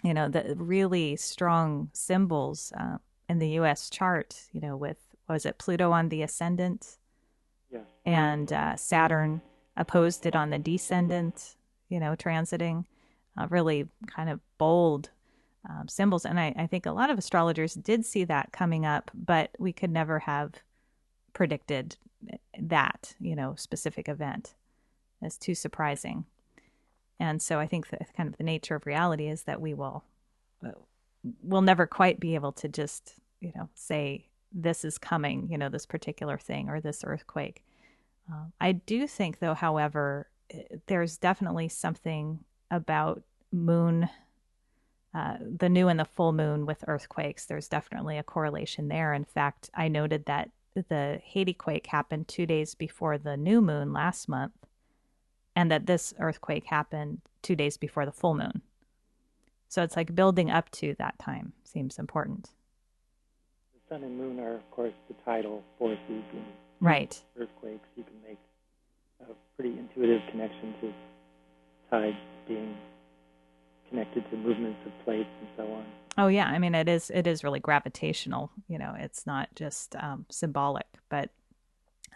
you 0.03 0.13
know, 0.13 0.29
the 0.29 0.55
really 0.57 1.15
strong 1.17 1.89
symbols 1.93 2.73
uh, 2.79 2.97
in 3.29 3.39
the 3.39 3.49
U.S. 3.61 3.89
chart, 3.89 4.43
you 4.53 4.61
know, 4.61 4.77
with, 4.77 4.97
what 5.25 5.35
was 5.35 5.45
it, 5.45 5.57
Pluto 5.59 5.91
on 5.91 6.09
the 6.09 6.23
ascendant 6.23 6.97
Yes. 7.71 7.85
and 8.05 8.53
uh, 8.53 8.75
Saturn 8.75 9.41
opposed 9.75 10.25
it 10.27 10.35
on 10.35 10.51
the 10.51 10.59
descendant, 10.59 11.55
you 11.93 11.99
know, 11.99 12.15
transiting, 12.15 12.85
uh, 13.37 13.45
really 13.49 13.87
kind 14.07 14.29
of 14.29 14.39
bold 14.57 15.11
um, 15.69 15.87
symbols. 15.87 16.25
And 16.25 16.39
I, 16.39 16.53
I 16.57 16.67
think 16.67 16.87
a 16.87 16.91
lot 16.91 17.11
of 17.11 17.19
astrologers 17.19 17.75
did 17.75 18.03
see 18.03 18.23
that 18.25 18.51
coming 18.51 18.83
up, 18.83 19.11
but 19.13 19.51
we 19.59 19.71
could 19.71 19.91
never 19.91 20.17
have 20.19 20.53
predicted 21.33 21.95
that, 22.59 23.13
you 23.19 23.35
know, 23.35 23.53
specific 23.55 24.09
event. 24.09 24.55
It's 25.21 25.37
too 25.37 25.55
surprising. 25.55 26.25
And 27.19 27.41
so 27.41 27.59
I 27.59 27.67
think 27.67 27.89
that 27.89 28.13
kind 28.17 28.27
of 28.27 28.37
the 28.37 28.43
nature 28.43 28.75
of 28.75 28.87
reality 28.87 29.27
is 29.27 29.43
that 29.43 29.61
we 29.61 29.75
will, 29.75 30.03
uh, 30.65 30.71
we'll 31.43 31.61
never 31.61 31.85
quite 31.85 32.19
be 32.19 32.33
able 32.33 32.53
to 32.53 32.67
just, 32.67 33.13
you 33.39 33.51
know, 33.55 33.69
say 33.75 34.25
this 34.51 34.83
is 34.83 34.97
coming, 34.97 35.47
you 35.51 35.57
know, 35.59 35.69
this 35.69 35.85
particular 35.85 36.39
thing 36.39 36.69
or 36.69 36.81
this 36.81 37.03
earthquake. 37.05 37.63
Uh, 38.31 38.45
I 38.59 38.71
do 38.71 39.07
think, 39.07 39.39
though, 39.39 39.53
however, 39.53 40.27
eh, 40.27 40.32
there's 40.87 41.17
definitely 41.17 41.69
something 41.69 42.39
about 42.71 43.23
moon, 43.51 44.09
uh, 45.13 45.37
the 45.39 45.69
new 45.69 45.87
and 45.87 45.99
the 45.99 46.05
full 46.05 46.33
moon 46.33 46.65
with 46.65 46.83
earthquakes. 46.87 47.45
There's 47.45 47.67
definitely 47.67 48.17
a 48.17 48.23
correlation 48.23 48.87
there. 48.87 49.13
In 49.13 49.25
fact, 49.25 49.69
I 49.73 49.87
noted 49.87 50.25
that 50.25 50.51
the 50.73 51.19
Haiti 51.23 51.53
quake 51.53 51.87
happened 51.87 52.27
two 52.27 52.45
days 52.45 52.73
before 52.75 53.17
the 53.17 53.37
new 53.37 53.61
moon 53.61 53.93
last 53.93 54.27
month, 54.27 54.53
and 55.55 55.69
that 55.71 55.85
this 55.85 56.13
earthquake 56.19 56.65
happened 56.65 57.21
two 57.41 57.55
days 57.55 57.77
before 57.77 58.05
the 58.05 58.11
full 58.11 58.33
moon. 58.33 58.61
So 59.69 59.83
it's 59.83 59.95
like 59.95 60.15
building 60.15 60.51
up 60.51 60.69
to 60.71 60.95
that 60.99 61.17
time 61.19 61.53
seems 61.63 61.99
important. 61.99 62.49
The 63.73 63.95
sun 63.95 64.03
and 64.03 64.17
moon 64.17 64.39
are, 64.39 64.55
of 64.55 64.71
course, 64.71 64.93
the 65.07 65.15
tidal 65.25 65.63
forces 65.77 65.99
and 66.09 66.45
Right. 66.79 67.23
earthquakes. 67.37 67.87
You 67.95 68.03
can 68.03 68.21
make 68.27 68.37
a 69.29 69.35
pretty 69.55 69.77
intuitive 69.77 70.21
connection 70.31 70.73
to 70.81 70.93
tides 71.89 72.17
being 72.47 72.75
connected 73.89 74.29
to 74.29 74.37
movements 74.37 74.79
of 74.85 74.91
plates 75.05 75.29
and 75.39 75.49
so 75.57 75.71
on. 75.71 75.85
Oh 76.17 76.27
yeah, 76.27 76.45
I 76.45 76.59
mean 76.59 76.75
it 76.75 76.87
is 76.87 77.11
it 77.13 77.27
is 77.27 77.43
really 77.43 77.59
gravitational. 77.59 78.51
You 78.67 78.79
know, 78.79 78.95
it's 78.97 79.25
not 79.25 79.49
just 79.55 79.95
um, 79.95 80.25
symbolic, 80.29 80.87
but 81.09 81.29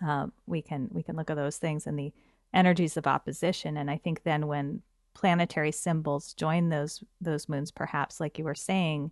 uh, 0.05 0.27
we 0.45 0.61
can 0.61 0.89
we 0.91 1.03
can 1.03 1.15
look 1.15 1.29
at 1.29 1.35
those 1.35 1.57
things 1.57 1.87
and 1.87 1.97
the 1.97 2.13
energies 2.53 2.97
of 2.97 3.07
opposition. 3.07 3.77
And 3.77 3.89
I 3.89 3.97
think 3.97 4.23
then 4.23 4.47
when 4.47 4.81
planetary 5.13 5.71
symbols 5.71 6.33
join 6.33 6.69
those 6.69 7.03
those 7.19 7.49
moons, 7.49 7.71
perhaps 7.71 8.19
like 8.19 8.37
you 8.37 8.43
were 8.43 8.55
saying, 8.55 9.11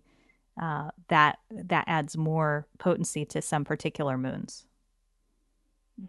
uh, 0.60 0.90
that 1.08 1.38
that 1.50 1.84
adds 1.86 2.16
more 2.16 2.66
potency 2.78 3.24
to 3.26 3.42
some 3.42 3.64
particular 3.64 4.16
moons, 4.16 4.66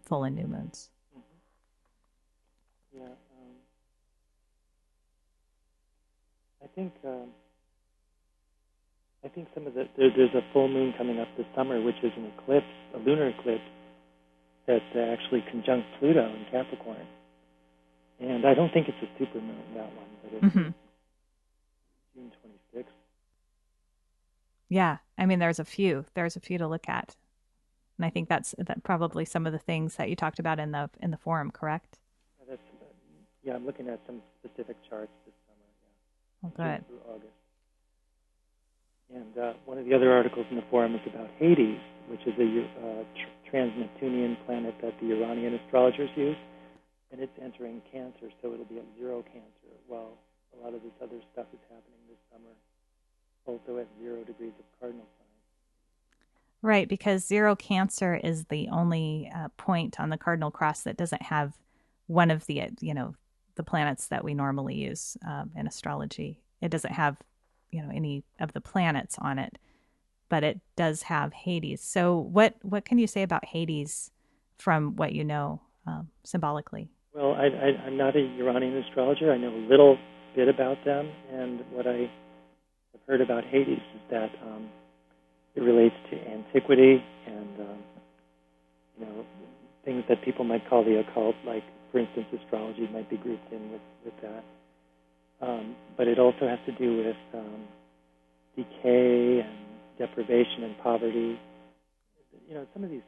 full 0.02 0.24
and 0.24 0.36
new 0.36 0.46
moons. 0.46 0.90
Yeah. 2.94 3.02
Um, 6.57 6.57
I 6.68 6.74
think 6.74 6.92
um, 7.04 7.28
I 9.24 9.28
think 9.28 9.48
some 9.54 9.66
of 9.66 9.74
the 9.74 9.88
there, 9.96 10.10
there's 10.16 10.34
a 10.34 10.42
full 10.52 10.68
moon 10.68 10.94
coming 10.96 11.18
up 11.18 11.28
this 11.36 11.46
summer, 11.56 11.80
which 11.80 11.96
is 12.02 12.12
an 12.16 12.30
eclipse, 12.38 12.66
a 12.94 12.98
lunar 12.98 13.28
eclipse 13.28 13.62
that 14.66 14.82
uh, 14.94 14.98
actually 14.98 15.42
conjuncts 15.50 15.88
Pluto 15.98 16.26
in 16.26 16.44
Capricorn. 16.50 17.06
And 18.20 18.44
I 18.46 18.52
don't 18.52 18.72
think 18.72 18.88
it's 18.88 18.98
a 19.02 19.18
super 19.18 19.40
moon 19.40 19.62
that 19.74 19.86
one, 19.94 20.08
but 20.22 20.32
it's 20.34 20.52
hmm 20.52 20.68
June 22.14 22.32
26th. 22.74 22.84
Yeah, 24.68 24.98
I 25.16 25.24
mean, 25.24 25.38
there's 25.38 25.58
a 25.58 25.64
few. 25.64 26.04
There's 26.14 26.36
a 26.36 26.40
few 26.40 26.58
to 26.58 26.68
look 26.68 26.88
at, 26.88 27.16
and 27.96 28.04
I 28.04 28.10
think 28.10 28.28
that's 28.28 28.54
that 28.58 28.82
probably 28.82 29.24
some 29.24 29.46
of 29.46 29.52
the 29.52 29.58
things 29.58 29.96
that 29.96 30.10
you 30.10 30.16
talked 30.16 30.38
about 30.38 30.58
in 30.58 30.72
the 30.72 30.90
in 31.00 31.10
the 31.10 31.16
forum. 31.16 31.50
Correct? 31.50 31.98
Yeah, 32.40 32.46
that's, 32.50 32.62
yeah, 33.42 33.54
I'm 33.54 33.64
looking 33.64 33.88
at 33.88 34.00
some 34.06 34.20
specific 34.44 34.76
charts 34.88 35.12
this. 35.24 35.34
Oh, 36.44 36.52
good. 36.54 36.86
through 36.86 37.00
August. 37.08 37.32
And 39.14 39.38
uh, 39.38 39.52
one 39.64 39.78
of 39.78 39.86
the 39.86 39.94
other 39.94 40.12
articles 40.12 40.46
in 40.50 40.56
the 40.56 40.64
forum 40.70 40.94
is 40.94 41.00
about 41.06 41.28
Hades, 41.38 41.80
which 42.08 42.20
is 42.26 42.34
a 42.38 42.44
uh, 42.44 43.02
tr- 43.14 43.50
trans-Neptunian 43.50 44.36
planet 44.46 44.74
that 44.82 44.94
the 45.00 45.06
Uranian 45.06 45.54
astrologers 45.54 46.10
use, 46.14 46.36
and 47.10 47.20
it's 47.20 47.32
entering 47.42 47.80
Cancer, 47.90 48.30
so 48.42 48.52
it'll 48.52 48.66
be 48.66 48.78
at 48.78 48.84
zero 48.98 49.22
Cancer. 49.22 49.72
While 49.86 50.18
a 50.58 50.64
lot 50.64 50.74
of 50.74 50.82
this 50.82 50.92
other 51.02 51.18
stuff 51.32 51.46
is 51.52 51.60
happening 51.68 52.00
this 52.08 52.18
summer, 52.30 52.52
also 53.46 53.78
at 53.80 53.88
zero 54.00 54.22
degrees 54.24 54.52
of 54.58 54.64
cardinal 54.78 55.06
sign. 55.18 55.26
Right, 56.60 56.88
because 56.88 57.24
zero 57.24 57.56
Cancer 57.56 58.14
is 58.14 58.44
the 58.44 58.68
only 58.68 59.30
uh, 59.34 59.48
point 59.56 59.98
on 59.98 60.10
the 60.10 60.18
cardinal 60.18 60.50
cross 60.50 60.82
that 60.82 60.96
doesn't 60.98 61.22
have 61.22 61.56
one 62.06 62.30
of 62.30 62.46
the 62.46 62.62
uh, 62.62 62.68
you 62.80 62.94
know 62.94 63.14
the 63.58 63.62
planets 63.62 64.06
that 64.06 64.24
we 64.24 64.32
normally 64.32 64.76
use 64.76 65.18
um, 65.26 65.50
in 65.54 65.66
astrology. 65.66 66.40
It 66.62 66.70
doesn't 66.70 66.94
have 66.94 67.18
you 67.70 67.82
know 67.82 67.90
any 67.92 68.24
of 68.40 68.54
the 68.54 68.62
planets 68.62 69.16
on 69.18 69.38
it, 69.38 69.58
but 70.30 70.42
it 70.42 70.60
does 70.76 71.02
have 71.02 71.34
Hades. 71.34 71.82
So 71.82 72.16
what 72.16 72.54
what 72.62 72.86
can 72.86 72.98
you 72.98 73.06
say 73.06 73.22
about 73.22 73.44
Hades 73.44 74.10
from 74.56 74.96
what 74.96 75.12
you 75.12 75.24
know 75.24 75.60
um, 75.86 76.08
symbolically? 76.24 76.88
Well, 77.14 77.32
I, 77.34 77.46
I'm 77.86 77.96
not 77.96 78.16
a 78.16 78.20
Uranian 78.20 78.76
astrologer. 78.78 79.32
I 79.32 79.38
know 79.38 79.52
a 79.54 79.64
little 79.68 79.98
bit 80.36 80.48
about 80.48 80.82
them, 80.84 81.10
and 81.32 81.60
what 81.72 81.86
I 81.86 82.10
have 82.92 83.00
heard 83.06 83.20
about 83.20 83.44
Hades 83.44 83.78
is 83.78 84.02
that 84.10 84.30
um, 84.46 84.68
it 85.56 85.62
relates 85.62 85.96
to 86.10 86.16
antiquity 86.16 87.02
and 87.26 87.37
that 90.18 90.24
people 90.24 90.44
might 90.44 90.68
call 90.68 90.84
the 90.84 90.98
occult, 91.00 91.36
like 91.46 91.62
for 91.92 91.98
instance, 91.98 92.26
astrology 92.42 92.88
might 92.92 93.08
be 93.08 93.16
grouped 93.16 93.52
in 93.52 93.72
with 93.72 93.80
with 94.04 94.14
that. 94.22 94.44
Um, 95.40 95.76
but 95.96 96.08
it 96.08 96.18
also 96.18 96.48
has 96.48 96.58
to 96.66 96.72
do 96.72 97.04
with 97.04 97.16
um, 97.34 97.64
decay 98.56 99.40
and 99.40 99.58
deprivation 99.98 100.64
and 100.64 100.78
poverty. 100.78 101.38
You 102.48 102.54
know, 102.54 102.66
some 102.72 102.84
of 102.84 102.90
these 102.90 103.02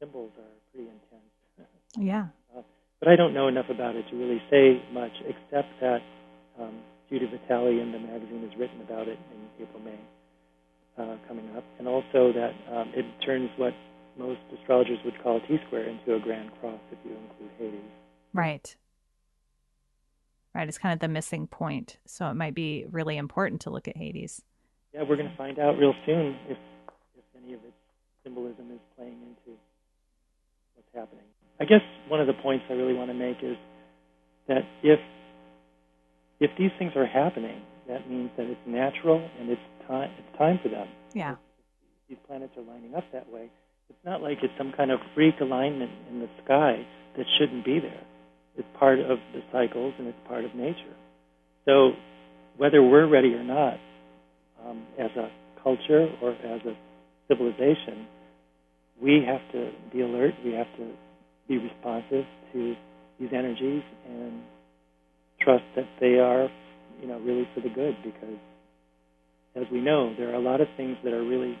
symbols 0.00 0.32
are 0.38 0.54
pretty 0.72 0.88
intense. 0.88 1.70
yeah. 1.96 2.26
Uh, 2.56 2.62
but 2.98 3.08
I 3.08 3.16
don't 3.16 3.34
know 3.34 3.48
enough 3.48 3.66
about 3.70 3.94
it 3.96 4.04
to 4.10 4.16
really 4.16 4.42
say 4.50 4.82
much, 4.92 5.12
except 5.20 5.68
that 5.80 6.00
um, 6.58 6.80
Judy 7.08 7.26
Vitale 7.26 7.80
in 7.80 7.92
the 7.92 7.98
magazine 7.98 8.48
has 8.48 8.58
written 8.58 8.80
about 8.80 9.08
it 9.08 9.18
in 9.32 9.64
April, 9.64 9.82
May 9.82 9.98
uh, 10.98 11.16
coming 11.28 11.48
up, 11.56 11.64
and 11.78 11.86
also 11.86 12.32
that 12.32 12.52
um, 12.72 12.92
it 12.94 13.04
turns 13.24 13.50
what 13.56 13.74
most 14.18 14.40
astrologers 14.58 14.98
would 15.04 15.14
call 15.22 15.36
a 15.36 15.40
T 15.46 15.58
square 15.66 15.88
into 15.88 16.14
a 16.14 16.20
grand 16.20 16.50
cross 16.60 16.80
if 16.90 16.98
you 17.04 17.12
include 17.16 17.50
Hades. 17.58 17.90
Right. 18.32 18.76
Right. 20.54 20.68
It's 20.68 20.78
kind 20.78 20.94
of 20.94 21.00
the 21.00 21.08
missing 21.08 21.46
point. 21.46 21.98
So 22.06 22.26
it 22.28 22.34
might 22.34 22.54
be 22.54 22.86
really 22.90 23.16
important 23.16 23.60
to 23.62 23.70
look 23.70 23.88
at 23.88 23.96
Hades. 23.96 24.42
Yeah, 24.94 25.02
we're 25.02 25.16
going 25.16 25.30
to 25.30 25.36
find 25.36 25.58
out 25.58 25.78
real 25.78 25.94
soon 26.06 26.36
if 26.48 26.56
if 27.16 27.24
any 27.36 27.52
of 27.52 27.60
its 27.64 27.76
symbolism 28.24 28.70
is 28.72 28.80
playing 28.96 29.20
into 29.20 29.58
what's 30.74 30.88
happening. 30.94 31.24
I 31.60 31.64
guess 31.64 31.82
one 32.08 32.20
of 32.20 32.26
the 32.26 32.34
points 32.34 32.64
I 32.70 32.74
really 32.74 32.94
want 32.94 33.10
to 33.10 33.14
make 33.14 33.38
is 33.42 33.56
that 34.48 34.62
if 34.82 35.00
if 36.40 36.50
these 36.58 36.70
things 36.78 36.92
are 36.96 37.06
happening, 37.06 37.62
that 37.88 38.08
means 38.10 38.30
that 38.36 38.46
it's 38.46 38.60
natural 38.66 39.26
and 39.38 39.50
it's 39.50 39.60
time 39.86 40.10
it's 40.18 40.38
time 40.38 40.58
for 40.62 40.68
them. 40.68 40.88
Yeah. 41.12 41.32
If 41.32 41.38
these 42.08 42.18
planets 42.26 42.52
are 42.56 42.62
lining 42.62 42.94
up 42.94 43.04
that 43.12 43.30
way. 43.30 43.50
It's 43.90 44.04
not 44.04 44.22
like 44.22 44.38
it's 44.42 44.52
some 44.58 44.72
kind 44.76 44.90
of 44.90 45.00
freak 45.14 45.34
alignment 45.40 45.90
in 46.10 46.20
the 46.20 46.28
sky 46.44 46.86
that 47.16 47.26
shouldn't 47.38 47.64
be 47.64 47.78
there. 47.80 48.02
It's 48.56 48.68
part 48.78 48.98
of 48.98 49.18
the 49.32 49.42
cycles 49.52 49.94
and 49.98 50.08
it's 50.08 50.18
part 50.26 50.44
of 50.44 50.54
nature. 50.54 50.96
So 51.64 51.92
whether 52.56 52.82
we're 52.82 53.06
ready 53.08 53.34
or 53.34 53.44
not, 53.44 53.78
um, 54.64 54.86
as 54.98 55.10
a 55.16 55.30
culture 55.62 56.08
or 56.22 56.32
as 56.32 56.60
a 56.64 56.76
civilization, 57.28 58.06
we 59.00 59.22
have 59.26 59.40
to 59.52 59.70
be 59.92 60.00
alert. 60.00 60.34
We 60.44 60.52
have 60.52 60.68
to 60.78 60.92
be 61.48 61.58
responsive 61.58 62.24
to 62.52 62.74
these 63.20 63.30
energies 63.32 63.82
and 64.08 64.42
trust 65.40 65.64
that 65.76 65.86
they 66.00 66.18
are, 66.18 66.48
you 67.00 67.08
know, 67.08 67.18
really 67.20 67.48
for 67.54 67.60
the 67.60 67.68
good. 67.68 67.96
Because, 68.02 68.38
as 69.54 69.64
we 69.70 69.80
know, 69.80 70.14
there 70.16 70.30
are 70.30 70.34
a 70.34 70.40
lot 70.40 70.60
of 70.60 70.68
things 70.76 70.96
that 71.04 71.12
are 71.12 71.22
really 71.22 71.58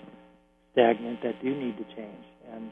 stagnant 0.76 1.22
that 1.22 1.42
do 1.42 1.54
need 1.54 1.76
to 1.78 1.84
change, 1.96 2.24
and 2.52 2.70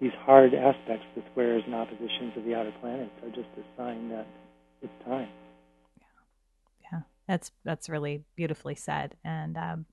these 0.00 0.12
hard 0.24 0.54
aspects, 0.54 1.04
the 1.14 1.22
squares 1.30 1.62
and 1.66 1.74
oppositions 1.74 2.32
of 2.36 2.44
the 2.44 2.54
outer 2.54 2.72
planets, 2.80 3.12
are 3.22 3.28
just 3.28 3.48
a 3.58 3.64
sign 3.76 4.08
that 4.08 4.26
it's 4.80 4.92
time. 5.04 5.28
Yeah, 5.98 6.90
yeah, 6.92 7.00
that's 7.28 7.50
that's 7.64 7.90
really 7.90 8.24
beautifully 8.36 8.74
said, 8.74 9.16
and 9.22 9.58
um, 9.58 9.84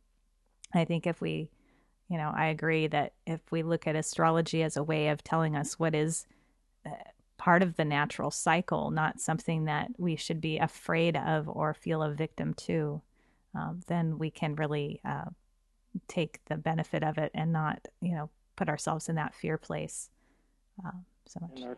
I 0.73 0.85
think 0.85 1.05
if 1.05 1.19
we 1.19 1.49
you 2.09 2.17
know, 2.17 2.31
I 2.33 2.47
agree 2.47 2.87
that 2.87 3.13
if 3.25 3.41
we 3.51 3.63
look 3.63 3.85
at 3.85 3.95
astrology 3.95 4.63
as 4.63 4.77
a 4.77 4.83
way 4.83 5.09
of 5.09 5.23
telling 5.23 5.55
us 5.55 5.77
what 5.77 5.93
is 5.93 6.25
uh, 6.85 6.91
part 7.37 7.61
of 7.61 7.75
the 7.75 7.85
natural 7.85 8.31
cycle, 8.31 8.91
not 8.91 9.19
something 9.19 9.65
that 9.65 9.89
we 9.97 10.15
should 10.15 10.39
be 10.39 10.57
afraid 10.57 11.17
of 11.17 11.49
or 11.49 11.73
feel 11.73 12.01
a 12.01 12.11
victim 12.11 12.53
to, 12.53 13.01
um, 13.53 13.81
then 13.87 14.17
we 14.17 14.31
can 14.31 14.55
really 14.55 15.01
uh, 15.03 15.25
take 16.07 16.39
the 16.45 16.57
benefit 16.57 17.03
of 17.03 17.17
it 17.17 17.31
and 17.33 17.51
not, 17.51 17.79
you 18.01 18.13
know, 18.15 18.29
put 18.55 18.69
ourselves 18.69 19.09
in 19.09 19.15
that 19.15 19.35
fear 19.35 19.57
place 19.57 20.09
um, 20.83 21.05
so 21.27 21.39
much. 21.41 21.51
And 21.55 21.65
our, 21.65 21.77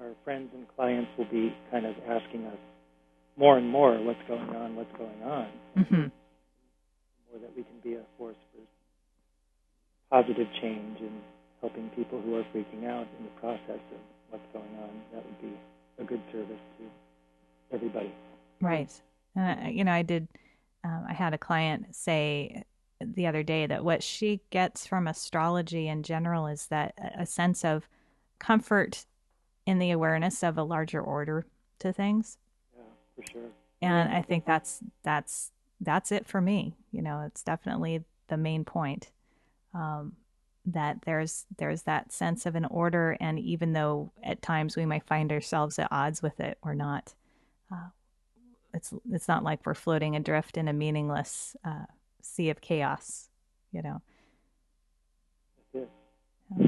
our 0.00 0.12
friends 0.24 0.50
and 0.54 0.66
clients 0.76 1.10
will 1.16 1.30
be 1.30 1.54
kind 1.70 1.86
of 1.86 1.94
asking 2.08 2.46
us 2.46 2.58
more 3.36 3.56
and 3.56 3.68
more 3.68 3.98
what's 4.02 4.22
going 4.28 4.50
on, 4.50 4.76
what's 4.76 4.92
going 4.98 5.22
on. 5.22 5.48
Mm-hmm. 5.78 5.94
More 5.94 7.40
that 7.40 7.56
we 7.56 7.62
can 7.62 7.80
be 7.82 7.94
a 7.94 8.02
force 8.18 8.36
for 8.52 8.62
positive 10.22 10.48
change 10.60 10.98
and 11.00 11.20
helping 11.60 11.88
people 11.90 12.20
who 12.20 12.36
are 12.36 12.44
freaking 12.54 12.86
out 12.86 13.06
in 13.18 13.24
the 13.24 13.40
process 13.40 13.80
of 13.92 14.00
what's 14.30 14.46
going 14.52 14.74
on. 14.82 14.90
That 15.14 15.24
would 15.24 15.40
be 15.40 15.56
a 15.98 16.04
good 16.04 16.22
service 16.32 16.60
to 16.78 17.74
everybody. 17.74 18.12
Right. 18.60 18.92
And, 19.36 19.66
uh, 19.66 19.68
you 19.70 19.84
know, 19.84 19.92
I 19.92 20.02
did, 20.02 20.28
um, 20.84 21.04
I 21.08 21.12
had 21.12 21.34
a 21.34 21.38
client 21.38 21.94
say 21.94 22.64
the 23.00 23.26
other 23.26 23.42
day 23.42 23.66
that 23.66 23.84
what 23.84 24.02
she 24.02 24.40
gets 24.50 24.86
from 24.86 25.06
astrology 25.06 25.88
in 25.88 26.02
general 26.02 26.46
is 26.46 26.66
that 26.66 26.94
a 27.18 27.26
sense 27.26 27.64
of 27.64 27.88
comfort 28.38 29.06
in 29.66 29.78
the 29.78 29.90
awareness 29.90 30.42
of 30.42 30.58
a 30.58 30.62
larger 30.62 31.00
order 31.00 31.46
to 31.78 31.92
things. 31.92 32.38
Yeah, 32.76 32.82
for 33.16 33.32
sure. 33.32 33.50
And 33.82 34.12
I 34.12 34.22
think 34.22 34.44
that's 34.44 34.80
that's 35.02 35.52
that's 35.80 36.12
it 36.12 36.26
for 36.26 36.40
me. 36.40 36.76
You 36.92 37.02
know, 37.02 37.22
it's 37.26 37.42
definitely 37.42 38.04
the 38.28 38.36
main 38.36 38.64
point 38.64 39.10
um, 39.74 40.12
that 40.66 41.02
there's 41.06 41.46
there's 41.56 41.82
that 41.82 42.12
sense 42.12 42.44
of 42.44 42.54
an 42.54 42.66
order, 42.66 43.16
and 43.20 43.38
even 43.38 43.72
though 43.72 44.12
at 44.22 44.42
times 44.42 44.76
we 44.76 44.84
might 44.84 45.06
find 45.06 45.32
ourselves 45.32 45.78
at 45.78 45.88
odds 45.90 46.22
with 46.22 46.40
it, 46.40 46.58
we're 46.62 46.74
not. 46.74 47.14
Uh, 47.72 47.88
it's 48.74 48.92
it's 49.10 49.28
not 49.28 49.42
like 49.42 49.64
we're 49.64 49.74
floating 49.74 50.16
adrift 50.16 50.56
in 50.56 50.68
a 50.68 50.72
meaningless 50.72 51.56
uh, 51.64 51.86
sea 52.22 52.50
of 52.50 52.60
chaos, 52.60 53.28
you 53.72 53.82
know. 53.82 54.02
Yeah. 55.72 56.66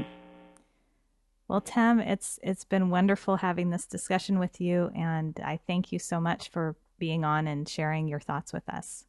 Well, 1.47 1.61
Tem, 1.61 1.99
it's 1.99 2.39
it's 2.41 2.63
been 2.63 2.89
wonderful 2.89 3.37
having 3.37 3.69
this 3.69 3.85
discussion 3.85 4.39
with 4.39 4.59
you, 4.61 4.91
and 4.95 5.39
I 5.43 5.59
thank 5.67 5.91
you 5.91 5.99
so 5.99 6.19
much 6.19 6.49
for 6.49 6.75
being 6.97 7.23
on 7.25 7.47
and 7.47 7.67
sharing 7.67 8.07
your 8.07 8.19
thoughts 8.19 8.53
with 8.53 8.67
us. 8.69 9.05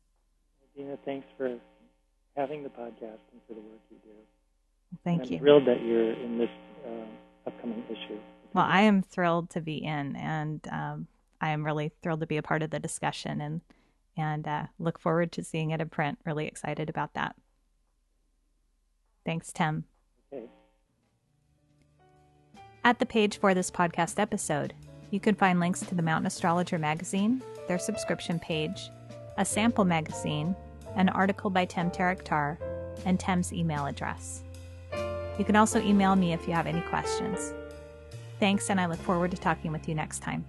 Dena, 0.76 0.98
thanks 1.04 1.26
for 1.38 1.56
having 2.36 2.62
the 2.62 2.68
podcast 2.68 3.22
and 3.32 3.40
for 3.46 3.54
the 3.54 3.60
work 3.60 3.80
you 3.90 3.96
do. 4.02 4.10
Thank 5.04 5.22
I'm 5.22 5.32
you. 5.32 5.38
thrilled 5.38 5.66
that 5.66 5.80
you're 5.82 6.12
in 6.12 6.38
this 6.38 6.50
uh, 6.84 7.48
upcoming 7.48 7.84
issue. 7.88 8.18
Well, 8.52 8.66
I 8.68 8.82
am 8.82 9.02
thrilled 9.02 9.50
to 9.50 9.60
be 9.60 9.76
in, 9.76 10.16
and 10.16 10.66
um, 10.70 11.06
I 11.40 11.50
am 11.50 11.64
really 11.64 11.92
thrilled 12.02 12.20
to 12.20 12.26
be 12.26 12.36
a 12.36 12.42
part 12.42 12.62
of 12.62 12.70
the 12.70 12.80
discussion, 12.80 13.40
and 13.40 13.60
and 14.16 14.46
uh, 14.46 14.66
look 14.78 14.98
forward 14.98 15.32
to 15.32 15.44
seeing 15.44 15.70
it 15.70 15.80
in 15.80 15.88
print. 15.88 16.18
Really 16.24 16.46
excited 16.46 16.88
about 16.88 17.14
that. 17.14 17.36
Thanks, 19.24 19.52
Tem. 19.52 19.84
Okay. 20.32 20.46
At 22.84 22.98
the 22.98 23.06
page 23.06 23.38
for 23.38 23.54
this 23.54 23.70
podcast 23.70 24.18
episode, 24.18 24.74
you 25.10 25.20
can 25.20 25.34
find 25.34 25.60
links 25.60 25.80
to 25.80 25.94
the 25.94 26.02
Mountain 26.02 26.26
Astrologer 26.26 26.78
magazine, 26.78 27.42
their 27.66 27.78
subscription 27.78 28.38
page, 28.38 28.90
a 29.38 29.44
sample 29.44 29.84
magazine, 29.84 30.54
an 30.96 31.08
article 31.08 31.50
by 31.50 31.64
Tem 31.64 31.90
Tarriktar, 31.90 32.58
and 33.04 33.18
Tem's 33.18 33.52
email 33.52 33.86
address. 33.86 34.42
You 35.38 35.44
can 35.44 35.56
also 35.56 35.80
email 35.80 36.14
me 36.14 36.32
if 36.32 36.46
you 36.46 36.52
have 36.52 36.66
any 36.66 36.80
questions. 36.82 37.52
Thanks, 38.38 38.70
and 38.70 38.80
I 38.80 38.86
look 38.86 39.00
forward 39.00 39.30
to 39.30 39.36
talking 39.36 39.72
with 39.72 39.88
you 39.88 39.94
next 39.94 40.20
time. 40.20 40.44